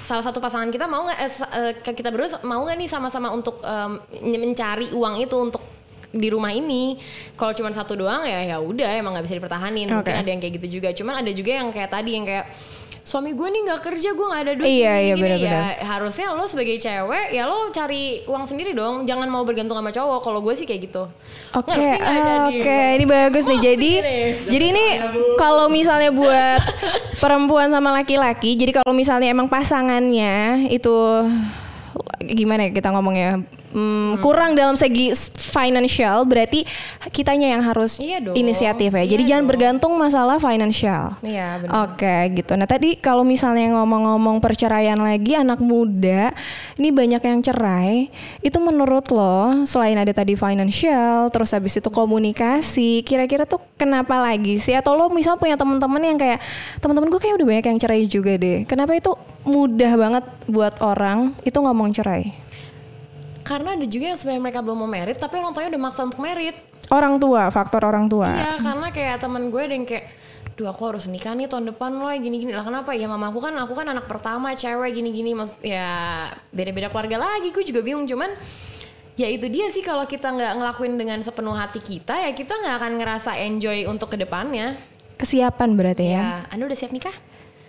salah 0.06 0.22
satu 0.22 0.38
pasangan 0.38 0.70
kita 0.70 0.86
mau 0.86 1.10
nggak 1.10 1.18
eh, 1.18 1.32
eh, 1.58 1.72
kita 1.90 2.14
berdua 2.14 2.38
mau 2.46 2.62
nggak 2.62 2.78
nih 2.78 2.88
sama-sama 2.90 3.34
untuk 3.34 3.58
em, 3.66 3.98
mencari 4.38 4.94
uang 4.94 5.18
itu 5.18 5.34
untuk 5.34 5.75
di 6.16 6.28
rumah 6.28 6.50
ini 6.50 6.96
kalau 7.34 7.52
cuma 7.52 7.70
satu 7.70 7.94
doang 7.94 8.24
ya 8.24 8.42
ya 8.42 8.56
udah 8.58 8.90
emang 8.92 9.14
nggak 9.14 9.24
bisa 9.24 9.36
dipertahanin 9.36 9.86
mungkin 9.88 10.12
Oke. 10.12 10.22
ada 10.22 10.28
yang 10.28 10.40
kayak 10.40 10.54
gitu 10.58 10.80
juga 10.80 10.88
cuman 10.92 11.20
ada 11.20 11.30
juga 11.30 11.50
yang 11.54 11.68
kayak 11.70 11.90
tadi 11.90 12.10
yang 12.12 12.24
kayak 12.24 12.48
suami 13.06 13.38
gue 13.38 13.46
nih 13.46 13.62
nggak 13.62 13.80
kerja 13.86 14.18
gue 14.18 14.26
nggak 14.26 14.42
ada 14.42 14.52
duit 14.58 14.66
Iya, 14.66 14.74
gini, 14.74 14.82
iya, 14.82 15.14
gini." 15.14 15.22
benar-benar. 15.22 15.62
ya 15.78 15.86
harusnya 15.86 16.26
lo 16.34 16.44
sebagai 16.50 16.74
cewek 16.74 17.26
ya 17.30 17.42
lo 17.46 17.70
cari 17.70 18.02
uang 18.26 18.44
sendiri 18.44 18.74
dong 18.74 19.06
jangan 19.06 19.30
mau 19.30 19.46
bergantung 19.46 19.78
sama 19.78 19.94
cowok 19.94 20.26
kalau 20.26 20.42
gue 20.42 20.58
sih 20.58 20.66
kayak 20.66 20.90
gitu 20.90 21.06
Oke, 21.54 21.70
ah, 21.72 22.50
jadi? 22.50 22.60
oke, 22.60 22.80
ini 23.00 23.06
bagus 23.08 23.46
nih. 23.46 23.58
Jadi, 23.62 23.92
jadi 24.44 24.64
ini 24.76 24.84
kalau 25.40 25.72
misalnya 25.72 26.12
buat 26.12 26.60
perempuan 27.22 27.72
sama 27.72 27.96
laki-laki, 27.96 28.58
jadi 28.58 28.76
kalau 28.76 28.92
misalnya 28.92 29.32
emang 29.32 29.48
pasangannya 29.48 30.68
itu 30.68 30.92
gimana 32.20 32.68
ya 32.68 32.70
kita 32.72 32.92
ngomongnya 32.92 33.40
hmm, 33.76 34.24
kurang 34.24 34.56
dalam 34.56 34.72
segi 34.74 35.12
financial, 35.36 36.24
berarti 36.24 36.64
kitanya 37.12 37.52
yang 37.52 37.62
harus 37.62 38.00
Iya 38.00 38.24
dong. 38.24 38.32
inisiatif 38.32 38.88
ya. 38.88 39.04
Jadi 39.04 39.22
Iya 39.22 39.30
jangan 39.36 39.44
dong. 39.44 39.50
bergantung 39.52 39.92
masalah 40.00 40.40
financial. 40.40 41.20
iya 41.20 41.60
benar 41.60 41.92
Oke 41.92 42.16
gitu. 42.32 42.56
Nah 42.56 42.64
tadi 42.64 42.96
kalau 42.96 43.22
misalnya 43.22 43.76
ngomong-ngomong 43.76 44.40
perceraian 44.40 44.96
lagi 44.96 45.36
anak 45.36 45.60
muda, 45.60 46.32
ini 46.80 46.88
banyak 46.88 47.20
yang 47.20 47.40
cerai. 47.44 48.08
Itu 48.40 48.64
menurut 48.64 49.12
lo 49.12 49.68
selain 49.68 50.00
ada 50.00 50.10
tadi 50.10 50.32
financial, 50.34 51.28
terus 51.28 51.52
habis 51.52 51.76
itu 51.76 51.92
komunikasi, 51.92 53.04
kira-kira 53.04 53.44
tuh 53.44 53.60
kenapa 53.76 54.16
lagi 54.16 54.56
sih? 54.56 54.72
Atau 54.72 54.96
lo 54.96 55.12
misal 55.12 55.36
punya 55.36 55.60
teman-teman 55.60 56.00
yang 56.00 56.16
kayak 56.16 56.40
teman-teman 56.80 57.12
gue 57.12 57.20
kayak 57.20 57.36
udah 57.36 57.46
banyak 57.46 57.66
yang 57.68 57.78
cerai 57.78 58.02
juga 58.08 58.32
deh. 58.40 58.64
Kenapa 58.64 58.96
itu 58.96 59.12
mudah 59.44 59.92
banget 59.94 60.24
buat 60.48 60.74
orang 60.80 61.36
itu 61.44 61.58
ngomong 61.60 61.92
cerai? 61.92 62.45
Karena 63.46 63.72
ada 63.72 63.86
juga 63.86 64.10
yang 64.10 64.18
sebenarnya 64.18 64.42
mereka 64.42 64.60
belum 64.60 64.76
mau 64.76 64.90
merit 64.90 65.16
tapi 65.16 65.38
orang 65.38 65.54
tuanya 65.54 65.70
udah 65.70 65.82
maksa 65.82 66.02
untuk 66.02 66.20
merit 66.20 66.56
Orang 66.86 67.18
tua, 67.18 67.50
faktor 67.50 67.82
orang 67.82 68.06
tua. 68.06 68.30
Iya, 68.30 68.62
karena 68.62 68.94
kayak 68.94 69.18
temen 69.18 69.50
gue 69.50 69.58
ada 69.58 69.74
yang 69.74 69.82
kayak 69.82 70.06
Duh 70.54 70.70
aku 70.70 70.86
harus 70.86 71.04
nikah 71.04 71.34
nih 71.34 71.44
tahun 71.44 71.68
depan 71.68 71.92
loh 71.92 72.08
gini-gini 72.08 72.48
Lah 72.48 72.62
kenapa? 72.62 72.94
Ya 72.94 73.04
mama 73.04 73.28
aku 73.28 73.42
kan 73.42 73.52
aku 73.52 73.74
kan 73.74 73.84
anak 73.84 74.06
pertama 74.06 74.54
cewek 74.54 74.94
gini-gini 74.94 75.34
Mas 75.34 75.58
Ya 75.60 75.84
beda-beda 76.48 76.86
keluarga 76.86 77.20
lagi 77.20 77.50
Gue 77.50 77.60
juga 77.60 77.82
bingung 77.82 78.06
Cuman 78.06 78.30
ya 79.18 79.26
itu 79.26 79.50
dia 79.50 79.66
sih 79.68 79.82
kalau 79.82 80.06
kita 80.06 80.30
nggak 80.30 80.52
ngelakuin 80.56 80.94
dengan 80.94 81.18
sepenuh 81.20 81.52
hati 81.52 81.76
kita 81.76 82.14
ya 82.16 82.30
kita 82.30 82.54
nggak 82.54 82.74
akan 82.78 82.92
ngerasa 82.96 83.30
enjoy 83.36 83.84
untuk 83.84 84.08
ke 84.08 84.16
depannya 84.16 84.78
Kesiapan 85.16 85.74
berarti 85.74 86.06
ya? 86.06 86.14
ya 86.14 86.28
anda 86.48 86.64
udah 86.64 86.78
siap 86.78 86.94
nikah 86.94 87.12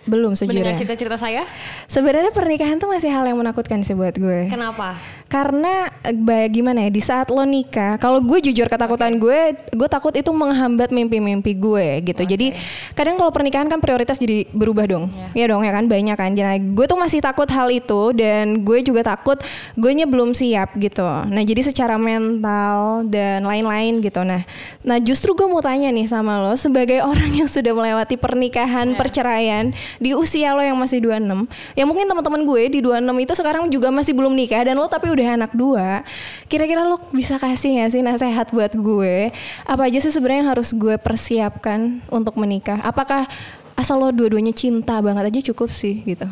Belum 0.04 0.32
mendengar 0.32 0.46
sejujurnya. 0.72 0.78
cerita-cerita 0.78 1.16
saya 1.18 1.42
Sebenarnya 1.84 2.30
pernikahan 2.30 2.76
tuh 2.76 2.86
masih 2.86 3.10
hal 3.10 3.26
yang 3.26 3.36
menakutkan 3.36 3.82
sih 3.82 3.92
buat 3.92 4.14
gue. 4.14 4.46
kenapa 4.46 4.94
Karena 5.28 5.92
eh, 6.08 6.16
ba- 6.16 6.48
gimana 6.48 6.88
ya 6.88 6.90
di 6.90 7.04
saat 7.04 7.28
lo 7.28 7.44
nikah, 7.44 8.00
kalau 8.00 8.24
gue 8.24 8.40
jujur 8.48 8.64
ketakutan 8.64 9.20
gue, 9.20 9.52
gue 9.76 9.88
takut 9.92 10.16
itu 10.16 10.32
menghambat 10.32 10.88
mimpi-mimpi 10.88 11.52
gue 11.52 12.00
gitu. 12.00 12.24
Jadi 12.24 12.56
kadang 12.96 13.20
kalau 13.20 13.28
pernikahan 13.28 13.68
kan 13.68 13.76
prioritas 13.76 14.16
jadi 14.16 14.48
berubah 14.56 14.88
dong, 14.88 15.12
ya 15.36 15.44
dong 15.52 15.68
ya 15.68 15.72
kan 15.76 15.84
banyak 15.84 16.16
kan. 16.16 16.32
Jadi 16.32 16.72
gue 16.72 16.86
tuh 16.88 16.96
masih 16.96 17.20
takut 17.20 17.44
hal 17.52 17.68
itu 17.68 18.16
dan 18.16 18.64
gue 18.64 18.80
juga 18.80 19.04
takut 19.04 19.36
gue 19.76 19.92
nya 19.92 20.08
belum 20.08 20.32
siap 20.32 20.72
gitu. 20.80 21.04
Nah 21.04 21.44
jadi 21.44 21.60
secara 21.60 22.00
mental 22.00 23.04
dan 23.12 23.44
lain-lain 23.44 24.00
gitu. 24.00 24.24
Nah, 24.24 24.48
nah 24.80 24.96
justru 24.96 25.36
gue 25.36 25.44
mau 25.44 25.60
tanya 25.60 25.92
nih 25.92 26.08
sama 26.08 26.40
lo 26.40 26.56
sebagai 26.56 27.04
orang 27.10 27.44
yang 27.44 27.48
sudah 27.52 27.76
melewati 27.76 28.16
pernikahan, 28.16 28.96
perceraian 28.96 29.76
di 30.00 30.16
usia 30.16 30.56
lo 30.56 30.64
yang 30.64 30.80
masih 30.80 31.04
26, 31.04 31.44
ya 31.76 31.84
mungkin 31.84 32.08
teman-teman 32.08 32.48
gue 32.48 32.62
di 32.72 32.80
26 32.80 33.24
itu 33.28 33.32
sekarang 33.36 33.68
juga 33.68 33.92
masih 33.92 34.16
belum 34.16 34.32
nikah 34.32 34.64
dan 34.64 34.80
lo 34.80 34.88
tapi 34.88 35.10
udah 35.10 35.17
anak 35.26 35.56
dua. 35.56 36.04
Kira-kira 36.46 36.86
lo 36.86 37.00
bisa 37.10 37.40
kasih 37.40 37.82
gak 37.82 37.90
sih 37.96 38.02
nasihat 38.04 38.52
buat 38.52 38.76
gue? 38.76 39.32
Apa 39.64 39.88
aja 39.88 39.98
sih 39.98 40.12
sebenarnya 40.12 40.46
yang 40.46 40.50
harus 40.54 40.70
gue 40.76 40.94
persiapkan 41.00 42.04
untuk 42.12 42.36
menikah? 42.36 42.78
Apakah 42.84 43.26
asal 43.74 43.98
lo 43.98 44.14
dua-duanya 44.14 44.52
cinta 44.54 45.00
banget 45.02 45.32
aja 45.32 45.40
cukup 45.50 45.72
sih 45.72 46.04
gitu? 46.06 46.28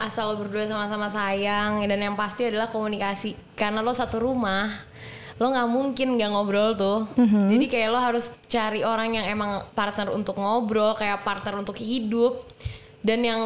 asal 0.00 0.32
lo 0.32 0.40
berdua 0.40 0.64
sama-sama 0.64 1.12
sayang 1.12 1.84
dan 1.84 2.00
yang 2.00 2.16
pasti 2.16 2.48
adalah 2.48 2.72
komunikasi 2.72 3.36
karena 3.52 3.84
lo 3.84 3.92
satu 3.92 4.16
rumah 4.16 4.72
lo 5.36 5.52
nggak 5.52 5.68
mungkin 5.68 6.16
nggak 6.16 6.30
ngobrol 6.32 6.72
tuh 6.72 7.04
jadi 7.52 7.64
kayak 7.68 7.88
lo 7.92 8.00
harus 8.00 8.32
cari 8.48 8.80
orang 8.80 9.20
yang 9.20 9.28
emang 9.28 9.68
partner 9.76 10.08
untuk 10.12 10.40
ngobrol 10.40 10.96
kayak 10.96 11.20
partner 11.20 11.60
untuk 11.60 11.76
hidup 11.76 12.48
dan 13.04 13.20
yang 13.24 13.40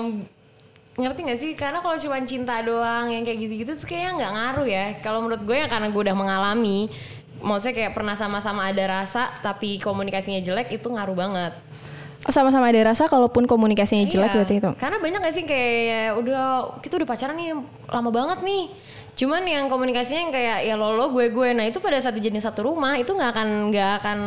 ngerti 0.94 1.20
gak 1.26 1.40
sih 1.42 1.52
karena 1.58 1.82
kalau 1.82 1.98
cuma 1.98 2.22
cinta 2.22 2.62
doang 2.62 3.10
yang 3.10 3.26
kayak 3.26 3.38
gitu-gitu 3.42 3.70
tuh 3.74 3.86
kayaknya 3.90 4.10
nggak 4.14 4.32
ngaruh 4.38 4.66
ya 4.70 4.84
kalau 5.02 5.26
menurut 5.26 5.42
gue 5.42 5.56
ya 5.58 5.66
karena 5.66 5.90
gue 5.90 6.02
udah 6.06 6.14
mengalami 6.14 6.86
maksudnya 7.42 7.74
kayak 7.74 7.92
pernah 7.98 8.14
sama-sama 8.14 8.70
ada 8.70 9.02
rasa 9.02 9.34
tapi 9.42 9.82
komunikasinya 9.82 10.38
jelek 10.38 10.78
itu 10.78 10.86
ngaruh 10.86 11.16
banget 11.18 11.54
Oh, 12.24 12.32
sama-sama 12.32 12.72
ada 12.72 12.88
rasa 12.88 13.04
kalaupun 13.04 13.44
komunikasinya 13.44 14.08
jelek 14.08 14.32
Iya, 14.32 14.36
berarti 14.40 14.54
itu. 14.56 14.70
Karena 14.80 14.96
banyak 14.96 15.20
gak 15.28 15.34
sih 15.36 15.44
kayak 15.44 15.76
ya 15.84 16.02
udah 16.16 16.44
kita 16.80 16.96
udah 16.96 17.04
pacaran 17.04 17.36
nih 17.36 17.52
lama 17.92 18.08
banget 18.08 18.40
nih. 18.40 18.72
Cuman 19.12 19.44
yang 19.44 19.68
komunikasinya 19.68 20.20
yang 20.24 20.32
kayak 20.32 20.58
ya 20.64 20.72
lo 20.72 20.96
lo 20.96 21.12
gue 21.12 21.28
gue. 21.28 21.48
Nah 21.52 21.68
itu 21.68 21.84
pada 21.84 22.00
saat 22.00 22.16
dijadiin 22.16 22.40
satu 22.40 22.64
rumah 22.64 22.96
itu 22.96 23.12
nggak 23.12 23.28
akan 23.28 23.48
nggak 23.68 23.90
akan 24.00 24.18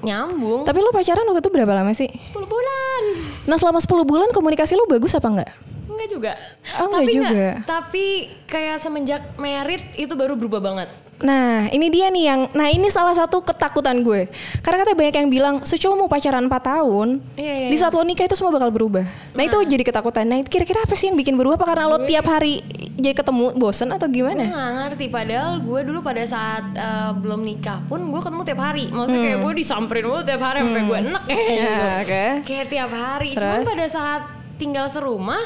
nyambung. 0.00 0.64
Tapi 0.64 0.78
lo 0.80 0.88
pacaran 0.96 1.28
waktu 1.28 1.44
itu 1.44 1.50
berapa 1.52 1.72
lama 1.76 1.92
sih? 1.92 2.08
10 2.08 2.32
bulan. 2.32 3.02
Nah 3.44 3.60
selama 3.60 3.84
10 3.84 4.08
bulan 4.08 4.28
komunikasi 4.32 4.72
lo 4.72 4.88
bagus 4.88 5.12
apa 5.12 5.28
enggak? 5.28 5.50
Enggak 5.96 6.10
juga. 6.12 6.32
Oh, 6.76 6.92
enggak 6.92 7.00
tapi 7.00 7.12
juga. 7.16 7.48
tapi 7.64 8.04
kayak 8.44 8.76
semenjak 8.78 9.22
merit 9.40 9.82
itu 9.96 10.12
baru 10.12 10.36
berubah 10.36 10.60
banget. 10.60 10.88
Nah, 11.16 11.72
ini 11.72 11.88
dia 11.88 12.12
nih 12.12 12.24
yang 12.28 12.40
nah 12.52 12.68
ini 12.68 12.92
salah 12.92 13.16
satu 13.16 13.40
ketakutan 13.40 14.04
gue. 14.04 14.28
Karena 14.60 14.84
katanya 14.84 14.98
banyak 15.00 15.14
yang 15.16 15.30
bilang, 15.32 15.54
"Suci 15.64 15.88
lo 15.88 15.96
mau 15.96 16.12
pacaran 16.12 16.44
4 16.44 16.60
tahun." 16.60 17.24
Iya, 17.40 17.54
iya, 17.56 17.68
Di 17.72 17.76
saat 17.80 17.96
lo 17.96 18.04
nikah 18.04 18.28
itu 18.28 18.36
semua 18.36 18.52
bakal 18.52 18.68
berubah. 18.68 19.00
Nah, 19.32 19.40
itu 19.40 19.56
jadi 19.64 19.80
ketakutan. 19.80 20.28
Nah, 20.28 20.44
kira-kira 20.44 20.84
apa 20.84 20.92
sih 20.92 21.08
yang 21.08 21.16
bikin 21.16 21.40
berubah? 21.40 21.56
Apa 21.56 21.72
karena 21.72 21.88
lo 21.88 22.04
tiap 22.04 22.28
hari 22.28 22.60
jadi 23.00 23.16
ketemu 23.16 23.56
bosen 23.56 23.96
atau 23.96 24.04
Gue 24.12 24.20
gimana? 24.20 24.44
gak 24.44 24.72
ngerti 24.76 25.06
padahal 25.08 25.60
gue 25.64 25.80
dulu 25.88 26.04
pada 26.04 26.20
saat 26.28 26.64
eh, 26.76 27.10
belum 27.16 27.40
nikah 27.40 27.80
pun 27.88 28.04
gue 28.12 28.20
ketemu 28.20 28.42
tiap 28.44 28.60
hari. 28.60 28.84
Maksudnya 28.92 29.20
kayak 29.24 29.38
gue 29.40 29.52
disamperin 29.56 30.04
mulu 30.04 30.20
tiap 30.20 30.42
hari 30.44 30.58
sampai 30.60 30.82
gue 30.84 30.98
enek 31.00 31.22
kayak 31.24 31.44
gitu. 31.48 31.64
Hmm. 31.64 31.80
Ya, 31.80 31.88
oke. 32.04 32.24
Kayak 32.44 32.66
tiap 32.68 32.90
hari. 32.92 33.30
Cuman 33.32 33.60
Terus? 33.64 33.68
pada 33.72 33.86
saat 33.88 34.22
tinggal 34.60 34.86
serumah 34.92 35.44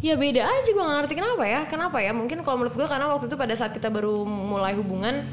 ya 0.00 0.14
beda 0.14 0.42
aja 0.42 0.64
gue 0.66 0.80
gak 0.80 0.96
ngerti 0.98 1.14
kenapa 1.14 1.44
ya. 1.44 1.60
Kenapa 1.64 1.96
ya? 1.98 2.10
Mungkin 2.10 2.40
kalau 2.40 2.56
menurut 2.58 2.72
gue 2.72 2.84
karena 2.84 3.06
waktu 3.06 3.26
itu 3.26 3.36
pada 3.36 3.52
saat 3.52 3.70
kita 3.70 3.88
baru 3.88 4.24
mulai 4.24 4.72
hubungan 4.72 5.28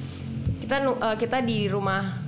kita 0.59 0.75
eh, 0.83 1.15
kita 1.17 1.39
di 1.39 1.65
rumah 1.65 2.19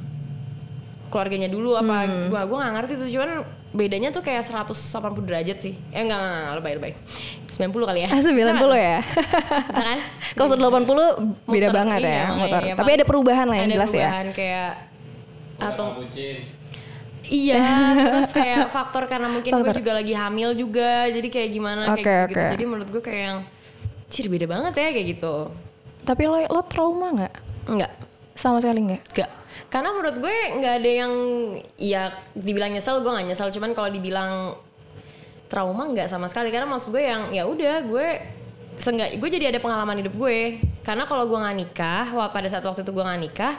keluarganya 1.10 1.48
dulu 1.48 1.74
apa 1.74 2.06
Hmm. 2.06 2.30
gua 2.30 2.46
gue 2.46 2.58
gak 2.58 2.74
ngerti 2.76 2.94
tuh 2.96 3.10
cuman 3.10 3.30
bedanya 3.70 4.10
tuh 4.10 4.22
kayak 4.22 4.46
180 4.46 4.74
derajat 5.22 5.58
sih 5.60 5.74
eh 5.90 6.02
enggak 6.02 6.18
enggak, 6.18 6.34
enggak 6.40 6.56
lebay 6.56 6.74
lebay 6.74 6.94
90 7.50 7.90
kali 7.90 8.00
ya 8.02 8.10
Ah, 8.10 8.22
90 8.22 8.32
ya. 8.78 8.98
Kan? 9.68 9.98
Kalau 10.38 10.48
180 10.50 11.46
beda 11.46 11.68
banget 11.70 12.00
iya, 12.00 12.10
ya 12.10 12.24
makanya, 12.24 12.40
motor. 12.40 12.62
iya, 12.64 12.74
Tapi 12.74 12.90
ada 12.94 13.06
perubahan 13.06 13.46
lah 13.46 13.58
yang 13.58 13.68
ada 13.68 13.76
jelas 13.76 13.92
ya. 13.92 14.00
perubahan 14.00 14.28
kayak 14.32 14.72
atau. 15.60 15.86
Iya 17.30 17.70
terus 18.10 18.34
kayak 18.34 18.74
faktor 18.74 19.06
karena 19.06 19.30
mungkin 19.30 19.54
gue 19.54 19.74
juga 19.78 19.92
lagi 19.96 20.14
hamil 20.18 20.58
juga 20.58 21.08
jadi 21.08 21.28
kayak 21.30 21.50
gimana 21.54 21.82
Oke, 21.94 22.02
kayak 22.02 22.34
gitu 22.34 22.40
oke. 22.42 22.52
jadi 22.58 22.64
menurut 22.66 22.90
gue 22.90 23.02
kayak 23.06 23.24
yang 23.24 23.40
ciri 24.10 24.28
beda 24.28 24.50
banget 24.50 24.74
ya 24.74 24.90
kayak 24.90 25.08
gitu. 25.16 25.36
Tapi 26.04 26.24
lo 26.26 26.42
lo 26.50 26.62
trauma 26.66 27.14
nggak? 27.14 27.34
enggak 27.70 27.94
Sama 28.34 28.58
sekali 28.58 28.82
nggak? 28.82 29.02
enggak 29.14 29.32
karena 29.70 29.90
menurut 29.94 30.18
gue 30.18 30.36
nggak 30.58 30.74
ada 30.82 30.92
yang 31.06 31.14
ya 31.78 32.04
dibilang 32.34 32.74
nyesel 32.74 33.06
gue 33.06 33.12
nggak 33.12 33.28
nyesel. 33.30 33.54
Cuman 33.54 33.78
kalau 33.78 33.90
dibilang 33.94 34.58
trauma 35.46 35.84
nggak 35.94 36.10
sama 36.10 36.26
sekali. 36.26 36.50
Karena 36.50 36.66
maksud 36.66 36.90
gue 36.90 37.04
yang 37.06 37.30
ya 37.30 37.46
udah 37.46 37.86
gue 37.86 38.08
seenggak 38.82 39.14
gue 39.22 39.30
jadi 39.30 39.54
ada 39.54 39.62
pengalaman 39.62 40.02
hidup 40.02 40.18
gue. 40.18 40.58
Karena 40.82 41.06
kalau 41.06 41.30
gue 41.30 41.38
nggak 41.38 41.58
nikah 41.62 42.06
pada 42.34 42.48
saat 42.50 42.66
waktu 42.66 42.82
itu 42.82 42.90
gue 42.90 43.04
nggak 43.06 43.22
nikah 43.30 43.54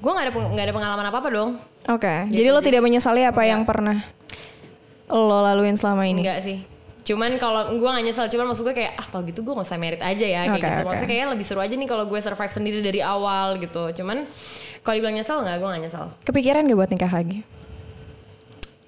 gue 0.00 0.10
nggak 0.10 0.26
ada 0.26 0.32
nggak 0.32 0.64
ada 0.64 0.74
pengalaman 0.74 1.06
apa 1.12 1.18
apa 1.20 1.28
dong 1.30 1.50
Oke. 1.88 2.28
Jadi 2.28 2.48
lo 2.52 2.60
tidak 2.60 2.84
menyesali 2.84 3.24
apa 3.24 3.40
yang 3.44 3.64
pernah 3.64 4.04
lo 5.08 5.42
laluin 5.42 5.74
selama 5.74 6.04
ini? 6.06 6.22
enggak 6.22 6.40
sih 6.44 6.58
cuman 7.00 7.40
kalau 7.40 7.74
gue 7.80 7.88
gak 7.90 8.04
nyesel 8.04 8.28
cuman 8.30 8.52
maksud 8.52 8.62
gue 8.62 8.76
kayak 8.76 8.94
ah 8.94 9.06
tau 9.08 9.24
gitu 9.24 9.40
gue 9.42 9.50
gak 9.56 9.66
usah 9.66 9.80
merit 9.80 9.98
aja 10.04 10.22
ya 10.22 10.46
kayak 10.46 10.60
Oke, 10.60 10.68
gitu 10.68 10.82
maksudnya 10.86 11.10
kayak 11.10 11.26
lebih 11.32 11.46
seru 11.48 11.60
aja 11.64 11.74
nih 11.74 11.88
kalau 11.88 12.04
gue 12.06 12.20
survive 12.22 12.52
sendiri 12.54 12.78
dari 12.84 13.00
awal 13.02 13.56
gitu 13.58 13.90
cuman 13.98 14.28
kalau 14.84 14.94
dibilang 14.94 15.16
nyesel 15.18 15.42
nggak 15.42 15.56
gue 15.58 15.68
gak 15.74 15.82
nyesel 15.82 16.06
Kepikiran 16.22 16.68
gak 16.68 16.78
buat 16.78 16.90
nikah 16.92 17.10
lagi? 17.10 17.38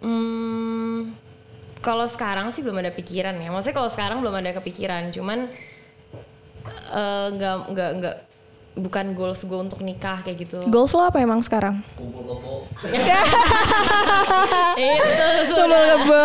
Hmm, 0.03 1.15
kalau 1.79 2.07
sekarang 2.11 2.51
sih 2.51 2.59
belum 2.63 2.83
ada 2.83 2.91
pikiran 2.91 3.39
ya. 3.39 3.55
Maksudnya 3.55 3.77
kalau 3.79 3.91
sekarang 3.91 4.19
belum 4.19 4.35
ada 4.35 4.51
kepikiran, 4.59 5.15
cuman 5.15 5.47
eh, 6.91 7.27
nggak 7.39 7.57
nggak 7.71 7.91
nggak 8.03 8.17
bukan 8.73 9.13
goals 9.13 9.45
gue 9.45 9.59
untuk 9.59 9.85
nikah 9.85 10.25
kayak 10.25 10.49
gitu. 10.49 10.65
Goals 10.69 10.97
lo 10.97 11.05
apa 11.05 11.21
emang 11.21 11.45
sekarang? 11.45 11.85
Kumpul 11.93 12.25
kebo. 12.25 12.65
itu 14.81 15.53
Kumpul 15.53 15.73
kebo. 15.73 16.25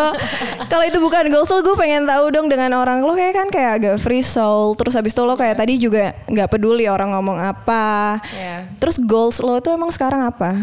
Kalau 0.71 0.83
itu 0.87 0.97
bukan 1.03 1.27
goals 1.27 1.51
lo, 1.51 1.59
gue 1.59 1.75
pengen 1.75 2.07
tahu 2.07 2.31
dong 2.31 2.47
dengan 2.47 2.71
orang 2.79 3.03
lo 3.03 3.13
kayak 3.13 3.35
kan 3.35 3.47
kayak 3.51 3.71
agak 3.83 3.95
free 3.99 4.23
soul. 4.23 4.73
Terus 4.79 4.95
habis 4.95 5.11
itu 5.11 5.21
lo 5.27 5.35
kayak 5.35 5.59
tadi 5.59 5.75
juga 5.75 6.15
nggak 6.27 6.47
peduli 6.47 6.87
orang 6.87 7.11
ngomong 7.11 7.37
apa. 7.39 8.19
ya. 8.31 8.67
Terus 8.79 8.95
goals 8.99 9.43
lo 9.43 9.59
itu 9.59 9.69
emang 9.71 9.91
sekarang 9.91 10.23
apa? 10.23 10.55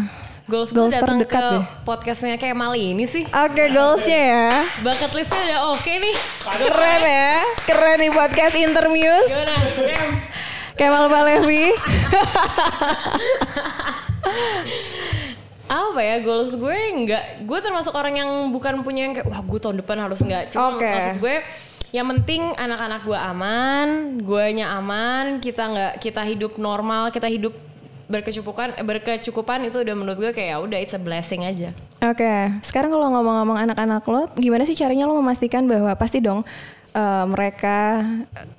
goals 0.45 0.69
gue 0.69 0.77
Goals 0.77 0.93
datang 0.93 1.17
terdekat 1.17 1.41
ke 1.41 1.49
deh. 1.57 1.65
podcastnya 1.81 2.37
kayak 2.37 2.53
Mali 2.53 2.93
ini 2.93 3.09
sih. 3.09 3.25
Oke, 3.25 3.65
goalsnya 3.73 4.21
ya. 4.29 4.49
Bucket 4.85 5.11
listnya 5.17 5.41
udah 5.41 5.59
oke 5.73 5.89
nih. 5.89 6.15
Keren 6.45 7.01
ya. 7.01 7.33
Keren 7.65 7.97
nih 7.97 8.11
podcast 8.13 8.53
Intermuse. 8.53 9.33
Gimana? 9.33 10.34
Em? 10.75 10.91
Kemal 10.91 11.07
Palevi. 11.07 11.71
apa 15.65 15.97
ya 15.97 16.21
goals 16.21 16.53
gue 16.53 16.77
nggak 17.07 17.47
gue 17.47 17.59
termasuk 17.63 17.95
orang 17.95 18.21
yang 18.21 18.29
bukan 18.53 18.85
punya 18.85 19.09
yang 19.09 19.17
kayak 19.17 19.25
wah 19.31 19.41
gue 19.41 19.59
tahun 19.59 19.81
depan 19.81 19.97
harus 19.97 20.21
nggak 20.21 20.53
cuma 20.53 20.77
Oke. 20.77 20.85
maksud 20.85 21.17
gue 21.23 21.35
yang 21.89 22.05
penting 22.11 22.53
anak-anak 22.53 23.01
gue 23.01 23.17
aman 23.17 23.87
guanya 24.21 24.77
aman 24.77 25.41
kita 25.41 25.63
nggak 25.65 25.93
kita 26.03 26.21
hidup 26.21 26.59
normal 26.61 27.09
kita 27.09 27.25
hidup 27.25 27.55
berkecukupan 28.05 28.77
eh, 28.77 28.85
berkecukupan 28.85 29.65
itu 29.65 29.81
udah 29.81 29.95
menurut 29.97 30.17
gue 30.21 30.31
kayak 30.37 30.49
ya 30.53 30.57
udah 30.61 30.77
it's 30.77 30.93
a 30.93 31.01
blessing 31.01 31.47
aja 31.47 31.73
Oke, 32.05 32.53
sekarang 32.61 32.93
kalau 32.93 33.09
ngomong-ngomong 33.17 33.57
anak-anak 33.65 34.05
lo, 34.05 34.29
gimana 34.37 34.61
sih 34.61 34.77
caranya 34.77 35.09
lo 35.09 35.17
memastikan 35.17 35.65
bahwa 35.65 35.89
pasti 35.97 36.21
dong 36.21 36.45
eh, 36.95 37.25
mereka 37.27 38.07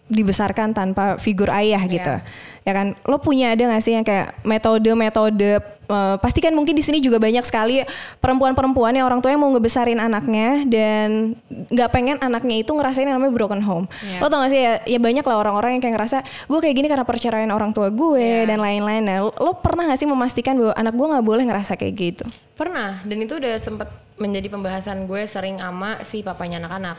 dibesarkan 0.07 0.77
tanpa 0.77 1.17
figur 1.17 1.49
ayah 1.51 1.81
gitu, 1.83 2.15
ya 2.63 2.73
kan? 2.77 2.95
Lo 3.09 3.19
punya 3.19 3.57
ada 3.57 3.65
nggak 3.65 3.83
sih 3.83 3.97
yang 3.97 4.05
kayak 4.05 4.37
metode-metode? 4.45 5.65
eh, 5.87 6.17
pasti 6.19 6.43
kan 6.43 6.51
mungkin 6.51 6.75
di 6.75 6.83
sini 6.83 6.99
juga 6.99 7.23
banyak 7.23 7.47
sekali 7.47 7.83
perempuan-perempuan 8.19 8.91
yang 8.95 9.07
orang 9.07 9.23
tua 9.23 9.31
yang 9.35 9.43
mau 9.43 9.51
ngebesarin 9.55 10.03
anaknya 10.03 10.67
dan 10.67 11.39
nggak 11.47 11.91
pengen 11.95 12.17
anaknya 12.19 12.63
itu 12.63 12.75
ngerasain 12.75 13.07
yang 13.07 13.19
namanya 13.19 13.35
broken 13.35 13.63
home. 13.63 13.87
Iya. 14.03 14.19
Lo 14.19 14.27
tau 14.27 14.43
gak 14.43 14.51
sih 14.51 14.61
ya, 14.63 14.83
ya 14.83 14.99
banyak 14.99 15.23
lah 15.23 15.37
orang-orang 15.39 15.79
yang 15.79 15.83
kayak 15.83 15.95
ngerasa 15.95 16.19
gue 16.51 16.59
kayak 16.59 16.75
gini 16.75 16.89
karena 16.91 17.07
perceraian 17.07 17.51
orang 17.55 17.71
tua 17.71 17.89
gue 17.95 18.19
Iya. 18.19 18.51
dan 18.51 18.59
lain-lain. 18.59 19.03
Nah, 19.07 19.17
lo, 19.27 19.31
lo 19.39 19.53
pernah 19.63 19.87
gak 19.87 19.99
sih 20.03 20.09
memastikan 20.11 20.59
bahwa 20.59 20.75
anak 20.75 20.95
gue 20.99 21.07
nggak 21.07 21.27
boleh 21.27 21.45
ngerasa 21.47 21.73
kayak 21.79 21.95
gitu? 21.95 22.25
Pernah, 22.59 22.99
dan 23.07 23.19
itu 23.23 23.39
udah 23.39 23.55
sempet 23.63 23.89
menjadi 24.17 24.49
pembahasan 24.51 25.07
gue 25.07 25.23
sering 25.29 25.63
ama 25.63 26.03
si 26.03 26.27
papanya 26.27 26.59
anak-anak. 26.67 26.99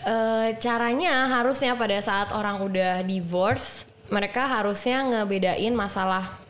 Eh, 0.00 0.56
caranya 0.56 1.28
harusnya 1.28 1.76
pada 1.76 2.00
saat 2.00 2.32
orang 2.32 2.64
udah 2.64 3.04
divorce, 3.04 3.84
mereka 4.08 4.48
harusnya 4.48 5.04
ngebedain 5.04 5.76
masalah 5.76 6.40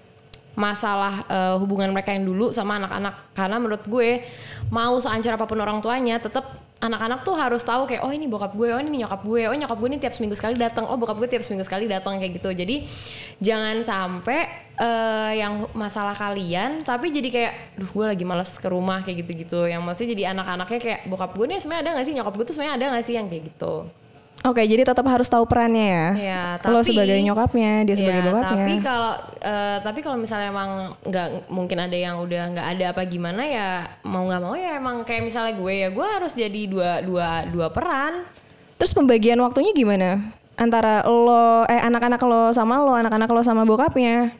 masalah 0.54 1.26
eh, 1.26 1.54
hubungan 1.58 1.90
mereka 1.90 2.14
yang 2.14 2.30
dulu 2.30 2.54
sama 2.54 2.78
anak-anak. 2.78 3.34
Karena 3.34 3.56
menurut 3.58 3.82
gue 3.90 4.22
mau 4.70 4.94
seancur 5.02 5.34
apa 5.34 5.50
pun 5.50 5.58
orang 5.58 5.82
tuanya, 5.82 6.22
tetap 6.22 6.59
anak-anak 6.80 7.28
tuh 7.28 7.36
harus 7.36 7.60
tahu 7.60 7.84
kayak 7.84 8.00
oh 8.00 8.08
ini 8.08 8.24
bokap 8.24 8.56
gue, 8.56 8.72
oh 8.72 8.80
ini 8.80 9.04
nyokap 9.04 9.20
gue, 9.20 9.44
oh 9.44 9.52
nyokap 9.52 9.76
gue 9.76 9.88
ini 9.92 9.98
tiap 10.00 10.16
seminggu 10.16 10.32
sekali 10.32 10.56
datang, 10.56 10.88
oh 10.88 10.96
bokap 10.96 11.20
gue 11.20 11.28
tiap 11.28 11.44
seminggu 11.44 11.62
sekali 11.62 11.84
datang 11.84 12.16
kayak 12.16 12.40
gitu. 12.40 12.48
Jadi 12.56 12.88
jangan 13.36 13.84
sampai 13.84 14.48
eh, 14.80 15.32
yang 15.44 15.68
masalah 15.76 16.16
kalian 16.16 16.80
tapi 16.80 17.12
jadi 17.12 17.28
kayak 17.28 17.52
duh 17.76 17.90
gue 17.92 18.06
lagi 18.16 18.24
males 18.24 18.56
ke 18.56 18.68
rumah 18.72 19.04
kayak 19.04 19.28
gitu-gitu. 19.28 19.68
Yang 19.68 19.82
maksudnya 19.84 20.10
jadi 20.16 20.24
anak-anaknya 20.32 20.80
kayak 20.80 21.00
bokap 21.04 21.36
gue 21.36 21.46
nih 21.52 21.58
sebenarnya 21.60 21.82
ada 21.84 21.90
gak 22.00 22.06
sih 22.08 22.14
nyokap 22.16 22.34
gue 22.40 22.44
tuh 22.48 22.54
sebenarnya 22.56 22.74
ada 22.80 22.86
gak 22.96 23.04
sih 23.04 23.14
yang 23.14 23.26
kayak 23.28 23.44
gitu. 23.52 23.74
Oke, 24.40 24.64
jadi 24.64 24.88
tetap 24.88 25.04
harus 25.04 25.28
tahu 25.28 25.44
perannya 25.44 25.84
ya. 25.84 26.08
Ya, 26.16 26.42
Lo 26.64 26.80
tapi- 26.80 26.96
sebagai 26.96 27.20
nyokapnya, 27.20 27.84
dia 27.84 27.92
sebagai 27.92 28.24
Ya, 28.24 28.26
bokapnya. 28.26 28.64
Tapi 28.64 28.74
kalau 28.80 29.12
eh, 29.36 29.76
tapi 29.84 29.98
kalau 30.00 30.16
misalnya 30.16 30.48
emang 30.48 30.96
nggak 31.04 31.28
mungkin 31.52 31.76
ada 31.76 31.92
yang 31.92 32.16
udah 32.24 32.42
nggak 32.56 32.66
ada 32.72 32.84
apa 32.96 33.04
gimana 33.04 33.44
ya 33.44 33.68
mau 34.00 34.24
nggak 34.24 34.40
mau 34.40 34.56
ya 34.56 34.80
emang 34.80 35.04
kayak 35.04 35.28
misalnya 35.28 35.52
gue 35.52 35.74
ya 35.76 35.88
gue 35.92 36.06
harus 36.08 36.32
jadi 36.32 36.60
dua 36.66 37.04
dua 37.04 37.28
dua 37.52 37.68
peran. 37.68 38.24
Terus 38.80 38.96
pembagian 38.96 39.36
waktunya 39.44 39.76
gimana? 39.76 40.32
Antara 40.56 41.04
lo, 41.04 41.68
eh 41.68 41.80
anak-anak 41.80 42.20
lo 42.24 42.48
sama 42.52 42.80
lo, 42.80 42.96
anak-anak 42.96 43.28
lo 43.28 43.40
sama 43.44 43.68
bokapnya. 43.68 44.32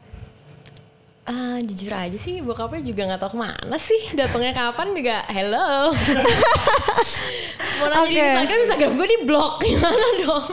Ah, 1.31 1.63
jujur 1.63 1.95
aja 1.95 2.19
sih 2.19 2.43
bokapnya 2.43 2.83
juga 2.83 3.07
nggak 3.07 3.21
tahu 3.23 3.31
ke 3.33 3.39
mana 3.39 3.77
sih 3.79 4.03
datangnya 4.19 4.51
kapan 4.51 4.99
juga 4.99 5.23
hello 5.31 5.95
mau 7.79 7.87
nanya 7.87 8.03
di 8.03 8.11
Oke. 8.11 8.19
Instagram 8.19 8.59
Instagram 8.67 8.91
gue 8.99 9.07
di 9.07 9.19
blok 9.23 9.53
gimana 9.65 10.07
dong 10.27 10.47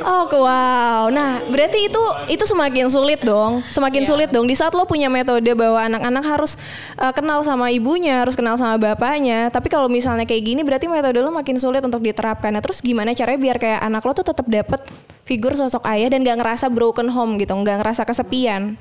Oh, 0.00 0.24
wow. 0.32 1.12
Nah, 1.12 1.44
berarti 1.52 1.92
itu 1.92 2.00
itu 2.32 2.44
semakin 2.48 2.88
sulit 2.88 3.20
dong. 3.20 3.60
Semakin 3.68 4.00
Iya. 4.04 4.08
sulit 4.08 4.28
dong. 4.32 4.48
Di 4.48 4.56
saat 4.56 4.72
lo 4.72 4.88
punya 4.88 5.12
metode 5.12 5.52
bahwa 5.52 5.76
anak-anak 5.84 6.24
harus 6.24 6.56
eh, 6.96 7.12
kenal 7.12 7.44
sama 7.44 7.68
ibunya, 7.68 8.24
harus 8.24 8.32
kenal 8.32 8.56
sama 8.56 8.80
bapaknya. 8.80 9.52
Tapi 9.52 9.68
kalau 9.68 9.90
misalnya 9.92 10.24
kayak 10.24 10.40
gini, 10.44 10.60
berarti 10.64 10.88
metode 10.88 11.20
lo 11.20 11.28
makin 11.28 11.60
sulit 11.60 11.84
untuk 11.84 12.00
diterapkan. 12.00 12.48
Nah, 12.54 12.64
terus 12.64 12.80
gimana 12.80 13.12
caranya 13.12 13.40
biar 13.40 13.56
kayak 13.60 13.80
anak 13.84 14.02
lo 14.08 14.12
tuh 14.16 14.26
tetap 14.26 14.46
dapet 14.48 14.80
figur 15.28 15.52
sosok 15.52 15.84
ayah 15.84 16.08
dan 16.08 16.24
gak 16.24 16.40
ngerasa 16.40 16.72
broken 16.72 17.12
home 17.12 17.36
gitu, 17.36 17.52
nggak 17.52 17.84
ngerasa 17.84 18.08
kesepian. 18.08 18.80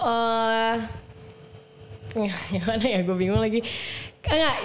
Eh 0.00 0.76
gimana 2.50 2.84
ya 2.84 3.00
gue 3.06 3.16
bingung 3.16 3.38
lagi 3.38 3.62
enggak 4.20 4.56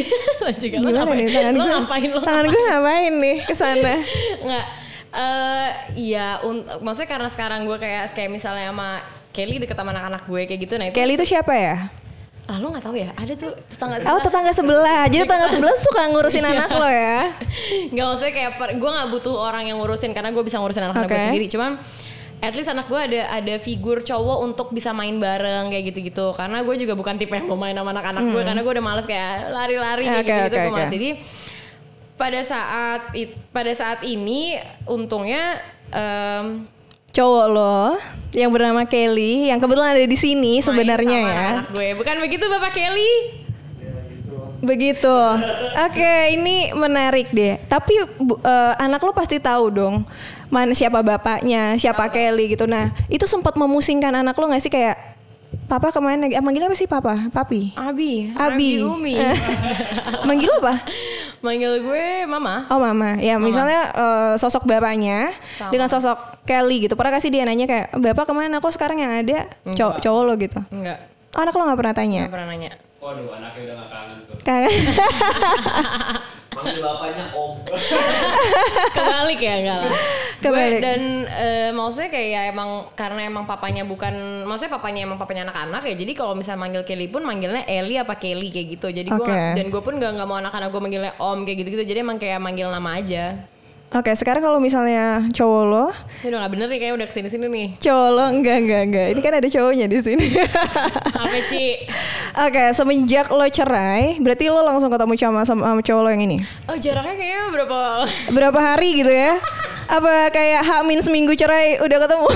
lanjut 0.44 0.70
lo 0.74 0.88
ngapain 0.90 1.16
nih 1.20 1.28
tangan 1.30 1.54
lo 1.54 1.62
gue? 1.62 1.70
ngapain 1.70 2.10
lo 2.10 2.20
Tangan 2.20 2.44
gue 2.50 2.62
ngapain 2.66 3.12
nih 3.14 3.36
ke 3.46 3.54
sana? 3.54 3.94
Nggak, 4.46 4.66
eh 5.14 5.68
iya, 5.94 6.42
un- 6.42 6.66
maksudnya 6.82 7.08
karena 7.08 7.28
sekarang 7.30 7.62
gue 7.62 7.78
kayak 7.78 8.10
kayak 8.12 8.30
misalnya 8.32 8.74
sama 8.74 9.00
Kelly 9.30 9.62
deket 9.62 9.78
sama 9.78 9.94
anak-anak 9.94 10.22
gue 10.26 10.42
kayak 10.50 10.60
gitu, 10.66 10.74
nah 10.78 10.86
itu 10.90 10.94
Kelly 10.98 11.14
itu 11.14 11.26
siapa 11.26 11.54
ya? 11.54 11.76
ah 12.44 12.60
lo 12.60 12.76
nggak 12.76 12.84
tahu 12.84 12.96
ya, 13.00 13.08
ada 13.16 13.32
tuh 13.32 13.56
tetangga 13.72 14.04
Oh 14.04 14.20
tetangga 14.20 14.52
sebelah. 14.52 15.08
Jadi 15.08 15.24
tetangga 15.24 15.48
sebelah 15.48 15.76
suka 15.80 16.12
ngurusin 16.12 16.44
anak 16.44 16.68
lo 16.76 16.84
ya? 16.84 17.32
Nggak 17.88 18.04
maksudnya 18.04 18.32
kayak 18.36 18.50
gue 18.76 18.90
nggak 18.92 19.08
butuh 19.16 19.32
orang 19.32 19.64
yang 19.64 19.80
ngurusin 19.80 20.12
karena 20.12 20.28
gue 20.28 20.44
bisa 20.44 20.60
ngurusin 20.60 20.84
anak-anak 20.84 21.08
gue 21.08 21.16
Oke. 21.16 21.24
sendiri, 21.32 21.46
cuman 21.48 21.80
at 22.42 22.52
least 22.54 22.68
anak 22.68 22.86
gue 22.86 22.98
ada 22.98 23.20
ada 23.30 23.54
figur 23.58 24.02
cowok 24.02 24.38
untuk 24.42 24.68
bisa 24.72 24.90
main 24.90 25.16
bareng 25.16 25.70
kayak 25.70 25.94
gitu-gitu 25.94 26.34
karena 26.34 26.60
gue 26.60 26.74
juga 26.76 26.94
bukan 26.94 27.14
tipe 27.16 27.32
yang 27.32 27.46
mau 27.46 27.58
main 27.58 27.74
sama 27.74 27.94
anak-anak 27.94 28.24
gue 28.30 28.42
karena 28.42 28.60
gue 28.60 28.72
udah 28.74 28.84
males 28.84 29.06
kayak 29.06 29.32
lari-lari 29.52 30.04
kayak 30.04 30.24
Oke, 30.24 30.28
gitu-gitu 30.28 30.54
oke, 30.54 30.60
gue 30.60 30.68
oke. 30.68 30.76
males. 30.76 30.92
jadi 30.92 31.08
pada 32.14 32.40
saat 32.46 33.00
pada 33.50 33.72
saat 33.74 34.00
ini 34.06 34.54
untungnya 34.86 35.58
em, 35.90 36.70
Cowok 37.14 37.46
lo 37.46 37.94
yang 38.34 38.50
bernama 38.50 38.82
Kelly 38.90 39.46
yang 39.46 39.62
kebetulan 39.62 39.94
ada 39.94 40.02
di 40.02 40.18
sini 40.18 40.58
sebenarnya 40.58 41.18
ya. 41.22 41.30
anak-anak 41.30 41.66
gue 41.70 41.88
bukan 41.94 42.16
begitu 42.18 42.44
bapak 42.50 42.74
Kelly 42.74 43.12
Begitu. 44.64 45.16
Oke, 45.78 46.12
ini 46.30 46.72
menarik 46.72 47.30
deh. 47.30 47.60
Tapi 47.62 47.92
bu- 48.16 48.38
eh, 48.38 48.72
anak 48.76 48.98
lo 48.98 49.12
pasti 49.12 49.36
tahu 49.36 49.68
dong 49.68 49.94
mana 50.46 50.70
siapa 50.70 51.00
bapaknya, 51.00 51.74
siapa 51.74 52.08
Kelly 52.08 52.50
gitu. 52.50 52.64
Nah, 52.64 52.90
itu 53.06 53.24
sempat 53.24 53.52
memusingkan 53.52 54.14
anak 54.14 54.34
lo 54.34 54.46
nggak 54.46 54.60
sih 54.60 54.70
kayak 54.70 55.16
Papa 55.64 55.88
ke 55.88 55.96
mana? 55.96 56.26
Ah, 56.28 56.42
manggilnya 56.42 56.66
apa 56.66 56.74
sih 56.74 56.84
Papa? 56.84 57.30
Papi? 57.30 57.72
Abi 57.74 58.34
Abi. 58.34 58.82
Umi 58.82 59.14
Eh, 59.14 59.32
Manggil 60.28 60.50
apa? 60.52 60.82
manggil 61.40 61.78
gue 61.78 62.06
mama 62.24 62.64
Oh 62.66 62.76
mama, 62.78 63.16
ya 63.16 63.36
misalnya 63.38 63.92
eh, 63.92 64.34
sosok 64.34 64.64
bapaknya 64.64 65.30
Sama. 65.54 65.70
dengan 65.70 65.86
sosok 65.86 66.18
Kelly 66.42 66.84
gitu. 66.84 66.94
Pernah 66.94 67.12
kasih 67.14 67.30
dia 67.30 67.44
nanya 67.44 67.64
kayak 67.64 67.86
bapak 67.94 68.24
ke 68.24 68.34
mana? 68.34 68.58
Kok 68.58 68.72
sekarang 68.72 68.98
yang 68.98 69.12
ada 69.14 69.46
cow- 69.70 69.96
cowok 69.96 70.22
lo 70.22 70.34
gitu? 70.36 70.60
enggak 70.68 70.98
anak 71.32 71.52
lo 71.52 71.62
nggak 71.64 71.78
pernah 71.78 71.94
tanya? 71.94 72.20
nggak 72.20 72.34
pernah 72.34 72.48
nanya 72.48 72.70
Waduh, 73.04 73.36
anaknya 73.36 73.60
udah 73.68 73.74
gak 73.76 73.90
kangen 73.92 74.18
tuh. 74.24 74.36
Kangen. 74.40 74.72
Manggil 76.56 76.80
bapaknya 76.80 77.24
om. 77.36 77.52
kebalik 78.96 79.40
ya 79.42 79.54
enggak 79.60 79.78
lah 79.84 79.92
Kebalik. 80.38 80.78
Gue, 80.78 80.84
dan 80.86 81.00
eh, 81.26 81.70
maksudnya 81.74 82.08
kayak 82.14 82.28
ya 82.30 82.40
emang 82.48 82.70
karena 82.94 83.20
emang 83.26 83.44
papanya 83.44 83.82
bukan 83.82 84.46
maksudnya 84.46 84.72
papanya 84.78 85.00
emang 85.04 85.18
papanya 85.18 85.50
anak-anak 85.50 85.82
ya 85.82 85.94
jadi 85.98 86.12
kalau 86.14 86.38
misalnya 86.38 86.62
manggil 86.62 86.82
Kelly 86.86 87.10
pun 87.10 87.26
manggilnya 87.26 87.66
Eli 87.66 87.98
apa 87.98 88.14
Kelly 88.16 88.48
kayak 88.54 88.66
gitu 88.78 88.86
jadi 88.88 89.08
gue 89.08 89.26
Oke. 89.26 89.40
dan 89.58 89.66
gue 89.66 89.82
pun 89.82 89.98
gak, 89.98 90.14
nggak 90.14 90.28
mau 90.30 90.38
anak-anak 90.38 90.68
gue 90.70 90.80
manggilnya 90.80 91.12
om 91.18 91.42
kayak 91.42 91.58
gitu-gitu 91.64 91.84
jadi 91.84 92.00
emang 92.06 92.22
kayak 92.22 92.38
manggil 92.38 92.70
nama 92.70 93.02
aja 93.02 93.44
Oke, 93.94 94.10
sekarang 94.18 94.42
kalau 94.42 94.58
misalnya 94.58 95.22
cowok 95.30 95.62
lo 95.70 95.86
ini 96.26 96.34
udah 96.34 96.42
gak 96.42 96.50
bener 96.50 96.66
nih 96.66 96.78
kayaknya 96.82 96.96
udah 96.98 97.06
ke 97.06 97.14
sini-sini 97.14 97.46
nih 97.46 97.68
Cowok 97.78 98.08
lo 98.10 98.24
enggak 98.26 98.56
enggak 98.66 98.82
enggak. 98.90 99.06
Ini 99.14 99.20
kan 99.22 99.32
ada 99.38 99.46
cowoknya 99.46 99.86
di 99.86 99.98
sini. 100.02 100.26
apa 101.14 101.38
Ci? 101.46 101.78
Oke, 102.34 102.62
semenjak 102.74 103.30
lo 103.30 103.46
cerai, 103.46 104.18
berarti 104.18 104.50
lo 104.50 104.66
langsung 104.66 104.90
ketemu 104.90 105.14
sama 105.14 105.46
sama, 105.46 105.78
cowok 105.78 106.02
lo 106.02 106.10
yang 106.10 106.26
ini. 106.26 106.42
Oh 106.66 106.74
jaraknya 106.74 107.14
kayaknya 107.14 107.42
berapa 107.54 107.78
Berapa 108.34 108.58
hari 108.58 108.98
gitu 108.98 109.14
ya? 109.14 109.38
Apa 109.86 110.32
kayak 110.34 110.66
Hamin 110.66 110.98
seminggu 110.98 111.38
cerai 111.38 111.78
udah 111.78 111.98
ketemu? 112.02 112.26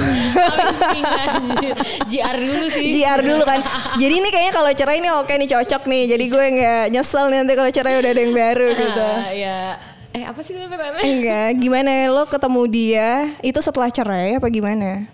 JR 2.06 2.36
dulu 2.38 2.66
sih 2.70 2.86
JR 2.94 3.18
dulu 3.18 3.42
kan. 3.42 3.66
Jadi 3.98 4.14
ini 4.14 4.28
kayaknya 4.30 4.52
kalau 4.54 4.70
cerai 4.70 5.02
ini 5.02 5.10
oke 5.10 5.34
nih 5.34 5.48
cocok 5.50 5.90
nih. 5.90 6.02
Jadi 6.06 6.24
gue 6.30 6.44
nggak 6.54 6.84
nyesel 6.94 7.26
nih 7.34 7.38
nanti 7.42 7.54
kalau 7.58 7.70
cerai 7.74 7.98
udah 7.98 8.10
ada 8.14 8.20
yang 8.22 8.34
baru 8.36 8.68
gitu. 8.84 9.08
Ah, 9.10 9.32
ya 9.34 9.58
eh 10.18 10.24
apa 10.24 10.40
sih 10.40 10.50
pertanyaannya 10.52 11.02
Enggak, 11.04 11.48
gimana 11.56 11.90
lo 12.08 12.26
ketemu 12.26 12.62
dia 12.66 13.08
itu 13.40 13.58
setelah 13.58 13.86
cerai 13.88 14.34
apa 14.34 14.48
gimana? 14.48 15.06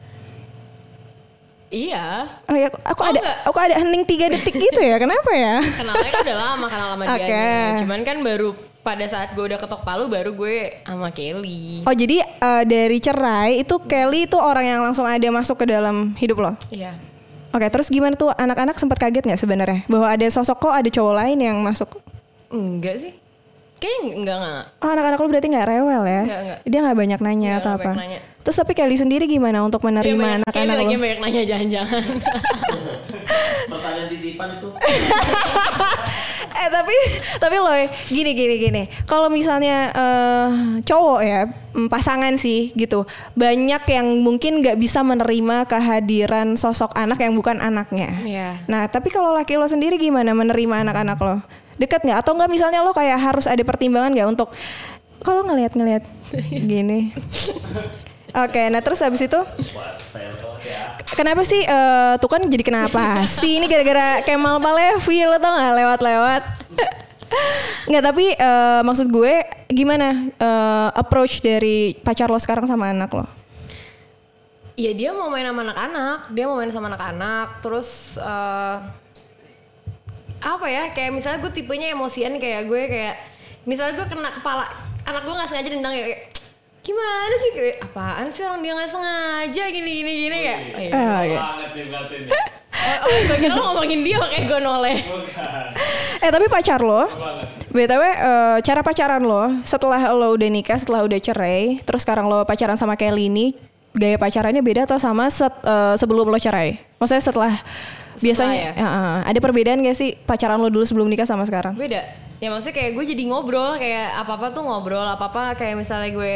iya 1.68 2.30
Oh 2.46 2.54
ya, 2.54 2.70
aku 2.70 3.00
Oh, 3.02 3.08
ada 3.10 3.18
enggak. 3.18 3.38
aku 3.44 3.58
ada 3.60 3.74
hening 3.76 4.04
tiga 4.04 4.30
detik 4.30 4.54
gitu 4.56 4.78
ya. 4.78 4.96
Kenapa 4.96 5.30
ya? 5.30 5.58
kenalnya 5.60 6.08
kan 6.08 6.20
udah 6.22 6.36
lama 6.38 6.66
kenal 6.68 6.88
sama 6.94 7.04
Oke. 7.10 7.26
dia 7.26 7.76
cuman 7.82 8.00
kan 8.00 8.16
baru 8.22 8.48
pada 8.80 9.04
saat 9.04 9.32
gue 9.32 9.42
udah 9.42 9.56
ketok 9.56 9.82
palu 9.82 10.06
baru 10.06 10.30
gue 10.30 10.56
sama 10.80 11.08
Kelly 11.10 11.82
Oh 11.82 11.92
jadi 11.92 12.20
eh, 12.22 12.62
dari 12.64 12.98
cerai 12.98 13.60
itu 13.60 13.74
Kelly 13.82 14.24
itu 14.24 14.36
orang 14.36 14.64
yang 14.66 14.80
langsung 14.80 15.04
ada 15.04 15.24
masuk 15.28 15.58
ke 15.58 15.66
dalam 15.66 16.14
hidup 16.14 16.38
lo? 16.38 16.52
iya 16.70 16.94
Oke, 17.50 17.70
terus 17.70 17.86
gimana 17.86 18.12
tuh 18.12 18.30
anak-anak 18.30 18.74
sempat 18.74 18.98
kaget 18.98 19.22
nggak 19.24 19.38
sebenarnya 19.38 19.80
bahwa 19.86 20.10
ada 20.10 20.26
sosok 20.26 20.58
kok 20.60 20.74
ada 20.74 20.90
cowok 20.90 21.14
lain 21.14 21.38
yang 21.38 21.54
masuk? 21.58 21.86
Enggak 22.50 22.98
sih. 22.98 23.14
Kayaknya 23.84 24.16
enggak 24.16 24.36
enggak. 24.40 24.64
Oh, 24.80 24.88
anak-anak 24.88 25.18
lo 25.18 25.26
berarti 25.28 25.48
nggak 25.50 25.68
rewel 25.68 26.02
ya? 26.02 26.22
Nggak, 26.22 26.40
nggak. 26.40 26.58
Dia 26.64 26.78
nggak 26.80 26.96
banyak 26.96 27.20
nanya 27.20 27.48
Nggak, 27.50 27.60
atau 27.60 27.70
apa? 27.70 27.84
banyak 27.84 28.00
nanya. 28.00 28.18
Terus 28.40 28.56
tapi 28.56 28.72
Kelly 28.72 28.96
sendiri 28.96 29.24
gimana 29.24 29.60
untuk 29.60 29.80
Dia 29.80 29.88
menerima 29.88 30.26
anak-anak 30.38 30.52
kayaknya 30.54 30.72
lo? 30.74 30.80
lagi 30.80 30.96
banyak 30.98 31.18
nanya 31.18 31.42
jangan-jangan. 31.44 32.04
Pertanyaan 33.70 34.08
titipan 34.08 34.48
itu. 34.54 34.68
eh 36.54 36.68
tapi 36.70 36.96
tapi 37.36 37.56
loh 37.58 37.74
gini 38.06 38.30
gini 38.32 38.54
gini 38.56 38.82
kalau 39.04 39.26
misalnya 39.26 39.90
eh, 39.90 40.46
cowok 40.80 41.20
ya 41.20 41.40
mm, 41.74 41.90
pasangan 41.90 42.38
sih 42.38 42.70
gitu 42.72 43.04
banyak 43.34 43.82
yang 43.84 44.06
mungkin 44.22 44.62
nggak 44.62 44.78
bisa 44.78 45.02
menerima 45.02 45.66
kehadiran 45.66 46.54
sosok 46.54 46.94
anak 46.94 47.18
yang 47.18 47.34
bukan 47.34 47.58
anaknya 47.58 48.10
Iya. 48.22 48.48
nah 48.64 48.86
tapi 48.86 49.10
kalau 49.10 49.34
laki 49.34 49.58
lo 49.58 49.66
sendiri 49.66 49.98
gimana 49.98 50.30
menerima 50.30 50.86
anak-anak 50.86 51.18
lo 51.18 51.36
deket 51.80 52.00
nggak? 52.04 52.18
Atau 52.22 52.36
nggak 52.36 52.50
misalnya 52.50 52.80
lo 52.82 52.94
kayak 52.94 53.18
harus 53.18 53.46
ada 53.46 53.62
pertimbangan 53.62 54.12
nggak 54.14 54.28
untuk 54.28 54.48
kalau 55.24 55.46
ngelihat-ngelihat 55.48 56.04
gini? 56.50 57.14
Oke 58.44 58.66
nah 58.66 58.82
terus 58.82 58.98
habis 59.00 59.22
itu? 59.22 59.40
Ya. 60.64 60.96
Kenapa 61.14 61.44
sih 61.44 61.60
eh, 61.60 62.14
tuh 62.18 62.28
kan 62.28 62.42
jadi 62.48 62.64
kenapa 62.64 63.22
sih? 63.28 63.60
Ini 63.60 63.68
gara-gara 63.68 64.24
Kemal 64.24 64.58
Palevi 64.58 65.28
lo 65.28 65.36
tau 65.36 65.54
gak 65.54 65.74
lewat-lewat. 65.76 66.42
Nggak 67.90 68.04
tapi 68.04 68.26
eh, 68.34 68.80
maksud 68.82 69.06
gue 69.12 69.44
gimana 69.70 70.32
eh, 70.34 70.88
approach 70.98 71.44
dari 71.44 71.94
pacar 72.00 72.32
lo 72.32 72.40
sekarang 72.40 72.66
sama 72.66 72.90
anak 72.90 73.12
lo? 73.12 73.26
Iya 74.74 74.90
dia 74.90 75.10
mau 75.14 75.30
main 75.30 75.46
sama 75.46 75.62
anak-anak, 75.62 76.18
dia 76.34 76.44
mau 76.50 76.58
main 76.58 76.72
sama 76.74 76.90
anak-anak, 76.90 77.62
terus 77.62 78.18
eh, 78.18 78.76
apa 80.44 80.66
ya? 80.68 80.92
Kayak 80.92 81.10
misalnya 81.16 81.38
gue 81.40 81.52
tipenya 81.56 81.96
emosian 81.96 82.36
kayak 82.36 82.68
gue 82.68 82.82
kayak 82.84 83.14
misalnya 83.64 83.96
gue 83.96 84.06
kena 84.12 84.30
kepala 84.30 84.64
anak 85.08 85.24
gue 85.24 85.32
nggak 85.32 85.48
sengaja 85.48 85.68
nendang 85.72 85.94
ya 85.96 86.04
kayak 86.04 86.20
gimana 86.84 87.34
sih 87.40 87.50
kayak 87.56 87.76
apaan 87.80 88.26
sih 88.28 88.44
orang 88.44 88.60
dia 88.60 88.72
nggak 88.76 88.90
sengaja 88.92 89.64
gini 89.72 89.90
gini 90.04 90.12
gini 90.28 90.36
kayak 90.44 90.60
oh, 90.76 90.80
iya. 91.24 91.40
Ah, 91.40 91.52
berarti 91.56 92.16
nih. 92.20 92.30
oh, 92.84 93.08
oh, 93.08 93.18
gue 93.24 93.36
kira 93.40 93.54
lo 93.56 93.62
ngomongin 93.72 94.00
dia 94.04 94.20
kayak 94.20 94.44
gue 94.44 94.60
noleh. 94.60 94.96
Eh 96.20 96.28
tapi 96.28 96.46
pacar 96.52 96.84
lo. 96.84 97.08
BTW 97.74 98.02
eh, 98.06 98.56
cara 98.62 98.80
pacaran 98.86 99.22
lo 99.26 99.50
setelah 99.66 100.14
lo 100.14 100.30
udah 100.38 100.46
nikah 100.46 100.78
setelah 100.78 101.02
udah 101.02 101.18
cerai 101.18 101.82
terus 101.82 102.06
sekarang 102.06 102.30
lo 102.30 102.46
pacaran 102.46 102.78
sama 102.78 102.94
Kelly 102.94 103.26
ini 103.26 103.58
gaya 103.90 104.14
pacarannya 104.14 104.62
beda 104.62 104.86
atau 104.86 104.94
sama 104.94 105.26
set- 105.26 105.58
eh, 105.58 105.98
sebelum 105.98 106.30
lo 106.30 106.38
cerai 106.38 106.78
maksudnya 107.02 107.18
setelah, 107.18 107.50
biasanya 108.24 108.56
ya? 108.56 108.72
eh, 108.74 109.18
ada 109.28 109.38
perbedaan 109.38 109.84
gak 109.84 109.96
sih 109.96 110.16
pacaran 110.24 110.56
lo 110.56 110.72
dulu 110.72 110.88
sebelum 110.88 111.06
nikah 111.06 111.28
sama 111.28 111.44
sekarang 111.44 111.76
beda 111.76 112.00
ya 112.40 112.48
maksudnya 112.48 112.74
kayak 112.74 112.90
gue 112.96 113.04
jadi 113.14 113.22
ngobrol 113.28 113.76
kayak 113.76 114.20
apa 114.20 114.32
apa 114.40 114.46
tuh 114.50 114.62
ngobrol 114.64 115.04
apa 115.04 115.28
apa 115.28 115.42
kayak 115.54 115.76
misalnya 115.78 116.10
gue 116.10 116.32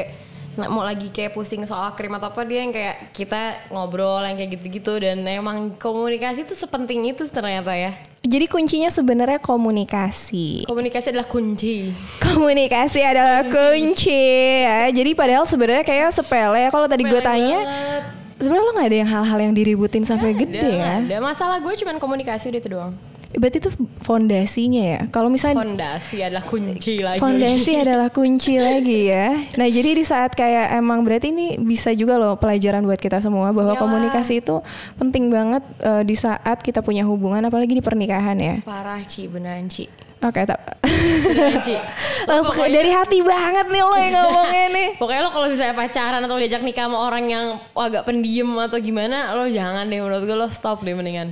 mau 0.67 0.83
lagi 0.83 1.15
kayak 1.15 1.39
pusing 1.39 1.63
soal 1.63 1.95
krim 1.95 2.11
atau 2.19 2.35
apa 2.35 2.43
dia 2.43 2.67
yang 2.67 2.75
kayak 2.75 3.15
kita 3.15 3.71
ngobrol 3.71 4.19
yang 4.27 4.35
kayak 4.35 4.59
gitu-gitu 4.59 4.99
dan 4.99 5.23
emang 5.23 5.79
komunikasi 5.79 6.43
tuh 6.43 6.59
sepenting 6.59 7.07
itu 7.07 7.23
ternyata 7.31 7.71
ya 7.79 7.95
Jadi 8.19 8.51
kuncinya 8.51 8.91
sebenarnya 8.91 9.39
komunikasi. 9.39 10.67
komunikasi 10.67 11.15
adalah 11.15 11.31
kunci 11.31 11.95
Komunikasi 12.19 13.01
adalah 13.07 13.47
kunci 13.47 14.27
ya. 14.67 14.91
Jadi 14.91 15.15
padahal 15.15 15.47
sebenarnya 15.47 15.87
kayak 15.87 16.11
sepele 16.11 16.67
ya. 16.67 16.69
Kalau 16.75 16.91
tadi 16.91 17.07
gue 17.07 17.21
tanya, 17.23 17.59
banget. 17.63 18.03
Sebenarnya 18.39 18.65
lo 18.65 18.73
nggak 18.75 18.89
ada 18.89 18.99
yang 19.03 19.11
hal-hal 19.11 19.39
yang 19.51 19.55
diributin 19.55 20.03
sampai 20.07 20.33
Nggak 20.33 20.41
gede 20.49 20.71
ada, 20.73 20.83
kan? 20.83 21.01
ada 21.11 21.19
masalah 21.21 21.57
gue 21.59 21.75
cuman 21.75 21.97
komunikasi 21.99 22.51
udah 22.51 22.61
itu 22.63 22.71
doang 22.71 22.93
Berarti 23.29 23.61
itu 23.61 23.69
fondasinya 24.01 24.85
ya. 24.89 25.01
Kalau 25.13 25.29
misalnya 25.29 25.61
fondasi 25.61 26.25
adalah 26.25 26.49
kunci 26.49 27.05
lagi 27.05 27.21
fondasi 27.21 27.77
adalah 27.77 28.09
kunci 28.09 28.57
lagi 28.73 29.13
ya. 29.13 29.37
Nah 29.53 29.69
jadi 29.69 30.01
di 30.01 30.01
saat 30.01 30.33
kayak 30.33 30.81
emang 30.81 31.05
berarti 31.05 31.29
ini 31.29 31.61
bisa 31.61 31.93
juga 31.93 32.17
loh 32.17 32.41
pelajaran 32.41 32.89
buat 32.89 32.97
kita 32.97 33.21
semua 33.21 33.53
bahwa 33.53 33.77
Iyalah. 33.77 33.85
komunikasi 33.85 34.41
itu 34.41 34.65
penting 34.97 35.29
banget 35.29 35.61
eh, 35.85 36.03
di 36.09 36.17
saat 36.17 36.65
kita 36.65 36.81
punya 36.81 37.05
hubungan 37.05 37.45
apalagi 37.45 37.77
di 37.77 37.85
pernikahan 37.85 38.41
ya. 38.41 38.55
parah 38.65 39.05
Ci 39.05 39.29
beneran 39.29 39.69
Ci 39.69 39.93
Oke, 40.19 40.43
tak. 40.43 40.59
beneran 40.83 41.63
Ci 41.63 41.75
Langsung 42.31 42.55
dari 42.67 42.91
hati 42.91 43.19
banget 43.23 43.67
nih 43.71 43.83
lo 43.83 43.95
yang 43.95 44.15
ngomongnya 44.19 44.67
nih. 44.75 44.89
Pokoknya 45.01 45.23
lo 45.23 45.31
kalau 45.31 45.47
misalnya 45.47 45.75
pacaran 45.79 46.21
atau 46.21 46.37
diajak 46.37 46.63
nikah 46.67 46.91
sama 46.91 46.99
orang 46.99 47.25
yang 47.31 47.47
agak 47.79 48.03
pendiem 48.03 48.51
atau 48.59 48.79
gimana, 48.83 49.33
lo 49.39 49.47
jangan 49.47 49.87
deh 49.87 50.03
menurut 50.03 50.27
gue 50.27 50.37
lo 50.37 50.49
stop 50.51 50.83
deh 50.83 50.95
mendingan. 50.95 51.31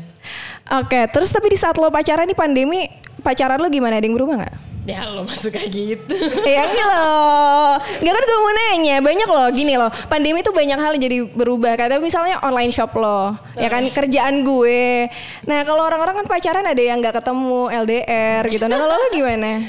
Oke, 0.71 1.11
terus 1.11 1.35
tapi 1.35 1.51
di 1.51 1.59
saat 1.59 1.75
lo 1.79 1.91
pacaran 1.91 2.27
nih 2.27 2.39
pandemi, 2.39 2.87
pacaran 3.23 3.59
lo 3.59 3.67
gimana? 3.67 3.99
Ada 3.99 4.07
yang 4.07 4.17
berubah 4.19 4.35
nggak? 4.43 4.66
Ya 4.87 5.03
lo 5.11 5.27
masuk 5.27 5.51
kayak 5.51 5.71
gitu. 5.75 6.15
ya 6.47 6.71
loh. 6.71 7.75
Enggak 7.99 8.15
kan 8.15 8.23
gue 8.23 8.39
mau 8.39 8.53
nanya, 8.55 8.97
banyak 9.03 9.29
loh 9.29 9.49
gini 9.51 9.75
loh. 9.75 9.91
Pandemi 10.07 10.47
tuh 10.47 10.55
banyak 10.55 10.79
hal 10.79 10.95
yang 10.95 11.03
jadi 11.03 11.19
berubah. 11.35 11.75
Kata 11.75 11.99
misalnya 11.99 12.39
online 12.47 12.71
shop 12.71 12.95
lo, 12.95 13.35
ya 13.59 13.67
kan 13.67 13.83
kerjaan 13.91 14.47
gue. 14.47 15.11
Nah, 15.51 15.67
kalau 15.67 15.83
orang-orang 15.91 16.23
kan 16.23 16.27
pacaran 16.31 16.63
ada 16.63 16.79
yang 16.79 17.03
nggak 17.03 17.19
ketemu 17.19 17.67
LDR 17.83 18.43
gitu. 18.47 18.65
Nah, 18.71 18.79
kalau 18.79 18.95
lo 18.95 19.07
gimana? 19.11 19.67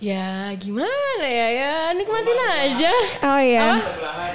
ya 0.00 0.48
gimana 0.56 1.26
ya 1.28 1.46
ya 1.52 1.72
nikmatin 1.92 2.40
aja. 2.64 2.92
Oh 3.20 3.36
iya. 3.36 3.84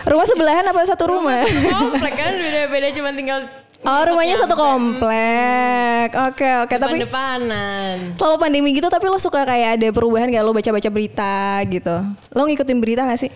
Rumah 0.05 0.25
sebelahan 0.29 0.61
apa 0.69 0.85
satu 0.85 1.09
rumah? 1.09 1.41
Komplek 1.73 2.13
kan 2.13 2.37
beda-beda 2.37 2.93
cuma 2.93 3.09
tinggal 3.17 3.49
Oh, 3.85 4.01
rumahnya 4.01 4.35
satu 4.41 4.57
komplek. 4.57 6.09
Oke, 6.33 6.49
oke, 6.65 6.73
tapi 6.73 6.97
depan-depanan. 7.05 8.17
selama 8.17 8.37
pandemi 8.41 8.73
gitu 8.73 8.89
tapi 8.89 9.05
lo 9.05 9.21
suka 9.21 9.45
kayak 9.45 9.77
ada 9.77 9.87
perubahan 9.93 10.33
gak 10.33 10.41
lo 10.41 10.57
baca-baca 10.57 10.89
berita 10.89 11.61
gitu. 11.69 11.95
Lo 12.33 12.49
ngikutin 12.49 12.77
berita 12.81 13.05
gak 13.05 13.21
sih? 13.21 13.31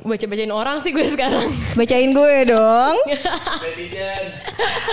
Baca-bacain 0.00 0.48
orang 0.54 0.78
sih 0.80 0.94
gue 0.94 1.02
sekarang. 1.02 1.50
bacain 1.78 2.14
gue 2.14 2.36
dong. 2.46 2.96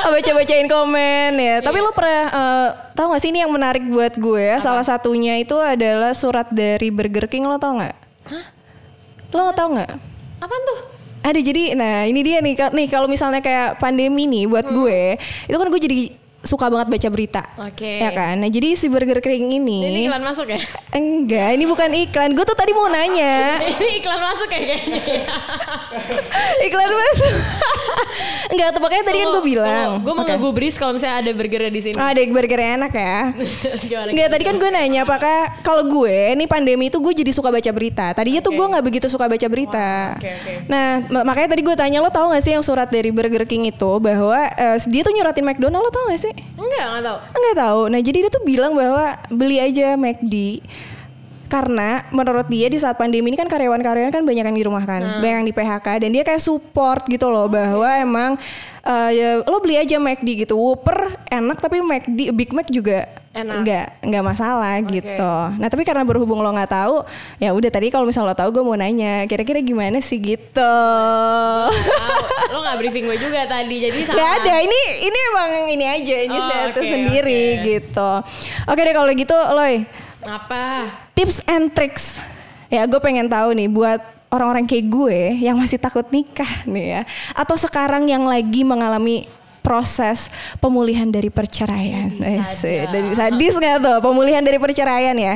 Oh, 0.04 0.10
baca-bacain 0.12 0.66
komen 0.66 1.32
ya. 1.38 1.62
Tapi 1.62 1.78
lo 1.78 1.94
pernah 1.94 2.26
eh, 2.28 2.68
tahu 2.98 3.14
gak 3.14 3.22
sih 3.22 3.30
ini 3.30 3.46
yang 3.46 3.54
menarik 3.54 3.86
buat 3.86 4.18
gue? 4.18 4.42
Ya 4.42 4.58
salah 4.58 4.84
satunya 4.84 5.38
itu 5.38 5.54
adalah 5.54 6.18
surat 6.18 6.50
dari 6.50 6.90
Burger 6.90 7.30
King 7.30 7.46
lo 7.46 7.62
tau 7.62 7.78
nggak? 7.78 7.96
Lo 9.38 9.54
tau 9.54 9.70
nggak? 9.70 9.92
Apaan 10.42 10.64
tuh? 10.66 10.97
Ada 11.28 11.40
jadi 11.44 11.76
nah 11.76 12.08
ini 12.08 12.20
dia 12.24 12.40
nih 12.40 12.56
nih 12.56 12.88
kalau 12.88 13.12
misalnya 13.12 13.44
kayak 13.44 13.78
pandemi 13.84 14.24
nih 14.26 14.48
buat 14.48 14.68
gue 14.72 15.20
itu 15.20 15.58
kan 15.60 15.68
gue 15.68 15.82
jadi 15.82 15.98
suka 16.48 16.66
banget 16.68 16.88
baca 16.90 17.08
berita 17.10 17.44
Oke. 17.60 18.00
ya 18.00 18.10
kan 18.10 18.40
nah 18.40 18.48
jadi 18.48 18.74
si 18.74 18.88
Burger 18.88 19.20
King 19.20 19.52
ini 19.54 19.80
Ini 19.86 20.00
iklan 20.08 20.24
masuk 20.24 20.48
ya? 20.48 20.60
enggak 20.90 21.50
ini 21.54 21.64
bukan 21.64 21.90
iklan 21.92 22.32
gue 22.32 22.42
tuh 22.42 22.56
tadi 22.56 22.72
mau 22.72 22.88
nanya 22.88 23.60
Ini 23.76 24.00
iklan 24.00 24.18
masuk 24.18 24.48
ya 24.48 24.60
kayaknya. 24.60 25.02
iklan 26.66 26.90
mas 26.90 27.20
enggak 28.52 28.70
tuh 28.72 28.80
makanya 28.80 29.04
tadi 29.06 29.18
kan 29.18 29.28
gue 29.30 29.44
bilang 29.46 29.90
Gue 30.00 30.14
mau 30.14 30.24
ngegubris 30.24 30.76
kalau 30.76 30.96
misalnya 30.96 31.20
ada 31.20 31.32
burgernya 31.32 31.68
di 31.68 31.82
sini. 31.82 31.96
Ah, 31.96 32.12
ada 32.12 32.22
burgernya 32.24 32.70
enak 32.78 32.92
ya? 32.94 33.20
Enggak 34.08 34.28
tadi 34.30 34.44
kan 34.44 34.56
gue 34.56 34.70
nanya 34.70 35.04
apakah 35.04 35.38
kalau 35.62 35.84
gue 35.84 36.16
nih 36.34 36.48
pandemi 36.48 36.88
itu 36.88 36.98
gue 36.98 37.14
jadi 37.14 37.32
suka 37.32 37.50
baca 37.50 37.72
berita. 37.72 38.14
Tadinya 38.14 38.40
tuh 38.40 38.52
Oke. 38.52 38.58
gue 38.58 38.68
nggak 38.72 38.86
begitu 38.86 39.08
suka 39.08 39.28
baca 39.28 39.48
berita. 39.48 40.16
Nah 40.66 41.04
ma- 41.10 41.26
makanya 41.26 41.52
tadi 41.52 41.62
gue 41.62 41.76
tanya 41.76 42.00
lo 42.00 42.10
tau 42.10 42.32
gak 42.32 42.40
sih 42.40 42.54
yang 42.54 42.64
surat 42.64 42.88
dari 42.88 43.10
Burger 43.10 43.44
King 43.44 43.68
itu 43.68 44.00
bahwa 44.00 44.38
eh, 44.50 44.78
dia 44.86 45.02
tuh 45.02 45.12
nyuratin 45.12 45.44
McDonald 45.44 45.82
lo 45.82 45.92
tau 45.92 46.08
gak 46.08 46.22
sih? 46.22 46.34
Enggak, 46.58 46.86
enggak 46.90 47.04
tahu. 47.06 47.18
Enggak 47.38 47.56
tahu. 47.56 47.82
Nah 47.90 48.00
jadi 48.02 48.18
dia 48.26 48.32
tuh 48.32 48.44
bilang 48.44 48.72
bahwa 48.74 49.06
beli 49.30 49.58
aja 49.62 49.94
McD 49.94 50.62
karena 51.48 52.04
menurut 52.12 52.44
dia 52.52 52.68
di 52.68 52.76
saat 52.76 53.00
pandemi 53.00 53.32
ini 53.32 53.40
kan 53.40 53.48
karyawan-karyawan 53.48 54.12
kan 54.12 54.24
banyak 54.28 54.46
yang 54.52 54.58
di 54.60 54.66
rumah 54.68 54.84
kan, 54.84 55.00
Hmm. 55.00 55.24
banyak 55.24 55.38
yang 55.40 55.48
di 55.48 55.56
PHK 55.56 55.88
dan 56.04 56.10
dia 56.12 56.24
kayak 56.28 56.44
support 56.44 57.08
gitu 57.08 57.32
loh 57.32 57.48
bahwa 57.48 57.88
emang 57.96 58.32
eh, 58.84 59.10
ya, 59.16 59.30
lo 59.44 59.60
beli 59.64 59.80
aja 59.80 59.96
McD 59.96 60.44
gitu, 60.44 60.60
Whopper 60.60 61.16
enak 61.28 61.60
tapi 61.60 61.80
McD 61.80 62.36
Big 62.36 62.52
Mac 62.52 62.68
juga 62.68 63.08
Enak. 63.38 63.62
nggak 63.62 63.88
nggak 64.02 64.24
masalah 64.26 64.82
Oke. 64.82 64.98
gitu. 64.98 65.34
Nah 65.62 65.68
tapi 65.70 65.86
karena 65.86 66.02
berhubung 66.02 66.42
lo 66.42 66.50
nggak 66.50 66.72
tahu, 66.74 67.06
ya 67.38 67.54
udah 67.54 67.70
tadi 67.70 67.94
kalau 67.94 68.10
misalnya 68.10 68.34
lo 68.34 68.38
tahu 68.38 68.50
gue 68.50 68.64
mau 68.66 68.74
nanya 68.74 69.30
kira-kira 69.30 69.62
gimana 69.62 70.02
sih 70.02 70.18
gitu. 70.18 70.74
Lo 72.50 72.58
nggak 72.64 72.78
briefing 72.80 73.06
gue 73.06 73.18
juga 73.20 73.46
tadi, 73.46 73.76
jadi 73.78 73.98
sama. 74.08 74.18
Gak 74.18 74.32
ada, 74.42 74.56
ini 74.64 74.80
ini 75.04 75.20
emang 75.30 75.50
ini 75.70 75.86
aja, 75.86 76.18
ini 76.26 76.38
Oh, 76.38 76.46
status 76.48 76.82
oke, 76.82 76.92
sendiri 76.92 77.42
oke. 77.54 77.64
gitu. 77.68 78.12
Oke 78.66 78.80
deh 78.82 78.96
kalau 78.96 79.12
gitu, 79.12 79.38
Loy, 79.54 79.86
Apa? 80.26 80.64
tips 81.14 81.44
and 81.46 81.70
tricks. 81.72 82.18
Ya 82.68 82.84
gue 82.84 83.00
pengen 83.00 83.30
tahu 83.30 83.56
nih 83.56 83.70
buat 83.70 84.02
orang-orang 84.28 84.68
kayak 84.68 84.86
gue 84.92 85.20
yang 85.40 85.56
masih 85.56 85.80
takut 85.80 86.04
nikah 86.12 86.68
nih 86.68 87.00
ya, 87.00 87.02
atau 87.32 87.56
sekarang 87.56 88.08
yang 88.08 88.28
lagi 88.28 88.68
mengalami 88.68 89.24
proses 89.68 90.32
pemulihan 90.64 91.12
dari 91.12 91.28
perceraian. 91.28 92.08
Sadis 92.16 92.64
Eh, 92.64 92.88
dari 92.88 93.12
sadis 93.12 93.54
nggak 93.60 93.76
tuh 93.84 93.98
pemulihan 94.00 94.40
dari 94.40 94.56
perceraian 94.56 95.20
ya? 95.20 95.36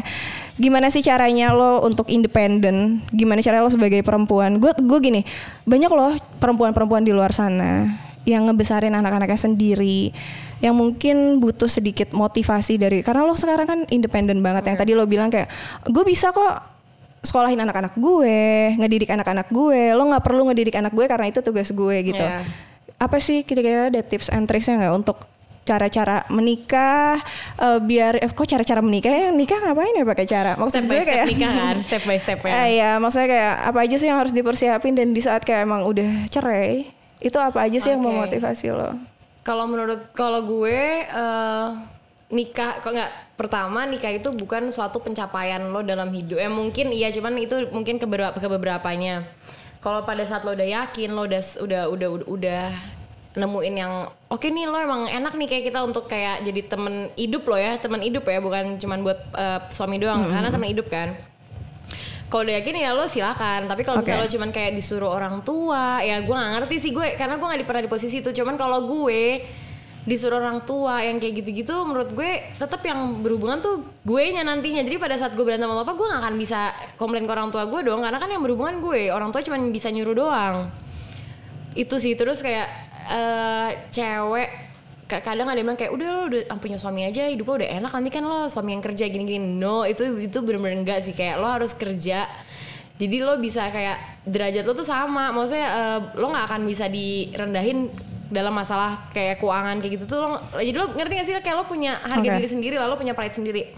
Gimana 0.55 0.87
sih 0.87 1.03
caranya 1.03 1.51
lo 1.51 1.83
untuk 1.83 2.07
independen? 2.07 3.03
Gimana 3.11 3.43
cara 3.43 3.59
lo 3.59 3.67
sebagai 3.67 3.99
perempuan? 4.07 4.55
Gue 4.55 4.71
gue 4.79 4.99
gini, 5.03 5.21
banyak 5.67 5.91
loh 5.91 6.15
perempuan-perempuan 6.39 7.03
di 7.03 7.11
luar 7.11 7.35
sana 7.35 7.91
yang 8.23 8.47
ngebesarin 8.47 8.93
anak-anaknya 8.95 9.35
sendiri 9.35 10.13
yang 10.61 10.77
mungkin 10.77 11.41
butuh 11.41 11.65
sedikit 11.65 12.13
motivasi 12.13 12.77
dari 12.77 13.01
karena 13.01 13.25
lo 13.25 13.33
sekarang 13.33 13.65
kan 13.65 13.79
independen 13.89 14.45
banget 14.45 14.69
yang 14.69 14.77
tadi 14.77 14.93
lo 14.93 15.09
bilang 15.09 15.33
kayak 15.33 15.49
gue 15.89 16.03
bisa 16.05 16.29
kok 16.29 16.61
sekolahin 17.25 17.57
anak-anak 17.57 17.97
gue 17.97 18.37
ngedidik 18.77 19.09
anak-anak 19.09 19.49
gue 19.49 19.97
lo 19.97 20.05
nggak 20.05 20.21
perlu 20.21 20.53
ngedidik 20.53 20.77
anak 20.77 20.93
gue 20.93 21.05
karena 21.09 21.33
itu 21.33 21.41
tugas 21.41 21.73
gue 21.73 21.97
gitu 22.13 22.21
Iya. 22.21 22.45
Apa 23.01 23.17
sih 23.17 23.41
kira-kira 23.41 23.89
ada 23.89 24.05
tips 24.05 24.29
and 24.29 24.45
tricksnya 24.45 24.77
nggak 24.77 24.93
untuk 24.93 25.17
cara-cara 25.61 26.25
menikah 26.29 27.21
eh, 27.57 27.79
biar 27.81 28.21
eh, 28.21 28.29
kok 28.29 28.45
cara-cara 28.45 28.81
menikah 28.81 29.09
ya 29.09 29.29
nikah 29.29 29.57
ngapain 29.61 29.93
ya 29.93 30.05
pakai 30.05 30.25
cara 30.29 30.51
maksud 30.57 30.81
Step 30.81 30.85
by 30.85 30.93
gue 30.93 31.01
step 31.01 31.09
kayak 31.09 31.25
nikah 31.29 31.51
kan, 31.53 31.75
step 31.87 32.03
by 32.05 32.17
step 32.17 32.39
ya. 32.45 32.51
Eh, 32.53 32.67
iya, 32.77 32.91
maksudnya 32.97 33.29
kayak 33.29 33.55
apa 33.73 33.79
aja 33.85 33.95
sih 33.97 34.07
yang 34.09 34.19
harus 34.21 34.33
dipersiapin 34.33 34.93
dan 34.97 35.13
di 35.13 35.21
saat 35.21 35.41
kayak 35.45 35.65
emang 35.65 35.85
udah 35.85 36.29
cerai, 36.29 36.89
itu 37.21 37.37
apa 37.37 37.65
aja 37.65 37.77
sih 37.77 37.89
yang 37.93 38.01
Oke. 38.01 38.09
memotivasi 38.09 38.67
lo? 38.73 38.97
Kalau 39.41 39.65
menurut 39.65 40.13
kalau 40.13 40.45
gue 40.45 41.05
eh, 41.05 41.67
nikah 42.33 42.81
kok 42.81 42.91
nggak 42.93 43.11
pertama 43.37 43.85
nikah 43.85 44.13
itu 44.13 44.29
bukan 44.33 44.69
suatu 44.73 45.01
pencapaian 45.01 45.61
lo 45.69 45.85
dalam 45.85 46.09
hidup. 46.09 46.41
Eh 46.41 46.49
mungkin 46.49 46.89
iya 46.89 47.13
cuman 47.13 47.37
itu 47.37 47.69
mungkin 47.69 48.01
ke 48.01 48.05
beberapa 48.09 48.37
ke 48.37 48.49
beberapanya. 48.49 49.29
Kalau 49.81 50.05
pada 50.05 50.21
saat 50.29 50.45
lo 50.45 50.53
udah 50.53 50.67
yakin 50.67 51.09
lo 51.09 51.25
udah 51.25 51.41
udah 51.57 51.81
udah 51.89 52.09
udah, 52.13 52.27
udah 52.29 52.63
nemuin 53.31 53.75
yang 53.79 53.93
oke 54.27 54.43
nih 54.43 54.67
lo 54.67 54.75
emang 54.75 55.07
enak 55.07 55.33
nih 55.39 55.47
kayak 55.47 55.63
kita 55.71 55.79
untuk 55.87 56.05
kayak 56.11 56.43
jadi 56.43 56.61
temen 56.67 57.07
hidup 57.15 57.47
lo 57.47 57.55
ya 57.55 57.79
temen 57.79 58.03
hidup 58.03 58.27
ya 58.27 58.43
bukan 58.43 58.75
cuman 58.75 58.99
buat 59.07 59.19
eh, 59.31 59.59
suami 59.71 60.03
doang 60.03 60.27
karena 60.27 60.51
temen 60.51 60.67
hidup 60.67 60.91
kan 60.91 61.15
kalau 62.27 62.43
udah 62.47 62.59
yakin 62.59 62.75
ya 62.75 62.91
lo 62.91 63.07
silakan 63.07 63.71
tapi 63.71 63.87
kalau 63.87 64.03
Oke. 64.03 64.11
misalnya 64.11 64.27
lo 64.27 64.31
cuman 64.31 64.49
kayak 64.51 64.71
disuruh 64.75 65.11
orang 65.11 65.39
tua 65.47 66.03
ya 66.03 66.19
gue 66.19 66.35
nggak 66.35 66.51
ngerti 66.59 66.75
sih 66.79 66.91
gue 66.91 67.07
karena 67.15 67.39
gue 67.39 67.47
nggak 67.47 67.61
di- 67.63 67.67
pernah 67.67 67.83
di 67.87 67.91
posisi 67.91 68.19
itu 68.19 68.31
cuman 68.35 68.55
kalau 68.59 68.83
gue 68.83 69.47
disuruh 70.01 70.41
orang 70.41 70.65
tua 70.65 71.05
yang 71.05 71.21
kayak 71.21 71.45
gitu-gitu 71.45 71.85
menurut 71.85 72.09
gue 72.17 72.57
tetap 72.57 72.81
yang 72.81 73.21
berhubungan 73.21 73.61
tuh 73.61 73.85
gue 74.01 74.23
nya 74.33 74.41
nantinya. 74.41 74.81
Jadi 74.81 74.97
pada 74.97 75.13
saat 75.13 75.37
gue 75.37 75.45
berantem 75.45 75.69
sama 75.69 75.85
apa 75.85 75.93
gue 75.93 76.07
nggak 76.09 76.21
akan 76.25 76.35
bisa 76.41 76.59
komplain 76.97 77.29
ke 77.29 77.33
orang 77.33 77.53
tua 77.53 77.69
gue 77.69 77.85
dong 77.85 78.01
karena 78.01 78.17
kan 78.17 78.29
yang 78.33 78.41
berhubungan 78.41 78.81
gue. 78.81 79.13
Orang 79.13 79.29
tua 79.29 79.45
cuman 79.45 79.69
bisa 79.69 79.93
nyuruh 79.93 80.15
doang. 80.17 80.55
Itu 81.77 82.01
sih 82.01 82.17
terus 82.17 82.41
kayak 82.41 82.67
eh 83.01 83.69
cewek 83.93 84.49
ka- 85.05 85.21
kadang 85.21 85.49
ada 85.49 85.61
yang 85.61 85.69
bilang 85.69 85.77
kayak 85.77 85.93
udah 85.93 86.07
lo 86.09 86.21
udah 86.33 86.57
punya 86.57 86.77
suami 86.81 87.05
aja 87.05 87.29
hidup 87.29 87.45
lo 87.49 87.53
udah 87.61 87.69
enak 87.69 87.91
nanti 87.93 88.09
kan 88.09 88.23
lo 88.25 88.49
suami 88.49 88.73
yang 88.73 88.81
kerja 88.81 89.05
gini-gini. 89.05 89.61
No 89.61 89.85
itu 89.85 90.17
itu 90.17 90.41
bener-bener 90.41 90.81
enggak 90.81 91.05
sih. 91.05 91.13
Kayak 91.13 91.37
lo 91.37 91.45
harus 91.45 91.77
kerja. 91.77 92.25
Jadi 92.97 93.17
lo 93.21 93.37
bisa 93.37 93.69
kayak 93.69 94.25
derajat 94.25 94.65
lo 94.65 94.73
tuh 94.73 94.85
sama. 94.85 95.29
Maksudnya 95.29 95.67
eh, 95.69 95.99
lo 96.17 96.25
nggak 96.25 96.45
akan 96.49 96.61
bisa 96.65 96.89
direndahin 96.89 98.09
dalam 98.31 98.55
masalah 98.55 99.11
kayak 99.11 99.43
keuangan 99.43 99.83
kayak 99.83 99.99
gitu 99.99 100.05
tuh 100.07 100.17
lo 100.23 100.27
jadi 100.55 100.77
lo 100.79 100.95
ngerti 100.95 101.13
gak 101.19 101.27
sih 101.27 101.35
kayak 101.43 101.57
lo 101.59 101.65
punya 101.67 101.99
harga 101.99 102.23
Oke. 102.23 102.37
diri 102.39 102.49
sendiri 102.49 102.75
lalu 102.79 103.03
punya 103.03 103.13
pride 103.13 103.35
sendiri. 103.35 103.75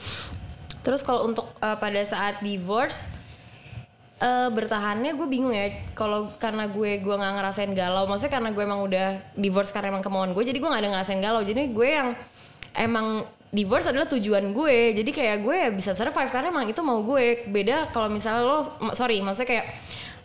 Terus 0.85 1.01
kalau 1.01 1.25
untuk 1.25 1.49
eh, 1.57 1.77
pada 1.81 2.01
saat 2.05 2.45
divorce 2.45 3.09
eh 4.23 4.49
bertahannya 4.53 5.19
gue 5.19 5.27
bingung 5.27 5.51
ya 5.51 5.83
kalau 5.97 6.31
karena 6.39 6.69
gue 6.69 7.01
gue 7.03 7.15
nggak 7.17 7.33
ngerasain 7.43 7.73
galau 7.75 8.07
maksudnya 8.07 8.39
karena 8.39 8.49
gue 8.55 8.63
emang 8.63 8.79
udah 8.87 9.07
divorce 9.35 9.73
karena 9.75 9.91
emang 9.91 10.05
kemauan 10.05 10.31
gue 10.31 10.43
jadi 10.47 10.63
gue 10.63 10.69
nggak 10.69 10.83
ada 10.85 10.91
ngerasain 10.95 11.19
galau. 11.19 11.41
Jadi 11.43 11.73
gue 11.73 11.89
yang 11.89 12.15
emang 12.77 13.27
divorce 13.49 13.89
adalah 13.89 14.07
tujuan 14.07 14.53
gue 14.53 14.95
jadi 14.95 15.11
kayak 15.11 15.37
gue 15.43 15.55
ya 15.57 15.69
bisa 15.73 15.91
survive 15.97 16.29
karena 16.29 16.53
emang 16.53 16.69
itu 16.69 16.79
mau 16.85 17.01
gue. 17.01 17.49
Beda 17.49 17.89
kalau 17.91 18.07
misalnya 18.07 18.45
lo 18.45 18.57
sorry 18.93 19.19
maksudnya 19.19 19.49
kayak 19.49 19.65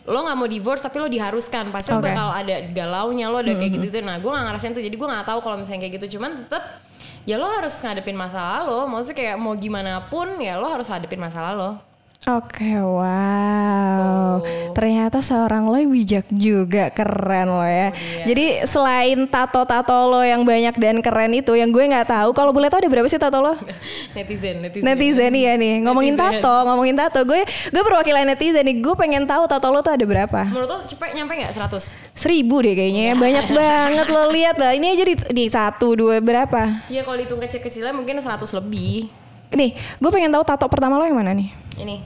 lo 0.09 0.25
nggak 0.25 0.37
mau 0.41 0.49
divorce 0.49 0.81
tapi 0.81 0.97
lo 0.97 1.07
diharuskan. 1.07 1.69
Pasti 1.69 1.93
lo 1.93 2.01
Oke. 2.01 2.09
bakal 2.09 2.27
ada 2.33 2.55
galaunya 2.73 3.29
lo 3.29 3.37
ada 3.39 3.53
kayak 3.53 3.77
gitu 3.77 3.85
gitu 3.93 4.01
nah 4.01 4.17
gue 4.17 4.29
nggak 4.29 4.45
ngerasain 4.49 4.73
tuh. 4.73 4.81
Jadi 4.81 4.95
gue 4.97 5.07
nggak 5.07 5.25
tahu 5.29 5.39
kalau 5.45 5.57
misalnya 5.61 5.85
kayak 5.85 5.93
gitu. 6.01 6.17
Cuman 6.17 6.49
tetap 6.49 6.81
ya 7.29 7.37
lo 7.37 7.45
harus 7.45 7.73
ngadepin 7.77 8.17
masalah 8.17 8.65
lo. 8.65 8.89
Maksudnya 8.89 9.17
kayak 9.17 9.35
mau 9.37 9.53
gimana 9.53 10.09
pun 10.09 10.41
ya 10.41 10.57
lo 10.57 10.67
harus 10.67 10.89
hadepin 10.89 11.21
masalah 11.21 11.53
lo 11.53 11.88
Oke, 12.27 12.75
wow. 12.75 14.43
Tuh. 14.43 14.75
Ternyata 14.75 15.23
seorang 15.23 15.71
lo 15.71 15.79
bijak 15.87 16.27
juga, 16.27 16.91
keren 16.91 17.47
lo 17.47 17.63
ya. 17.63 17.95
Jadi 18.27 18.67
selain 18.67 19.23
tato-tato 19.23 19.95
lo 20.11 20.19
yang 20.19 20.43
banyak 20.43 20.75
dan 20.75 20.99
keren 20.99 21.31
itu, 21.31 21.55
yang 21.55 21.71
gue 21.71 21.79
nggak 21.79 22.11
tahu, 22.11 22.35
kalau 22.35 22.51
boleh 22.51 22.67
tahu 22.67 22.83
ada 22.83 22.91
berapa 22.91 23.07
sih 23.07 23.15
tato 23.15 23.39
lo? 23.39 23.55
netizen 24.19 24.59
netizen 24.59 24.83
Netizen 24.83 25.31
iya 25.31 25.55
nih, 25.55 25.79
ngomongin 25.79 26.19
Netizen. 26.19 26.43
tato, 26.43 26.55
ngomongin 26.67 26.95
tato. 26.99 27.23
Gue 27.23 27.47
gue 27.47 27.83
perwakilan 27.87 28.27
netizen 28.27 28.67
nih, 28.67 28.83
gue 28.83 28.95
pengen 28.99 29.23
tahu 29.23 29.47
tato 29.47 29.71
lo 29.71 29.79
tuh 29.79 29.95
ada 29.95 30.03
berapa? 30.03 30.43
Menurut 30.43 30.67
lo 30.67 30.77
cepet 30.91 31.15
nyampe 31.15 31.39
nggak 31.39 31.55
100? 31.55 32.19
Seribu 32.19 32.59
deh 32.59 32.75
kayaknya, 32.75 33.03
ya. 33.05 33.13
banyak 33.15 33.47
banget 33.63 34.07
lo 34.11 34.23
lihat 34.27 34.59
lah. 34.59 34.75
Ini 34.75 34.87
aja 34.91 35.03
di, 35.07 35.15
di 35.15 35.45
satu, 35.47 35.95
dua, 35.95 36.19
berapa? 36.19 36.83
Iya 36.91 37.07
kalau 37.07 37.15
dihitung 37.15 37.39
kecil-kecilnya 37.39 37.95
mungkin 37.95 38.19
100 38.19 38.43
lebih. 38.59 39.07
Nih, 39.49 39.73
gue 39.97 40.11
pengen 40.11 40.29
tahu 40.29 40.43
tato 40.45 40.67
pertama 40.69 40.99
lo 40.99 41.07
yang 41.07 41.15
mana 41.15 41.31
nih? 41.31 41.49
Ini 41.79 42.03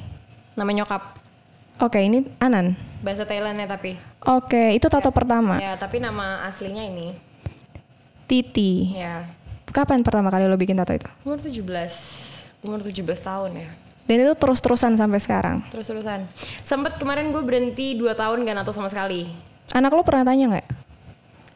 nama 0.53 0.69
nyokap 0.71 1.26
Oke, 1.82 1.97
ini 1.97 2.21
Anan. 2.38 2.78
bahasa 3.01 3.26
Thailandnya 3.26 3.65
tapi. 3.65 3.97
Oke, 4.21 4.78
itu 4.78 4.86
tato 4.86 5.09
pertama. 5.09 5.57
Ya 5.57 5.74
tapi 5.74 5.97
nama 5.97 6.45
aslinya 6.45 6.86
ini. 6.86 7.17
Titi. 8.30 8.93
Ya 8.93 9.26
Kapan 9.65 10.05
pertama 10.05 10.30
kali 10.30 10.45
lo 10.45 10.53
bikin 10.53 10.78
tato 10.78 10.93
itu? 10.93 11.09
umur 11.26 11.41
17 11.41 12.61
umur 12.61 12.80
17 12.80 12.93
tahun 13.19 13.51
ya. 13.57 13.69
Dan 14.05 14.17
itu 14.21 14.34
terus-terusan 14.38 14.93
sampai 14.93 15.17
sekarang. 15.17 15.65
Terus 15.74 15.89
terusan. 15.89 16.30
Sempet 16.61 17.01
kemarin 17.01 17.34
gue 17.34 17.41
berhenti 17.41 17.97
2 17.97 18.13
tahun 18.13 18.45
gak 18.45 18.53
nato 18.53 18.69
sama 18.69 18.93
sekali. 18.93 19.26
Anak 19.74 19.97
lo 19.97 20.05
pernah 20.05 20.30
tanya 20.30 20.53
nggak? 20.53 20.67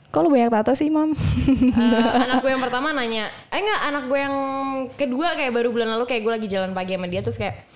Kok 0.09 0.21
lo 0.23 0.33
banyak 0.33 0.49
tato 0.49 0.73
sih, 0.73 0.89
Mam? 0.89 1.13
Eh, 1.13 2.13
anak 2.25 2.41
gue 2.41 2.49
yang 2.49 2.63
pertama 2.63 2.89
nanya, 2.89 3.29
eh 3.53 3.59
enggak 3.61 3.81
anak 3.85 4.03
gue 4.09 4.19
yang 4.19 4.35
kedua 4.97 5.37
kayak 5.37 5.53
baru 5.53 5.69
bulan 5.69 5.93
lalu 5.93 6.09
kayak 6.09 6.25
gue 6.25 6.33
lagi 6.41 6.47
jalan 6.49 6.71
pagi 6.73 6.95
sama 6.97 7.05
dia 7.05 7.21
terus 7.21 7.37
kayak, 7.37 7.67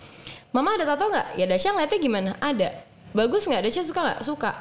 Mama 0.51 0.75
ada 0.75 0.83
tato 0.83 1.07
nggak? 1.07 1.39
Ya 1.39 1.47
Dasya 1.47 1.71
ngeliatnya 1.71 1.99
gimana? 2.03 2.31
Ada. 2.43 2.69
Bagus 3.15 3.47
nggak? 3.47 3.63
Dasya 3.63 3.87
suka 3.87 3.99
nggak? 4.03 4.19
Suka. 4.27 4.51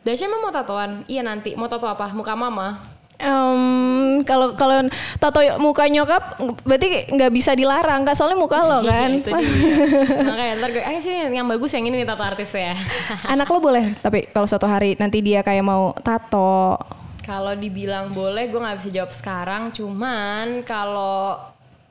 Dasya 0.00 0.32
emang 0.32 0.48
mau 0.48 0.52
tatoan? 0.52 1.04
Iya 1.04 1.20
nanti. 1.20 1.52
Mau 1.52 1.68
tato 1.68 1.84
apa? 1.84 2.08
Muka 2.16 2.32
mama. 2.32 2.80
Em, 3.16 4.20
kalau 4.28 4.52
kalau 4.52 4.88
tato 5.16 5.40
muka 5.56 5.88
nyokap 5.88 6.36
berarti 6.68 7.08
nggak 7.08 7.32
bisa 7.32 7.56
dilarang 7.56 8.04
kan 8.04 8.12
soalnya 8.12 8.36
muka 8.36 8.60
lo 8.60 8.84
kan. 8.84 9.24
Itu 9.24 9.32
dia. 9.32 9.48
Makanya 10.28 10.52
ntar 10.60 10.68
gue, 10.72 10.84
ayo 10.84 11.00
sini 11.00 11.32
yang 11.32 11.48
bagus 11.48 11.72
yang 11.72 11.88
ini 11.88 12.04
nih 12.04 12.08
tato 12.08 12.20
artis 12.24 12.52
ya. 12.52 12.76
Anak 13.32 13.48
lo 13.48 13.60
boleh 13.60 13.96
tapi 14.04 14.28
kalau 14.28 14.44
suatu 14.44 14.68
hari 14.68 15.00
nanti 15.00 15.24
dia 15.24 15.40
kayak 15.40 15.64
mau 15.64 15.96
tato. 16.00 16.76
Kalau 17.24 17.58
dibilang 17.58 18.12
boleh, 18.14 18.46
gue 18.52 18.60
nggak 18.60 18.78
bisa 18.84 18.90
jawab 18.92 19.10
sekarang. 19.10 19.72
Cuman 19.72 20.62
kalau 20.62 21.40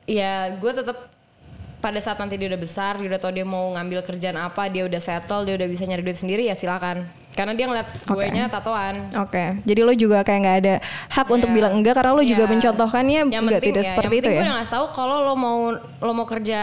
ya 0.06 0.54
gue 0.54 0.72
tetap 0.72 1.15
pada 1.86 2.02
saat 2.02 2.18
nanti 2.18 2.34
dia 2.34 2.50
udah 2.50 2.58
besar, 2.58 2.98
dia 2.98 3.06
udah 3.06 3.20
tau 3.22 3.30
dia 3.30 3.46
mau 3.46 3.70
ngambil 3.78 4.02
kerjaan 4.02 4.34
apa, 4.34 4.66
dia 4.66 4.82
udah 4.82 4.98
settle, 4.98 5.46
dia 5.46 5.54
udah 5.54 5.68
bisa 5.70 5.86
nyari 5.86 6.02
duit 6.02 6.18
sendiri 6.18 6.42
ya 6.50 6.58
silakan. 6.58 7.06
Karena 7.30 7.54
dia 7.54 7.70
ngeliat 7.70 7.86
gue 8.02 8.26
nya 8.34 8.50
tatoan. 8.50 9.14
Oke, 9.22 9.62
jadi 9.62 9.80
lo 9.86 9.94
juga 9.94 10.26
kayak 10.26 10.40
nggak 10.42 10.58
ada 10.66 10.74
hak 11.14 11.28
untuk 11.30 11.52
Iya. 11.52 11.56
bilang 11.62 11.72
enggak 11.78 11.94
karena 11.94 12.10
lo 12.10 12.24
juga 12.26 12.44
Iya. 12.48 12.52
mencontohkannya 12.58 13.20
Yang 13.30 13.38
juga 13.38 13.46
penting 13.54 13.68
tidak 13.70 13.82
ya, 13.84 13.88
seperti 13.94 14.14
yang 14.16 14.18
itu 14.18 14.26
ya. 14.26 14.34
Gue 14.34 14.42
udah 14.42 14.56
ngasih 14.58 14.72
tahu 14.74 14.86
kalau 14.90 15.16
lo 15.22 15.34
mau 15.38 15.58
lo 15.78 16.12
mau 16.16 16.26
kerja 16.26 16.58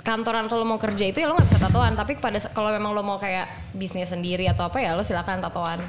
kantoran 0.00 0.44
atau 0.44 0.56
lo 0.58 0.66
mau 0.66 0.76
kerja 0.76 1.04
itu 1.08 1.18
ya 1.22 1.30
lo 1.30 1.40
nggak 1.40 1.48
bisa 1.48 1.60
tatoan. 1.62 1.92
Tapi 1.96 2.12
pada 2.20 2.36
kalau 2.52 2.68
memang 2.68 2.92
lo 2.92 3.00
mau 3.00 3.16
kayak 3.16 3.72
bisnis 3.72 4.12
sendiri 4.12 4.44
atau 4.44 4.68
apa 4.68 4.76
ya 4.82 4.92
lo 4.92 5.00
silakan 5.00 5.40
tatoan. 5.40 5.80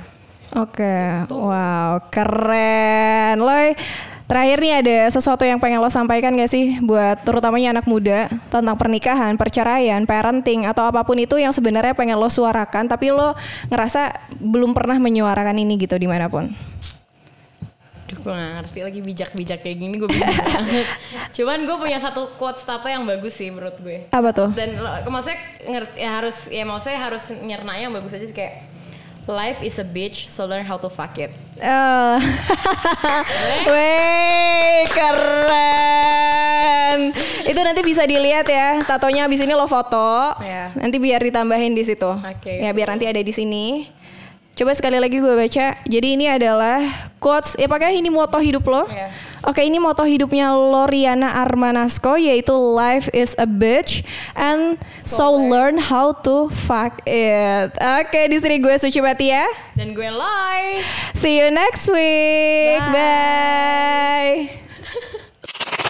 Oke, 0.52 1.24
wow, 1.32 2.04
keren. 2.12 3.39
Loy, 3.39 3.72
terakhir 4.28 4.58
nih 4.60 4.74
ada 4.84 4.97
sesuatu 5.08 5.47
yang 5.47 5.64
pengen 5.64 5.80
lo 5.80 5.88
sampaikan 5.88 6.36
gak 6.36 6.52
sih 6.52 6.76
buat 6.84 7.24
terutamanya 7.24 7.80
anak 7.80 7.88
muda 7.88 8.28
tentang 8.52 8.76
pernikahan, 8.76 9.39
perceraian, 9.39 10.04
parenting 10.04 10.68
atau 10.68 10.84
apa 10.91 11.08
pun 11.08 11.16
itu 11.16 11.39
yang 11.39 11.56
sebenarnya 11.56 11.95
pengen 11.95 12.20
lo 12.20 12.28
suarakan 12.28 12.91
tapi 12.91 13.16
lo 13.16 13.32
ngerasa 13.72 14.28
belum 14.43 14.76
pernah 14.76 14.99
menyuarakan 14.99 15.56
ini 15.56 15.80
gitu 15.80 15.95
di 15.95 16.12
mana 16.12 16.28
pun. 16.28 16.52
Aduh 18.12 18.20
gue 18.20 18.34
gak 18.36 18.52
ngerti 18.60 18.80
lagi 18.84 18.99
bijak-bijak 18.99 19.60
kayak 19.64 19.78
gini 19.80 19.95
gue 20.04 20.12
bingung 20.12 20.36
banget. 20.36 20.88
Cuman 21.39 21.64
gue 21.64 21.78
punya 21.80 21.99
satu 22.04 22.36
quotes 22.36 22.68
tato 22.68 22.91
yang 22.91 23.08
bagus 23.08 23.39
sih 23.39 23.47
menurut 23.47 23.80
gue. 23.80 24.12
Apa 24.12 24.36
tuh? 24.36 24.52
Dan 24.52 24.84
lo, 24.84 24.99
maksudnya 25.08 25.39
ngerti 25.64 25.95
ya 25.95 26.10
harus 26.20 26.38
ya 26.52 26.64
maksudnya 26.68 26.99
harus 26.99 27.24
nyerna 27.39 27.80
yang 27.80 27.95
bagus 27.95 28.12
aja 28.12 28.28
sih 28.28 28.36
kayak 28.36 28.70
Life 29.30 29.61
is 29.61 29.78
a 29.78 29.86
bitch, 29.86 30.26
so 30.26 30.49
learn 30.49 30.65
how 30.65 30.82
to 30.82 30.89
fuck 30.89 31.13
it. 31.22 31.30
Eh, 31.61 32.17
Weh, 33.69 34.89
keren. 34.89 36.41
Itu 37.45 37.61
nanti 37.61 37.86
bisa 37.86 38.01
dilihat 38.09 38.49
ya. 38.49 38.82
Tatonya 38.82 39.30
abis 39.30 39.45
ini 39.45 39.53
lo 39.53 39.69
foto. 39.69 40.34
Ya. 40.41 40.74
Nanti 40.74 40.97
biar 40.97 41.22
ditambahin 41.22 41.78
di 41.78 41.86
situ. 41.86 42.09
Oke. 42.09 42.65
Ya 42.65 42.74
biar 42.74 42.89
nanti 42.97 43.05
ada 43.05 43.22
di 43.22 43.30
sini. 43.30 43.86
Coba 44.52 44.76
sekali 44.76 44.99
lagi 44.99 45.18
gue 45.18 45.32
baca. 45.32 45.80
Jadi 45.88 46.08
ini 46.20 46.28
adalah 46.28 46.84
quotes 47.24 47.56
ya 47.56 47.72
pakai 47.72 47.95
ini 47.97 48.12
moto 48.12 48.36
hidup 48.36 48.68
lo. 48.68 48.84
Iya. 48.91 49.10
Oke, 49.41 49.66
ini 49.66 49.82
moto 49.82 50.06
hidupnya 50.06 50.54
Loriana 50.54 51.34
Armanasco 51.41 52.14
yaitu 52.14 52.54
life 52.54 53.10
is 53.10 53.34
a 53.41 53.49
bitch 53.49 54.06
and 54.38 54.78
so, 55.02 55.34
learn 55.34 55.82
how 55.82 56.14
to 56.14 56.52
fuck 56.54 57.02
it. 57.10 57.74
Oke, 57.74 58.30
di 58.30 58.38
sini 58.38 58.62
gue 58.62 58.76
Suci 58.78 59.02
Batia. 59.02 59.49
Dan 59.74 59.97
gue 59.97 60.12
live. 60.14 60.86
See 61.18 61.41
you 61.41 61.49
next 61.49 61.89
week. 61.89 62.78
Bye. 62.91 62.93
Bye. 62.93 64.62